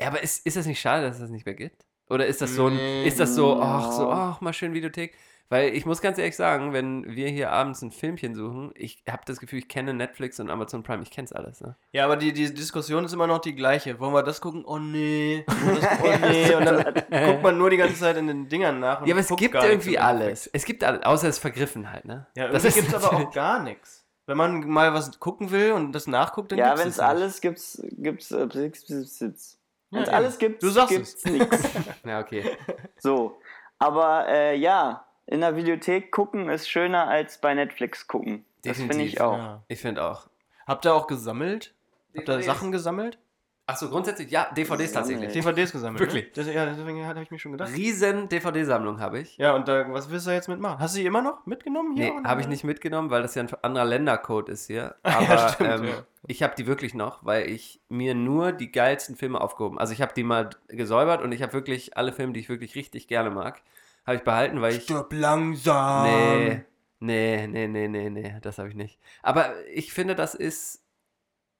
Ja, 0.00 0.08
aber 0.08 0.20
ist, 0.22 0.44
ist 0.44 0.56
das 0.56 0.66
nicht 0.66 0.80
schade, 0.80 1.02
dass 1.06 1.14
es 1.14 1.20
das 1.20 1.30
nicht 1.30 1.46
mehr 1.46 1.54
gibt? 1.54 1.86
Oder 2.10 2.26
ist 2.26 2.42
das 2.42 2.56
so 2.56 2.66
ein, 2.66 2.76
ist 3.06 3.20
das 3.20 3.36
so, 3.36 3.60
ach, 3.60 3.92
so, 3.92 4.10
ach, 4.10 4.40
mal 4.40 4.52
schön 4.52 4.74
Videothek? 4.74 5.16
Weil 5.50 5.74
ich 5.74 5.84
muss 5.86 6.00
ganz 6.00 6.18
ehrlich 6.18 6.36
sagen, 6.36 6.72
wenn 6.72 7.14
wir 7.14 7.28
hier 7.28 7.52
abends 7.52 7.82
ein 7.82 7.90
Filmchen 7.90 8.34
suchen, 8.34 8.72
ich 8.74 9.04
habe 9.08 9.22
das 9.26 9.38
Gefühl, 9.38 9.58
ich 9.58 9.68
kenne 9.68 9.92
Netflix 9.92 10.40
und 10.40 10.50
Amazon 10.50 10.82
Prime, 10.82 11.02
ich 11.02 11.10
kenne 11.10 11.26
es 11.26 11.32
alles, 11.32 11.60
ne? 11.60 11.76
Ja, 11.92 12.04
aber 12.06 12.16
die, 12.16 12.32
die 12.32 12.52
Diskussion 12.52 13.04
ist 13.04 13.12
immer 13.12 13.26
noch 13.26 13.38
die 13.40 13.54
gleiche. 13.54 14.00
Wollen 14.00 14.14
wir 14.14 14.22
das 14.22 14.40
gucken? 14.40 14.64
Oh 14.64 14.78
nee. 14.78 15.44
Das, 15.46 15.58
oh 16.02 16.26
nee. 16.28 16.54
Und 16.54 16.64
dann 16.64 16.94
guckt 17.26 17.42
man 17.42 17.58
nur 17.58 17.70
die 17.70 17.76
ganze 17.76 17.96
Zeit 18.00 18.16
in 18.16 18.26
den 18.26 18.48
Dingern 18.48 18.80
nach. 18.80 19.02
Und 19.02 19.06
Ja, 19.06 19.14
aber 19.14 19.20
es 19.20 19.28
gibt 19.36 19.54
irgendwie 19.54 19.98
alles. 19.98 20.48
Es 20.52 20.64
gibt 20.64 20.82
alles, 20.82 21.02
außer 21.04 21.28
es 21.28 21.38
vergriffen 21.38 21.90
halt, 21.92 22.04
ne? 22.06 22.26
Ja, 22.36 22.48
das 22.48 22.64
irgendwie 22.64 22.80
gibt 22.80 22.94
es 22.96 23.04
aber 23.04 23.16
auch 23.16 23.30
gar 23.34 23.62
nichts. 23.62 24.04
Wenn 24.26 24.38
man 24.38 24.66
mal 24.66 24.94
was 24.94 25.20
gucken 25.20 25.50
will 25.50 25.72
und 25.72 25.92
das 25.92 26.06
nachguckt, 26.06 26.50
dann 26.52 26.58
Ja, 26.58 26.68
gibt's 26.68 26.80
wenn 26.82 26.88
es 26.88 26.96
nicht. 26.96 27.06
alles 27.06 27.40
gibt's, 27.42 27.82
gibt's, 27.98 28.30
äh, 28.30 28.46
gibt's, 28.48 28.86
gibt's, 28.86 29.18
gibt's. 29.18 29.58
Ja, 29.90 29.98
Wenn 29.98 30.02
es 30.04 30.08
alles 30.08 30.38
gibt, 30.38 30.62
Du 30.62 30.70
sagst 30.70 30.88
gibt's 30.88 31.24
nichts. 31.26 31.68
Ja, 32.06 32.20
okay. 32.20 32.56
So. 32.98 33.36
Aber 33.78 34.26
äh, 34.28 34.56
ja, 34.56 35.03
in 35.26 35.40
der 35.40 35.56
Videothek 35.56 36.10
gucken 36.12 36.48
ist 36.48 36.68
schöner 36.68 37.08
als 37.08 37.38
bei 37.38 37.54
Netflix 37.54 38.06
gucken. 38.06 38.44
Das 38.62 38.76
finde 38.76 38.94
Definitiv, 38.94 39.14
ich 39.14 39.20
auch. 39.20 39.38
Ja. 39.38 39.64
Ich 39.68 39.80
finde 39.80 40.04
auch. 40.04 40.28
Habt 40.66 40.84
ihr 40.86 40.94
auch 40.94 41.06
gesammelt? 41.06 41.74
Habt 42.16 42.28
ihr. 42.28 42.42
Sachen 42.42 42.72
gesammelt? 42.72 43.18
Achso, 43.66 43.88
grundsätzlich, 43.88 44.30
ja, 44.30 44.52
DVDs 44.54 44.92
tatsächlich. 44.92 45.32
DVDs 45.32 45.72
gesammelt. 45.72 45.98
Wirklich? 45.98 46.24
Ne? 46.24 46.30
Das, 46.34 46.46
ja, 46.46 46.66
deswegen 46.66 47.06
habe 47.06 47.22
ich 47.22 47.30
mir 47.30 47.38
schon 47.38 47.52
gedacht. 47.52 47.72
Riesen 47.72 48.28
DVD-Sammlung 48.28 49.00
habe 49.00 49.20
ich. 49.20 49.38
Ja, 49.38 49.54
und 49.54 49.66
da, 49.68 49.90
was 49.90 50.10
willst 50.10 50.26
du 50.26 50.32
jetzt 50.32 50.48
mitmachen? 50.48 50.78
Hast 50.78 50.94
du 50.94 51.00
die 51.00 51.06
immer 51.06 51.22
noch 51.22 51.46
mitgenommen 51.46 51.96
hier? 51.96 52.12
Nee, 52.12 52.24
habe 52.24 52.42
ich 52.42 52.46
nicht 52.46 52.64
mitgenommen, 52.64 53.08
weil 53.08 53.22
das 53.22 53.34
ja 53.34 53.42
ein 53.42 53.48
anderer 53.62 53.86
Ländercode 53.86 54.50
ist 54.50 54.66
hier. 54.66 54.96
Ja, 55.06 55.18
Aber 55.18 55.48
stimmt, 55.48 55.70
ähm, 55.70 55.84
ja. 55.84 56.04
ich 56.26 56.42
habe 56.42 56.54
die 56.58 56.66
wirklich 56.66 56.92
noch, 56.92 57.24
weil 57.24 57.48
ich 57.48 57.80
mir 57.88 58.14
nur 58.14 58.52
die 58.52 58.70
geilsten 58.70 59.16
Filme 59.16 59.40
aufgehoben. 59.40 59.78
Also 59.78 59.94
ich 59.94 60.02
habe 60.02 60.12
die 60.14 60.24
mal 60.24 60.50
gesäubert 60.68 61.22
und 61.22 61.32
ich 61.32 61.40
habe 61.40 61.54
wirklich 61.54 61.96
alle 61.96 62.12
Filme, 62.12 62.34
die 62.34 62.40
ich 62.40 62.50
wirklich 62.50 62.74
richtig 62.74 63.08
gerne 63.08 63.30
mag, 63.30 63.62
habe 64.06 64.16
ich 64.16 64.22
behalten, 64.24 64.60
weil 64.60 64.74
ich. 64.76 64.82
Stirb 64.84 65.12
langsam. 65.12 66.04
Nee, 66.04 66.64
nee, 67.00 67.46
nee, 67.46 67.66
nee, 67.68 67.88
nee, 67.88 68.10
nee, 68.10 68.36
das 68.42 68.58
habe 68.58 68.68
ich 68.68 68.74
nicht. 68.74 68.98
Aber 69.22 69.52
ich 69.72 69.92
finde, 69.92 70.14
das 70.14 70.34
ist. 70.34 70.82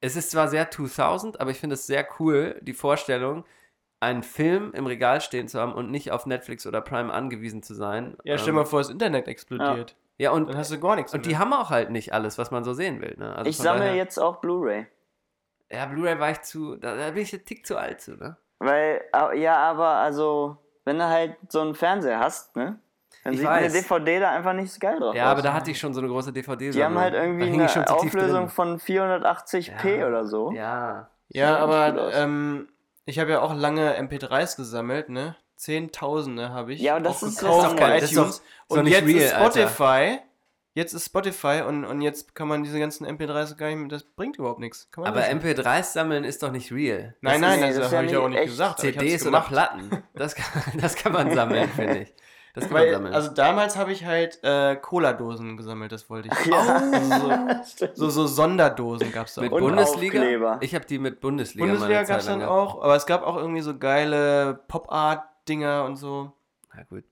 Es 0.01 0.17
ist 0.17 0.31
zwar 0.33 0.49
sehr 0.49 0.71
2000, 0.71 1.41
aber 1.41 1.51
ich 1.51 1.59
finde 1.59 1.75
es 1.75 1.87
sehr 1.87 2.07
cool, 2.19 2.59
die 2.61 2.75
Vorstellung, 2.75 3.45
einen 4.01 4.23
Film 4.23 4.73
im 4.75 4.85
Regal 4.87 5.23
stehen 5.23 5.49
zu 5.49 5.59
haben 5.59 5.73
und 5.73 5.91
nicht 5.91 6.11
auf 6.13 6.27
Netflix 6.27 6.67
oder 6.67 6.83
Prime 6.83 7.11
angewiesen 7.11 7.63
zu 7.63 7.73
sein. 7.75 8.17
Ja, 8.23 8.37
stell 8.37 8.51
Ähm, 8.51 8.57
mal 8.57 8.67
vor, 8.67 8.81
das 8.81 8.91
Internet 8.91 9.29
explodiert. 9.29 9.97
Ja, 10.19 10.33
und, 10.33 10.49
Dann 10.51 10.59
hast 10.59 10.71
du 10.71 10.79
gar 10.79 10.95
nichts 10.97 11.15
und 11.15 11.25
die 11.25 11.31
mehr. 11.31 11.39
haben 11.39 11.55
auch 11.55 11.71
halt 11.71 11.91
nicht 11.91 12.13
alles, 12.13 12.37
was 12.37 12.51
man 12.51 12.65
so 12.65 12.75
sehen 12.75 13.01
will. 13.01 13.15
Ne? 13.19 13.35
Also 13.35 13.49
ich 13.49 13.57
sammle 13.57 13.85
daher- 13.85 13.95
jetzt 13.97 14.19
auch 14.19 14.37
Blu-ray. 14.43 14.87
Ja, 15.71 15.87
Blu-ray 15.87 16.21
war 16.21 16.31
ich 16.33 16.43
zu. 16.43 16.77
Da, 16.77 16.95
da 16.97 17.11
bin 17.13 17.23
ich 17.23 17.33
ein 17.33 17.45
Tick 17.47 17.67
zu 17.67 17.79
alt 17.79 18.03
zu, 18.03 18.15
ne? 18.17 18.37
Weil, 18.59 19.03
ja, 19.37 19.57
aber 19.57 19.89
also, 19.89 20.59
wenn 20.85 20.99
du 20.99 21.05
halt 21.09 21.37
so 21.49 21.61
einen 21.61 21.74
Fernseher 21.74 22.18
hast, 22.20 22.55
ne? 22.57 22.78
Dann 23.22 23.32
Ich 23.32 23.39
sieht 23.41 23.49
weiß. 23.49 23.72
eine 23.72 23.82
DVD 23.82 24.20
da 24.20 24.30
einfach 24.32 24.53
nicht 24.53 24.70
so 24.72 24.78
geil 24.78 24.99
drauf 25.01 25.14
Ja, 25.14 25.24
aus. 25.26 25.30
aber 25.32 25.43
da 25.43 25.53
hatte 25.55 25.70
ich 25.70 25.78
schon 25.78 25.95
so 25.95 26.01
eine 26.01 26.09
große 26.09 26.32
DVD. 26.32 26.70
Die 26.70 26.85
haben 26.85 26.99
halt 26.99 27.14
irgendwie 27.14 27.51
eine 27.53 27.91
Auflösung 27.91 28.49
von 28.51 28.78
480p 28.78 29.99
Ja. 30.01 30.07
oder 30.07 30.26
so. 30.26 30.53
Ja. 30.53 31.09
Ja, 31.28 31.57
aber 31.57 32.12
ähm, 32.14 32.68
ich 33.07 33.18
habe 33.18 33.30
ja 33.30 33.41
auch 33.41 33.55
lange 33.55 33.99
MP3s 33.99 34.57
gesammelt, 34.57 35.09
ne? 35.09 35.37
Zehntausende 35.57 36.51
habe 36.51 36.74
ich. 36.74 36.80
Ja, 36.80 36.97
und 36.97 37.05
das 37.05 37.22
auch 37.22 37.28
ist 37.28 37.39
gekauft 37.39 37.76
bei. 37.78 38.01
Das 38.01 38.11
ist 38.11 38.12
iTunes. 38.12 38.30
ist 38.37 38.43
doch 38.68 38.76
und 38.78 38.87
jetzt 38.87 39.07
real, 39.07 39.16
ist 39.20 39.35
Alter. 39.35 39.68
Jetzt 40.77 40.93
ist 40.93 41.07
Spotify 41.07 41.62
und, 41.66 41.85
und 41.85 42.03
jetzt 42.03 42.35
kann 42.35 42.49
man 42.49 42.64
diese 42.64 42.81
ganzen 42.81 43.07
MP3s 43.07 43.57
gar 43.57 43.68
nicht 43.68 43.77
mehr, 43.79 43.87
das 43.89 44.03
bringt 44.03 44.39
überhaupt 44.39 44.59
nichts. 44.59 44.91
Kann 44.91 45.03
man 45.05 45.12
Aber 45.12 45.20
löschen. 45.20 45.41
MP3s 45.41 45.93
sammeln 45.93 46.25
ist 46.25 46.43
doch 46.43 46.51
nicht 46.51 46.72
real. 46.72 47.14
Nein, 47.20 47.41
das 47.41 47.51
nein, 47.61 47.68
ist- 47.70 47.77
das, 47.79 47.85
das 47.85 47.93
ja 47.93 47.97
habe 47.99 48.07
ich 48.07 48.12
ja 48.12 48.18
auch 48.18 48.29
nicht 48.29 48.45
gesagt. 48.45 48.83
ich 48.83 48.95
CDs 48.95 49.25
oder. 49.27 49.41
Platten. 49.43 50.03
Das 50.14 50.35
kann, 50.35 50.62
das 50.81 50.97
kann 50.97 51.12
man 51.12 51.33
sammeln, 51.33 51.68
finde 51.77 51.99
ich. 52.01 52.14
Das 52.55 52.64
kann 52.64 52.72
man 52.75 52.83
Weil, 52.83 52.93
sammeln. 52.93 53.14
also 53.14 53.31
damals 53.33 53.77
habe 53.77 53.93
ich 53.93 54.05
halt 54.05 54.39
äh, 54.45 54.77
Cola-Dosen 54.77 55.57
gesammelt, 55.57 55.91
das 55.93 56.09
wollte 56.11 56.29
ich. 56.33 56.47
Ja. 56.47 57.62
So, 57.95 58.09
so 58.11 58.27
Sonderdosen 58.27 59.11
gab 59.12 59.27
es 59.27 59.35
da 59.35 59.43
mit 59.43 59.53
auch. 59.53 59.57
und 59.57 59.62
Bundesliga? 59.62 60.18
Aufkleber. 60.20 60.59
Ich 60.61 60.75
habe 60.75 60.85
die 60.85 60.99
mit 60.99 61.20
Bundesliga. 61.20 61.66
Bundesliga 61.66 62.03
gab 62.05 62.18
es 62.20 62.27
dann 62.27 62.43
auch, 62.43 62.83
aber 62.83 62.95
es 62.97 63.07
gab 63.07 63.22
auch 63.25 63.37
irgendwie 63.37 63.61
so 63.61 63.77
geile 63.79 64.61
Pop-Art-Dinger 64.68 65.85
und 65.85 65.97
so. 65.97 66.33
Na 66.77 66.83
gut. 66.85 67.05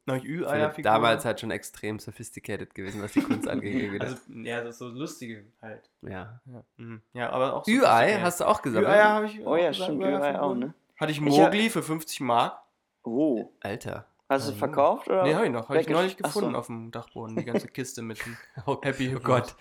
Damals 0.85 1.25
halt 1.25 1.41
schon 1.41 1.51
extrem 1.51 1.99
sophisticated 1.99 2.75
gewesen, 2.75 3.03
was 3.03 3.13
die 3.13 3.23
Kunst 3.23 3.49
angeht. 3.49 3.93
Also, 4.03 4.17
ja, 4.35 4.61
das 4.63 4.71
ist 4.75 4.79
so 4.79 4.89
lustige 4.89 5.45
halt. 5.61 5.89
ja. 6.03 6.41
Ja, 6.47 6.65
mhm. 6.77 7.03
ja 7.13 7.31
aber 7.31 7.55
auch 7.55 7.67
Ü-Ei 7.67 8.19
hast 8.21 8.41
du 8.41 8.45
auch 8.47 8.63
gesammelt? 8.63 8.89
Ü-Eier 8.91 9.09
habe 9.09 9.27
ich 9.27 9.41
Oh 9.47 9.57
ja, 9.57 9.73
stimmt, 9.73 10.03
Ü-Ei 10.03 10.39
auch, 10.41 10.55
ne? 10.55 10.75
Hatte 10.99 11.13
ich 11.13 11.19
Ich 11.21 11.39
hab- 11.39 11.53
Mogli 11.53 11.71
für 11.71 11.83
50 11.83 12.21
Mark. 12.21 12.59
Oh. 13.05 13.51
Alter. 13.61 14.07
Hast 14.29 14.49
du 14.49 14.53
es 14.53 14.59
verkauft 14.59 15.09
oder? 15.09 15.25
Nee, 15.25 15.35
habe 15.35 15.47
ich 15.47 15.53
noch. 15.53 15.69
Habe 15.69 15.81
ich 15.81 15.89
neulich 15.89 16.15
Ach 16.23 16.31
so. 16.31 16.41
gefunden 16.41 16.57
auf 16.57 16.67
dem 16.67 16.91
Dachboden. 16.91 17.37
Die 17.37 17.45
ganze 17.45 17.69
Kiste 17.69 18.01
mit 18.03 18.19
dem 18.25 18.37
Oh, 18.67 18.79
Happy 18.83 19.15
oh 19.15 19.21
Gott. 19.21 19.55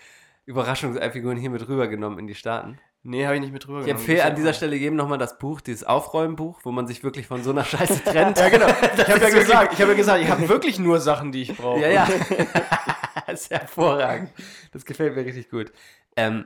Überraschungsfiguren 0.45 1.37
hier 1.37 1.49
mit 1.49 1.67
rübergenommen 1.67 2.19
in 2.19 2.27
die 2.27 2.35
Staaten. 2.35 2.79
Nee, 3.03 3.25
habe 3.25 3.35
ich 3.35 3.41
nicht 3.41 3.51
mit 3.53 3.65
drüber 3.65 3.79
Ich 3.79 3.85
genommen. 3.85 3.99
empfehle 4.01 4.23
an 4.23 4.35
dieser 4.35 4.53
Stelle 4.53 4.75
jedem 4.75 4.95
nochmal 4.95 5.17
das 5.17 5.39
Buch, 5.39 5.59
dieses 5.61 5.83
Aufräumbuch, 5.83 6.59
wo 6.63 6.71
man 6.71 6.85
sich 6.85 7.03
wirklich 7.03 7.25
von 7.25 7.41
so 7.43 7.49
einer 7.49 7.63
Scheiße 7.63 8.03
trennt. 8.05 8.37
Ja, 8.37 8.49
genau. 8.49 8.67
Ich 8.67 9.09
habe 9.09 9.19
ja 9.19 9.29
gesagt, 9.29 9.73
ich 9.73 9.81
habe 9.81 9.91
ja 9.91 9.97
gesagt, 9.97 10.23
ich 10.23 10.29
habe 10.29 10.47
wirklich 10.49 10.77
nur 10.77 10.99
Sachen, 10.99 11.31
die 11.31 11.41
ich 11.43 11.57
brauche. 11.57 11.79
Ja, 11.81 11.87
ja. 11.89 12.07
das 13.27 13.41
ist 13.43 13.51
hervorragend. 13.51 14.29
Das 14.71 14.85
gefällt 14.85 15.15
mir 15.15 15.25
richtig 15.25 15.49
gut. 15.49 15.71
Ähm, 16.15 16.45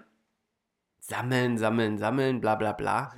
sammeln, 0.99 1.57
sammeln, 1.57 1.97
sammeln, 1.97 2.39
bla 2.41 2.55
bla 2.55 2.71
bla. 2.71 3.13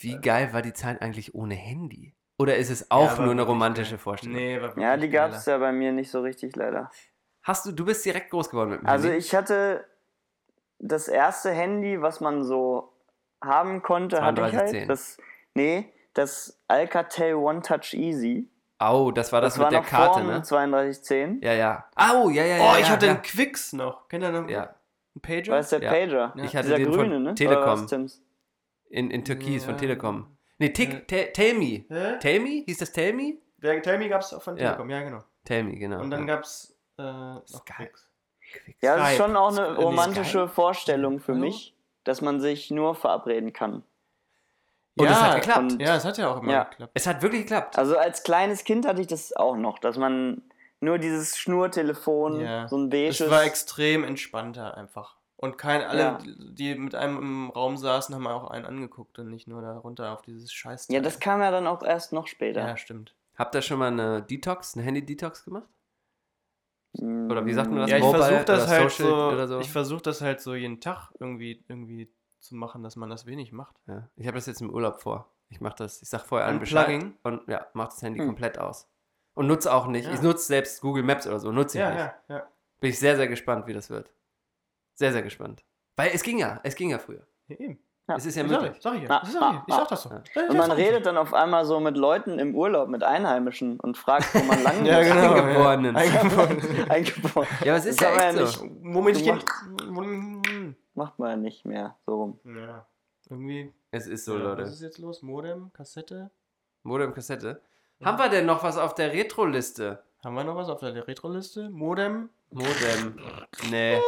Wie 0.00 0.16
geil 0.20 0.52
war 0.52 0.62
die 0.62 0.72
Zeit 0.72 1.02
eigentlich 1.02 1.34
ohne 1.34 1.54
Handy? 1.54 2.14
Oder 2.38 2.56
ist 2.56 2.70
es 2.70 2.90
auch 2.90 3.18
Ja, 3.18 3.22
nur 3.22 3.32
eine 3.32 3.42
romantische. 3.42 3.98
Vorstellung? 3.98 4.36
Nee, 4.36 4.60
war 4.60 4.76
Ja, 4.78 4.96
die 4.96 5.10
gab 5.10 5.32
es 5.32 5.44
ja 5.46 5.58
bei 5.58 5.72
mir 5.72 5.92
nicht 5.92 6.10
so 6.10 6.20
richtig 6.22 6.56
leider. 6.56 6.90
Hast 7.42 7.66
du, 7.66 7.72
du 7.72 7.84
bist 7.84 8.04
direkt 8.04 8.30
groß 8.30 8.48
geworden 8.50 8.70
mit 8.70 8.80
dem 8.80 8.86
Also 8.86 9.10
ich 9.10 9.34
hatte 9.34 9.84
das 10.82 11.08
erste 11.08 11.50
Handy, 11.52 12.02
was 12.02 12.20
man 12.20 12.44
so 12.44 12.92
haben 13.42 13.82
konnte, 13.82 14.22
hatte 14.22 14.42
ich 14.42 14.50
3210. 14.50 14.80
halt. 14.80 14.90
Das, 14.90 15.18
nee, 15.54 15.92
das 16.14 16.60
Alcatel 16.68 17.34
One 17.34 17.62
Touch 17.62 17.94
Easy. 17.94 18.48
Au, 18.78 19.12
das 19.12 19.32
war 19.32 19.40
das, 19.40 19.54
Das 19.54 19.58
mit 19.58 19.64
war 19.64 19.70
der 19.70 19.80
noch 19.80 19.86
Karte, 19.88 20.20
vor 20.20 20.22
ne? 20.22 20.32
dem 20.34 20.42
3210. 20.42 21.40
Ja, 21.40 21.52
ja. 21.52 21.84
Au, 21.94 22.28
ja, 22.30 22.44
ja, 22.44 22.56
ja. 22.56 22.62
Oh, 22.72 22.76
ich 22.78 22.86
ja, 22.86 22.92
hatte 22.92 23.06
ja. 23.06 23.12
einen 23.12 23.22
Quicks 23.22 23.72
noch. 23.72 24.08
Kennt 24.08 24.24
ihr 24.24 24.32
noch? 24.32 24.48
Ja. 24.48 24.74
Ein 25.14 25.20
Pager? 25.20 25.52
War 25.52 25.58
das 25.58 25.70
der 25.70 25.82
Ja. 25.82 25.90
Pager? 25.90 26.34
Ich 26.36 26.56
hatte 26.56 26.64
Dieser 26.66 26.78
den 26.78 26.90
grüne, 26.90 27.14
von 27.14 27.22
ne? 27.22 27.34
Telekom. 27.34 27.82
Was, 27.82 27.86
Tims? 27.86 28.22
In, 28.90 29.10
in 29.10 29.24
Türkis 29.24 29.64
von. 29.64 29.76
Telekom. 29.76 30.36
Nee, 30.58 30.70
Tick, 30.70 31.06
Te- 31.06 31.32
Tell 31.32 31.54
Me. 31.54 31.84
Hä? 31.88 32.18
Tell 32.18 32.40
Me? 32.40 32.64
Hieß 32.66 32.78
das 32.78 32.92
Tell 32.92 33.12
Me? 33.12 33.34
Der 33.58 33.80
Tell 33.82 33.98
Me 33.98 34.08
gab 34.08 34.22
es 34.22 34.34
auch 34.34 34.42
von. 34.42 34.56
Telekom, 34.56 34.90
ja, 34.90 35.02
genau. 35.02 35.22
Tell 35.44 35.62
Me, 35.64 35.76
genau. 35.76 36.00
Und 36.00 36.10
dann 36.10 36.26
ja. 36.26 36.34
gab 36.34 36.44
es 36.44 36.76
äh, 36.98 37.02
noch 37.02 37.64
Quicks. 37.64 38.08
Ja, 38.80 38.96
das 38.96 39.12
ist 39.12 39.16
schon 39.16 39.36
auch 39.36 39.48
eine 39.56 39.76
romantische 39.76 40.48
Vorstellung 40.48 41.20
für 41.20 41.32
Hallo? 41.32 41.40
mich, 41.44 41.74
dass 42.04 42.20
man 42.20 42.40
sich 42.40 42.70
nur 42.70 42.94
verabreden 42.94 43.52
kann. 43.52 43.82
Und 44.96 45.06
es 45.06 45.12
ja, 45.12 45.22
hat 45.22 45.34
geklappt. 45.36 45.58
und- 45.72 45.80
Ja, 45.80 45.96
es 45.96 46.04
hat 46.04 46.18
ja 46.18 46.30
auch 46.30 46.42
immer 46.42 46.52
Ja. 46.52 46.64
geklappt. 46.64 46.92
Es 46.94 47.06
hat 47.06 47.22
wirklich 47.22 47.42
geklappt. 47.42 47.78
Also 47.78 47.96
als 47.96 48.22
kleines 48.24 48.64
Kind 48.64 48.86
hatte 48.86 49.00
ich 49.00 49.06
das 49.06 49.34
auch 49.34 49.56
noch, 49.56 49.78
dass 49.78 49.96
man 49.96 50.42
nur 50.80 50.98
dieses 50.98 51.38
Schnurtelefon, 51.38 52.40
Ja. 52.40 52.68
so 52.68 52.76
ein 52.76 52.92
Es 52.92 53.18
beiges. 53.18 53.30
war 53.30 53.44
extrem 53.44 54.04
entspannter 54.04 54.76
einfach. 54.76 55.16
Und 55.36 55.56
kein, 55.58 55.82
alle, 55.82 56.00
Ja. 56.00 56.18
die 56.24 56.74
mit 56.74 56.94
einem 56.94 57.18
im 57.18 57.50
Raum 57.50 57.76
saßen, 57.76 58.14
haben 58.14 58.26
auch 58.26 58.50
einen 58.50 58.66
angeguckt 58.66 59.18
und 59.18 59.28
nicht 59.30 59.48
nur 59.48 59.62
da 59.62 59.78
runter 59.78 60.12
auf 60.12 60.22
dieses 60.22 60.52
Scheiß. 60.52 60.86
ja, 60.90 61.00
das 61.00 61.18
kam 61.20 61.40
ja 61.40 61.50
dann 61.50 61.66
auch 61.66 61.82
erst 61.82 62.12
noch 62.12 62.26
später. 62.26 62.60
Ja, 62.60 62.76
stimmt. 62.76 63.14
Habt 63.36 63.54
ihr 63.54 63.62
schon 63.62 63.78
mal 63.78 63.88
eine 63.88 64.22
Detox, 64.22 64.74
eine 64.76 64.84
Handy-Detox 64.84 65.44
gemacht? 65.44 65.66
Oder 66.98 67.46
wie 67.46 67.52
sagt 67.54 67.70
man 67.70 67.80
das? 67.80 67.90
Ja, 67.90 67.96
ich 67.98 68.04
versuche 68.04 68.44
das 68.44 68.68
halt 68.68 68.90
so, 68.90 69.46
so? 69.46 69.60
ich 69.60 69.70
versuche 69.72 70.02
das 70.02 70.20
halt 70.20 70.40
so 70.40 70.54
jeden 70.54 70.80
Tag 70.80 71.10
irgendwie, 71.18 71.64
irgendwie 71.68 72.12
zu 72.40 72.54
machen, 72.54 72.82
dass 72.82 72.96
man 72.96 73.08
das 73.08 73.24
wenig 73.26 73.52
macht. 73.52 73.76
Ja. 73.86 74.08
Ich 74.16 74.26
habe 74.26 74.36
das 74.36 74.46
jetzt 74.46 74.60
im 74.60 74.70
Urlaub 74.70 75.00
vor. 75.00 75.32
Ich 75.48 75.60
mache 75.60 75.76
das, 75.78 76.02
ich 76.02 76.08
sag 76.08 76.22
vorher 76.26 76.46
allen 76.48 76.58
Bescheid 76.60 77.04
und 77.22 77.46
ja, 77.48 77.66
mach 77.74 77.88
das 77.88 78.02
Handy 78.02 78.18
Hm. 78.20 78.26
komplett 78.26 78.58
aus. 78.58 78.88
Und 79.34 79.46
nutze 79.46 79.72
auch 79.72 79.86
nicht. 79.86 80.06
Ja. 80.06 80.12
Ich 80.14 80.22
nutze 80.22 80.46
selbst 80.46 80.80
Google 80.82 81.02
Maps 81.02 81.26
oder 81.26 81.38
so, 81.40 81.52
nutze 81.52 81.78
ich 81.78 81.80
Ja, 81.82 81.90
nicht. 81.90 81.98
ja, 82.28 82.36
ja. 82.36 82.48
Bin 82.80 82.90
ich 82.90 82.98
sehr, 82.98 83.16
sehr 83.16 83.28
gespannt, 83.28 83.66
wie 83.66 83.72
das 83.72 83.88
wird. 83.88 84.12
Sehr, 84.94 85.12
sehr 85.12 85.22
gespannt. 85.22 85.64
Weil 85.96 86.10
es 86.14 86.22
ging 86.22 86.38
ja, 86.38 86.60
es 86.64 86.74
ging 86.74 86.90
ja 86.90 86.98
früher. 86.98 87.26
ja 87.48 87.56
eben. 87.56 87.78
Ja. 88.08 88.16
Es 88.16 88.26
ist 88.26 88.34
ja 88.36 88.42
Sag 88.48 88.60
möglich. 88.60 88.76
ich, 88.76 88.82
sag 88.82 88.94
ich 88.96 89.02
ja. 89.02 89.08
Das 89.20 89.32
sag 89.32 89.52
ich, 89.52 89.58
ah, 89.58 89.64
ich 89.68 89.74
sag 89.74 89.88
das 89.88 90.02
so. 90.02 90.08
Ja, 90.10 90.16
Und 90.48 90.54
ja, 90.54 90.58
man 90.66 90.70
redet 90.72 91.06
dann 91.06 91.16
auf 91.16 91.32
einmal 91.32 91.64
so 91.64 91.78
mit 91.78 91.96
Leuten 91.96 92.40
im 92.40 92.56
Urlaub, 92.56 92.88
mit 92.88 93.04
Einheimischen 93.04 93.78
und 93.78 93.96
fragt, 93.96 94.34
wo 94.34 94.40
man 94.42 94.60
lang 94.64 94.84
Ja, 94.84 94.98
muss. 94.98 95.06
genau. 95.08 95.32
Eingeborenen. 95.34 95.96
Ja. 95.96 96.02
Eingeborenen. 96.02 96.90
Eingeboren. 96.90 97.46
Ja, 97.64 97.72
aber 97.72 97.78
es 97.78 97.86
ist 97.86 98.02
Das 98.02 98.16
ja 98.16 98.28
echt 98.28 98.38
wir 98.38 98.46
so. 98.46 100.02
hin. 100.02 100.76
Macht 100.94 101.18
man 101.18 101.30
ja 101.30 101.36
nicht 101.36 101.64
mehr 101.64 101.96
so 102.06 102.14
rum. 102.16 102.40
Ja. 102.44 102.86
Irgendwie. 103.30 103.72
Es 103.92 104.06
ist 104.06 104.24
so, 104.24 104.36
ja, 104.36 104.42
Leute. 104.44 104.62
Was 104.62 104.72
ist 104.72 104.82
jetzt 104.82 104.98
los? 104.98 105.22
Modem, 105.22 105.72
Kassette? 105.72 106.30
Modem, 106.82 107.14
Kassette. 107.14 107.60
Haben 108.04 108.18
wir 108.18 108.28
denn 108.28 108.46
noch 108.46 108.62
was 108.64 108.76
auf 108.78 108.94
der 108.94 109.12
Retro-Liste? 109.12 110.02
Haben 110.24 110.34
wir 110.34 110.44
noch 110.44 110.56
was 110.56 110.68
auf 110.68 110.80
der 110.80 111.06
Retro-Liste? 111.06 111.70
Modem, 111.70 112.30
Modem. 112.50 113.18
Nee. 113.70 113.98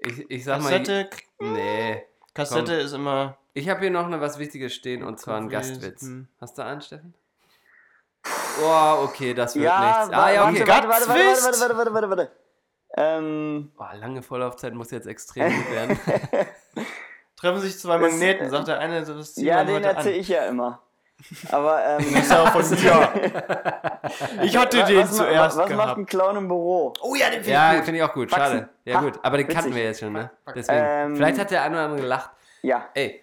Ich, 0.00 0.28
ich 0.30 0.44
sag 0.44 0.60
Kassette. 0.60 1.08
mal. 1.40 1.52
Nee. 1.52 2.02
Kassette 2.36 2.74
ist 2.74 2.92
immer. 2.92 3.38
Ich 3.54 3.68
habe 3.70 3.80
hier 3.80 3.90
noch 3.90 4.04
eine 4.04 4.20
was 4.20 4.38
Wichtiges 4.38 4.74
stehen 4.74 5.02
und 5.02 5.18
zwar 5.18 5.38
ein 5.38 5.48
Gewesen. 5.48 5.74
Gastwitz. 5.74 6.02
Hm. 6.02 6.28
Hast 6.38 6.58
du 6.58 6.64
einen, 6.64 6.82
Steffen? 6.82 7.14
Oh, 8.62 9.04
okay, 9.04 9.32
das 9.32 9.54
wird 9.54 9.64
Ja, 9.64 10.00
nichts. 10.00 10.14
Ah, 10.14 10.30
ja, 10.30 10.48
okay. 10.48 10.66
warte, 10.66 10.88
warte, 10.88 11.08
warte, 11.08 11.20
warte, 11.20 11.42
warte, 11.42 11.60
warte, 11.60 11.76
warte, 11.76 11.92
warte, 11.94 12.10
warte. 12.10 12.30
Ähm, 12.98 13.72
Boah, 13.76 13.94
lange 13.94 14.22
Vorlaufzeit 14.22 14.74
muss 14.74 14.90
jetzt 14.90 15.06
extrem 15.06 15.50
gut 15.54 15.70
werden. 15.70 15.98
Treffen 17.36 17.60
sich 17.60 17.78
zwei 17.78 17.98
Magneten, 17.98 18.48
sagt 18.50 18.68
der 18.68 18.78
eine, 18.78 19.02
das 19.02 19.34
zieht 19.34 19.44
ja, 19.44 19.64
den 19.64 19.84
erzähle 19.84 20.16
ich 20.16 20.28
ja 20.28 20.46
immer. 20.46 20.82
Aber, 21.50 21.84
ähm, 21.84 22.14
Das 22.14 22.22
ist 22.24 22.30
ja 22.30 22.42
auch 22.42 22.48
von 22.50 22.70
mir. 22.70 24.00
Ich 24.42 24.56
hatte 24.56 24.78
was, 24.80 24.86
den 24.88 24.98
was, 24.98 25.16
zuerst 25.16 25.56
Was 25.56 25.68
macht 25.68 25.68
gehabt. 25.68 25.98
ein 25.98 26.06
Clown 26.06 26.36
im 26.36 26.48
Büro? 26.48 26.92
Oh 27.00 27.14
ja, 27.14 27.30
den 27.30 27.42
ja, 27.44 27.82
finde 27.82 27.96
ich 27.98 28.02
auch 28.02 28.12
gut. 28.12 28.30
Faxen. 28.30 28.58
Schade. 28.58 28.68
Ja, 28.84 28.96
Ha, 28.96 29.00
gut. 29.02 29.18
Aber 29.22 29.36
den 29.36 29.48
kannten 29.48 29.74
wir 29.74 29.82
jetzt 29.82 30.00
schon, 30.00 30.12
ne? 30.12 30.30
Deswegen. 30.54 30.78
Ähm, 30.80 31.16
Vielleicht 31.16 31.38
hat 31.38 31.50
der 31.50 31.62
eine 31.62 31.74
oder 31.76 31.84
andere 31.84 32.00
gelacht. 32.02 32.30
Ja, 32.62 32.88
Ey, 32.94 33.22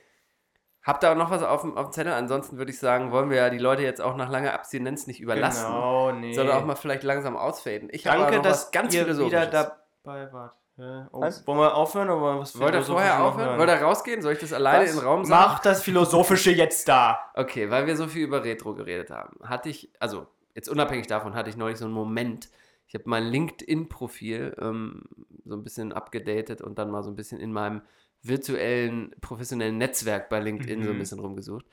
habt 0.84 1.04
ihr 1.04 1.12
auch 1.12 1.16
noch 1.16 1.30
was 1.30 1.44
auf 1.44 1.62
dem, 1.62 1.78
auf 1.78 1.88
dem 1.88 1.92
Zettel? 1.94 2.14
Ansonsten 2.14 2.58
würde 2.58 2.72
ich 2.72 2.80
sagen, 2.80 3.12
wollen 3.12 3.30
wir 3.30 3.38
ja 3.38 3.50
die 3.50 3.58
Leute 3.58 3.84
jetzt 3.84 4.02
auch 4.02 4.16
nach 4.16 4.30
langer 4.30 4.54
Abstinenz 4.54 5.08
nicht 5.08 5.20
überlassen. 5.20 5.66
Genau, 5.66 6.12
nee. 6.12 6.34
Sondern 6.34 6.58
auch 6.58 6.66
mal 6.66 6.76
vielleicht 6.76 7.04
langsam 7.04 7.38
ausfaden. 7.38 7.90
Ich 7.92 8.08
habe 8.08 8.20
Danke, 8.20 8.38
noch 8.38 8.44
dass 8.44 8.66
was 8.66 8.72
ganz 8.72 8.94
ihr 8.94 9.08
wieder 9.08 9.46
dabei 9.46 10.32
wart. 10.34 10.56
Hä? 10.76 11.06
Oh? 11.12 11.22
Wollen 11.22 11.60
wir 11.60 11.76
aufhören 11.76 12.10
oder 12.10 12.40
was 12.40 12.60
Wollt 12.60 12.74
ihr 12.74 12.82
vorher 12.82 13.24
aufhören? 13.24 13.48
hören? 13.50 13.60
Wollt 13.60 13.70
ihr 13.70 13.76
rausgehen? 13.82 14.22
Soll 14.24 14.34
ich 14.34 14.40
das 14.40 14.54
alleine 14.54 14.84
Was? 14.86 14.92
in 14.92 14.98
den 14.98 15.06
Raum 15.06 15.24
sagen? 15.26 15.52
Mach 15.52 15.60
das 15.60 15.84
Philosophische 15.84 16.52
jetzt 16.52 16.88
da. 16.88 17.20
Okay, 17.36 17.70
weil 17.70 17.86
wir 17.86 17.96
so 17.96 18.08
viel 18.08 18.24
über 18.24 18.44
Retro 18.44 18.74
geredet 18.74 19.12
haben, 19.12 19.38
hatte 19.48 19.70
ich, 19.70 19.90
also 20.00 20.26
jetzt 20.56 20.70
unabhängig 20.70 21.06
davon, 21.08 21.36
hatte 21.36 21.50
ich 21.50 21.58
neulich 21.58 21.78
so 21.78 21.86
einen 21.86 21.94
Moment. 21.94 22.50
Ich 22.88 22.96
habe 22.96 23.04
mein 23.08 23.24
LinkedIn-Profil 23.26 24.56
ähm, 24.60 25.04
so 25.46 25.56
ein 25.56 25.64
bisschen 25.64 25.94
abgedatet 25.94 26.62
und 26.62 26.80
dann 26.80 26.90
mal 26.90 27.04
so 27.04 27.12
ein 27.12 27.16
bisschen 27.16 27.40
in 27.40 27.54
meinem 27.54 27.82
virtuellen, 28.24 29.14
professionellen 29.22 29.78
Netzwerk 29.78 30.30
bei 30.30 30.40
LinkedIn 30.40 30.84
so 30.84 30.90
ein 30.90 30.96
Mhm. 30.96 31.00
bisschen 31.00 31.20
rumgesucht. 31.20 31.66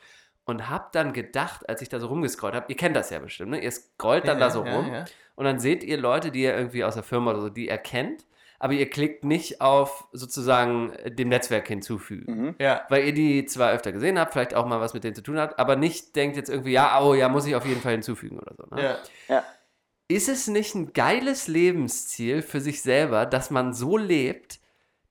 Und 0.44 0.68
habe 0.68 0.88
dann 0.92 1.12
gedacht, 1.12 1.68
als 1.68 1.80
ich 1.80 1.88
da 1.88 2.00
so 2.00 2.08
rumgescrollt 2.08 2.54
habe, 2.54 2.66
ihr 2.68 2.76
kennt 2.76 2.96
das 2.96 3.10
ja 3.10 3.18
bestimmt, 3.18 3.52
ne? 3.52 3.62
ihr 3.62 3.70
scrollt 3.70 4.26
dann 4.26 4.40
da 4.40 4.50
so 4.50 4.64
ja, 4.64 4.74
rum 4.74 4.92
ja. 4.92 5.04
und 5.36 5.44
dann 5.44 5.58
seht 5.60 5.84
ihr 5.84 5.96
Leute, 5.98 6.30
die 6.32 6.42
ihr 6.42 6.56
irgendwie 6.56 6.82
aus 6.82 6.94
der 6.94 7.02
Firma 7.04 7.30
oder 7.30 7.40
so, 7.42 7.48
die 7.50 7.68
ihr 7.68 7.78
kennt, 7.78 8.26
aber 8.60 8.74
ihr 8.74 8.88
klickt 8.88 9.24
nicht 9.24 9.60
auf 9.60 10.04
sozusagen 10.12 10.92
äh, 10.92 11.10
dem 11.10 11.28
Netzwerk 11.28 11.66
hinzufügen 11.66 12.40
mhm. 12.40 12.54
Ja. 12.60 12.82
weil 12.88 13.04
ihr 13.06 13.12
die 13.14 13.44
zwar 13.46 13.72
öfter 13.72 13.90
gesehen 13.90 14.18
habt, 14.18 14.32
vielleicht 14.32 14.54
auch 14.54 14.66
mal 14.66 14.80
was 14.80 14.94
mit 14.94 15.02
denen 15.02 15.16
zu 15.16 15.22
tun 15.22 15.38
habt, 15.38 15.58
aber 15.58 15.74
nicht 15.74 16.14
denkt 16.14 16.36
jetzt 16.36 16.50
irgendwie, 16.50 16.72
ja, 16.72 17.02
oh 17.02 17.14
ja, 17.14 17.28
muss 17.28 17.46
ich 17.46 17.56
auf 17.56 17.66
jeden 17.66 17.80
Fall 17.80 17.92
hinzufügen 17.92 18.38
oder 18.38 18.54
so. 18.56 18.74
Ne? 18.74 18.82
ja. 18.82 18.98
ja. 19.28 19.44
Ist 20.08 20.28
es 20.28 20.48
nicht 20.48 20.74
ein 20.74 20.92
geiles 20.92 21.46
Lebensziel 21.46 22.42
für 22.42 22.60
sich 22.60 22.82
selber, 22.82 23.26
dass 23.26 23.50
man 23.50 23.72
so 23.72 23.96
lebt, 23.96 24.59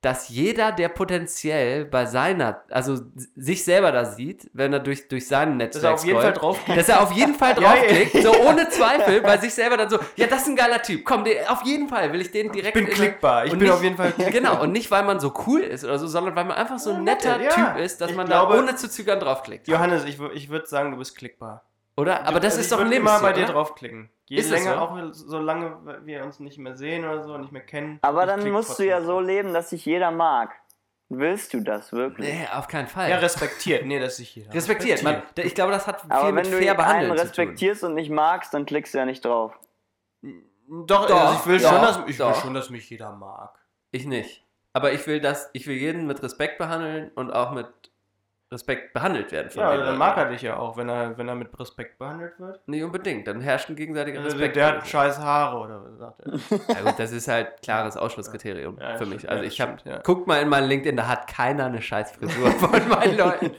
dass 0.01 0.29
jeder, 0.29 0.71
der 0.71 0.87
potenziell 0.87 1.83
bei 1.83 2.05
seiner, 2.05 2.61
also 2.69 2.99
sich 3.35 3.65
selber 3.65 3.91
da 3.91 4.05
sieht, 4.05 4.49
wenn 4.53 4.71
er 4.71 4.79
durch, 4.79 5.09
durch 5.09 5.27
sein 5.27 5.57
Netzwerk 5.57 5.83
er 5.83 5.93
auf 5.95 6.05
jeden 6.05 6.17
Fall 6.21 6.35
scrollt, 6.35 6.41
draufklickt. 6.41 6.79
dass 6.79 6.87
er 6.89 7.01
auf 7.03 7.11
jeden 7.11 7.35
Fall 7.35 7.55
Ja, 7.61 7.61
ja. 7.61 7.81
draufklickt, 7.81 8.23
so 8.23 8.33
ohne 8.33 8.69
Zweifel, 8.69 9.21
bei 9.21 9.37
sich 9.37 9.53
selber 9.53 9.75
dann 9.75 9.89
so, 9.89 9.99
ja, 10.15 10.27
das 10.27 10.43
ist 10.43 10.47
ein 10.47 10.55
geiler 10.55 10.81
Typ, 10.81 11.03
komm, 11.03 11.25
der, 11.25 11.51
auf 11.51 11.63
jeden 11.63 11.89
Fall 11.89 12.13
will 12.13 12.21
ich 12.21 12.31
den 12.31 12.49
direkt 12.51 12.77
Ich 12.77 12.81
bin 12.81 12.87
in- 12.87 12.93
klickbar. 12.97 13.43
Ich 13.45 13.51
bin 13.51 13.59
nicht- 13.59 13.71
auf 13.71 13.83
jeden 13.83 13.97
Fall 13.97 14.11
klickbar. 14.13 14.31
Genau, 14.31 14.61
und 14.63 14.71
nicht, 14.71 14.89
weil 14.89 15.03
man 15.03 15.19
so 15.19 15.33
cool 15.47 15.59
ist 15.61 15.83
oder 15.83 15.99
so, 15.99 16.07
sondern 16.07 16.33
weil 16.35 16.45
man 16.45 16.55
einfach 16.55 16.79
so 16.79 16.93
ein 16.93 17.03
netter 17.03 17.41
ja. 17.41 17.49
Typ 17.49 17.77
ist, 17.83 17.99
dass 17.99 18.11
Ich 18.11 18.15
man 18.17 18.25
glaube- 18.27 18.53
da 18.53 18.59
ohne 18.59 18.75
zu 18.77 18.89
zögern 18.89 19.19
draufklickt. 19.19 19.67
Johannes, 19.67 20.05
ich, 20.05 20.17
ich 20.33 20.49
würde 20.49 20.65
sagen, 20.67 20.91
du 20.91 20.97
bist 20.97 21.17
klickbar. 21.17 21.65
Oder? 21.97 22.25
Aber 22.25 22.39
das 22.39 22.53
Also 22.53 22.59
ist 22.61 22.65
ich 22.67 22.71
doch 22.71 22.79
ein 22.79 22.85
immer 22.91 22.93
Lebensziel, 23.19 23.21
bei 23.27 23.33
dir 23.33 23.43
oder? 23.43 23.53
draufklicken. 23.53 24.09
Je 24.29 24.37
Ist 24.37 24.45
es 24.45 24.51
länger, 24.51 24.75
so? 24.75 24.79
auch 24.79 24.97
solange 25.11 26.01
wir 26.05 26.23
uns 26.23 26.39
nicht 26.39 26.57
mehr 26.59 26.75
sehen 26.77 27.03
oder 27.03 27.23
so, 27.23 27.35
nicht 27.37 27.51
mehr 27.51 27.63
kennen. 27.65 27.97
Aber 28.03 28.25
dann 28.27 28.47
musst 28.51 28.77
du 28.77 28.85
ja 28.85 29.01
so 29.01 29.19
leben, 29.19 29.53
dass 29.53 29.71
sich 29.71 29.85
jeder 29.85 30.11
mag. 30.11 30.51
Willst 31.11 31.55
du 31.55 31.61
das 31.61 31.91
wirklich? 31.91 32.31
Nee, 32.31 32.47
auf 32.53 32.67
keinen 32.67 32.87
Fall. 32.87 33.09
Ja, 33.09 33.17
respektiert. 33.17 33.83
Nee, 33.87 33.99
das 33.99 34.13
ist 34.13 34.19
nicht 34.19 34.35
jeder. 34.35 34.53
respektiert. 34.53 35.01
Man, 35.01 35.23
ich 35.35 35.55
glaube, 35.55 35.71
das 35.71 35.87
hat 35.87 36.01
viel 36.01 36.11
Aber 36.11 36.31
mit 36.31 36.45
wenn 36.45 36.51
du 36.51 36.57
fair 36.59 36.69
einen 36.69 36.77
behandeln 36.77 37.09
zu 37.09 37.15
tun. 37.17 37.25
respektierst 37.27 37.83
und 37.83 37.95
nicht 37.95 38.11
magst, 38.11 38.53
dann 38.53 38.67
klickst 38.67 38.93
du 38.93 38.99
ja 38.99 39.05
nicht 39.05 39.25
drauf. 39.25 39.57
Doch, 40.21 41.07
Doch, 41.07 41.19
also 41.19 41.39
ich 41.39 41.45
will 41.47 41.59
doch, 41.59 41.69
schon, 41.71 41.81
dass, 41.81 41.97
ich 42.07 42.19
will 42.19 42.27
doch. 42.27 42.41
schon, 42.43 42.53
dass 42.53 42.69
mich 42.69 42.87
jeder 42.91 43.11
mag. 43.15 43.57
Ich 43.89 44.05
nicht. 44.05 44.45
Aber 44.73 44.93
ich 44.93 45.07
will 45.07 45.19
das, 45.19 45.49
ich 45.53 45.65
will 45.65 45.77
jeden 45.77 46.05
mit 46.05 46.21
Respekt 46.21 46.59
behandeln 46.59 47.09
und 47.15 47.31
auch 47.31 47.51
mit 47.53 47.65
Respekt 48.51 48.93
behandelt 48.93 49.31
werden 49.31 49.51
von 49.51 49.61
Ja, 49.61 49.71
den 49.77 49.85
dann 49.85 49.97
mag 49.97 50.17
er 50.17 50.25
dich 50.25 50.41
ja 50.41 50.57
auch, 50.57 50.75
wenn 50.75 50.89
er, 50.89 51.17
wenn 51.19 51.27
er 51.27 51.35
mit 51.35 51.57
Respekt 51.59 51.99
behandelt 51.99 52.39
wird. 52.39 52.67
Nicht 52.67 52.83
unbedingt. 52.83 53.27
Dann 53.27 53.41
herrscht 53.41 53.69
ein 53.69 53.75
gegenseitiger 53.75 54.19
Also 54.21 54.31
Respekt. 54.37 54.55
der 54.55 54.65
hat 54.67 54.87
scheiß 54.87 55.19
Haare 55.19 55.57
oder 55.59 55.83
was 55.85 55.97
sagt 55.99 56.19
er? 56.21 56.75
Ja 56.75 56.81
gut, 56.81 56.97
das 56.99 57.11
ist 57.11 57.27
halt 57.27 57.61
klares 57.61 57.95
Ausschlusskriterium 57.95 58.77
Ja, 58.79 58.91
für 58.91 59.05
stimmt, 59.05 59.11
mich. 59.13 59.23
ja, 59.23 59.29
Also 59.29 59.43
ich 59.43 59.61
habe, 59.61 59.73
stimmt, 59.79 59.93
ja. 59.95 60.01
guckt 60.01 60.25
mal 60.25 60.41
in 60.41 60.49
mein 60.49 60.63
LinkedIn, 60.63 60.97
da 60.97 61.07
hat 61.07 61.27
keiner 61.27 61.65
eine 61.65 61.81
scheiß 61.81 62.11
Frisur 62.13 62.51
von 62.59 62.71
meinen 62.89 63.17
Leuten. 63.17 63.51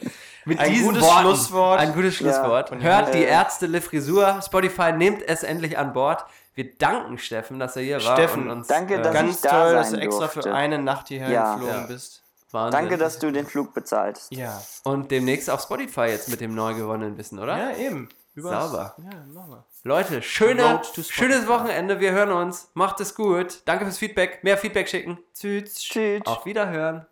Mit 0.44 0.58
Ein 0.58 0.70
diesen 0.70 0.86
gutes 0.88 1.02
Worten, 1.02 1.20
Schlusswort. 1.20 1.78
Ein 1.80 1.92
gutes 1.94 2.14
Schlusswort. 2.16 2.72
Hört 2.80 3.14
die 3.14 3.22
Ärzte 3.22 3.80
Frisur. 3.80 4.40
Spotify 4.42 4.90
nehmt 4.92 5.22
es 5.22 5.42
endlich 5.44 5.78
an 5.78 5.92
Bord. 5.92 6.24
Wir 6.54 6.76
danken 6.78 7.18
Steffen, 7.18 7.60
dass 7.60 7.76
er 7.76 7.82
hier 7.82 8.02
war. 8.04 8.16
Steffen, 8.16 8.44
und 8.44 8.50
uns, 8.50 8.66
danke, 8.66 8.94
äh, 8.96 9.02
dass 9.02 9.14
Ganz 9.14 9.36
ich 9.36 9.42
da 9.42 9.50
toll, 9.50 9.72
dass 9.74 9.90
du 9.90 9.94
sein 9.96 10.00
extra 10.04 10.24
durfte. 10.24 10.42
für 10.42 10.54
eine 10.54 10.78
Nacht 10.78 11.08
hierher 11.08 11.30
Ja. 11.30 11.54
geflogen 11.54 11.80
Ja. 11.82 11.86
bist. 11.86 12.24
Wahnsinn. 12.52 12.80
Danke, 12.80 12.96
dass 12.98 13.18
du 13.18 13.30
den 13.32 13.46
Flug 13.46 13.74
bezahlst. 13.74 14.32
Ja. 14.32 14.60
Und 14.84 15.10
demnächst 15.10 15.50
auf 15.50 15.60
Spotify 15.62 16.06
jetzt 16.06 16.28
mit 16.28 16.40
dem 16.40 16.54
neu 16.54 16.74
gewonnenen 16.74 17.16
Wissen, 17.18 17.38
oder? 17.38 17.56
Ja, 17.56 17.76
eben. 17.76 18.08
Übers- 18.36 18.68
Sauber. 18.68 18.94
Ja, 18.98 19.24
machen 19.32 19.50
wir. 19.50 19.64
Leute, 19.82 20.22
schöne, 20.22 20.82
schönes 21.08 21.48
Wochenende. 21.48 22.00
Wir 22.00 22.12
hören 22.12 22.30
uns. 22.32 22.70
Macht 22.74 23.00
es 23.00 23.14
gut. 23.14 23.62
Danke 23.64 23.84
fürs 23.84 23.98
Feedback. 23.98 24.44
Mehr 24.44 24.56
Feedback 24.58 24.88
schicken. 24.88 25.18
Tschüss. 25.34 25.74
Tschüss. 25.74 26.22
Auf 26.26 26.44
Wiederhören. 26.44 27.06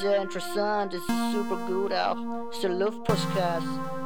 sehr 0.00 0.22
interessant, 0.22 0.94
es 0.94 1.02
ist 1.02 1.32
super 1.32 1.56
gut 1.66 1.92
auch. 1.92 2.50
Ist 2.50 2.62
der 2.62 2.70
Luftpostcast. 2.70 3.99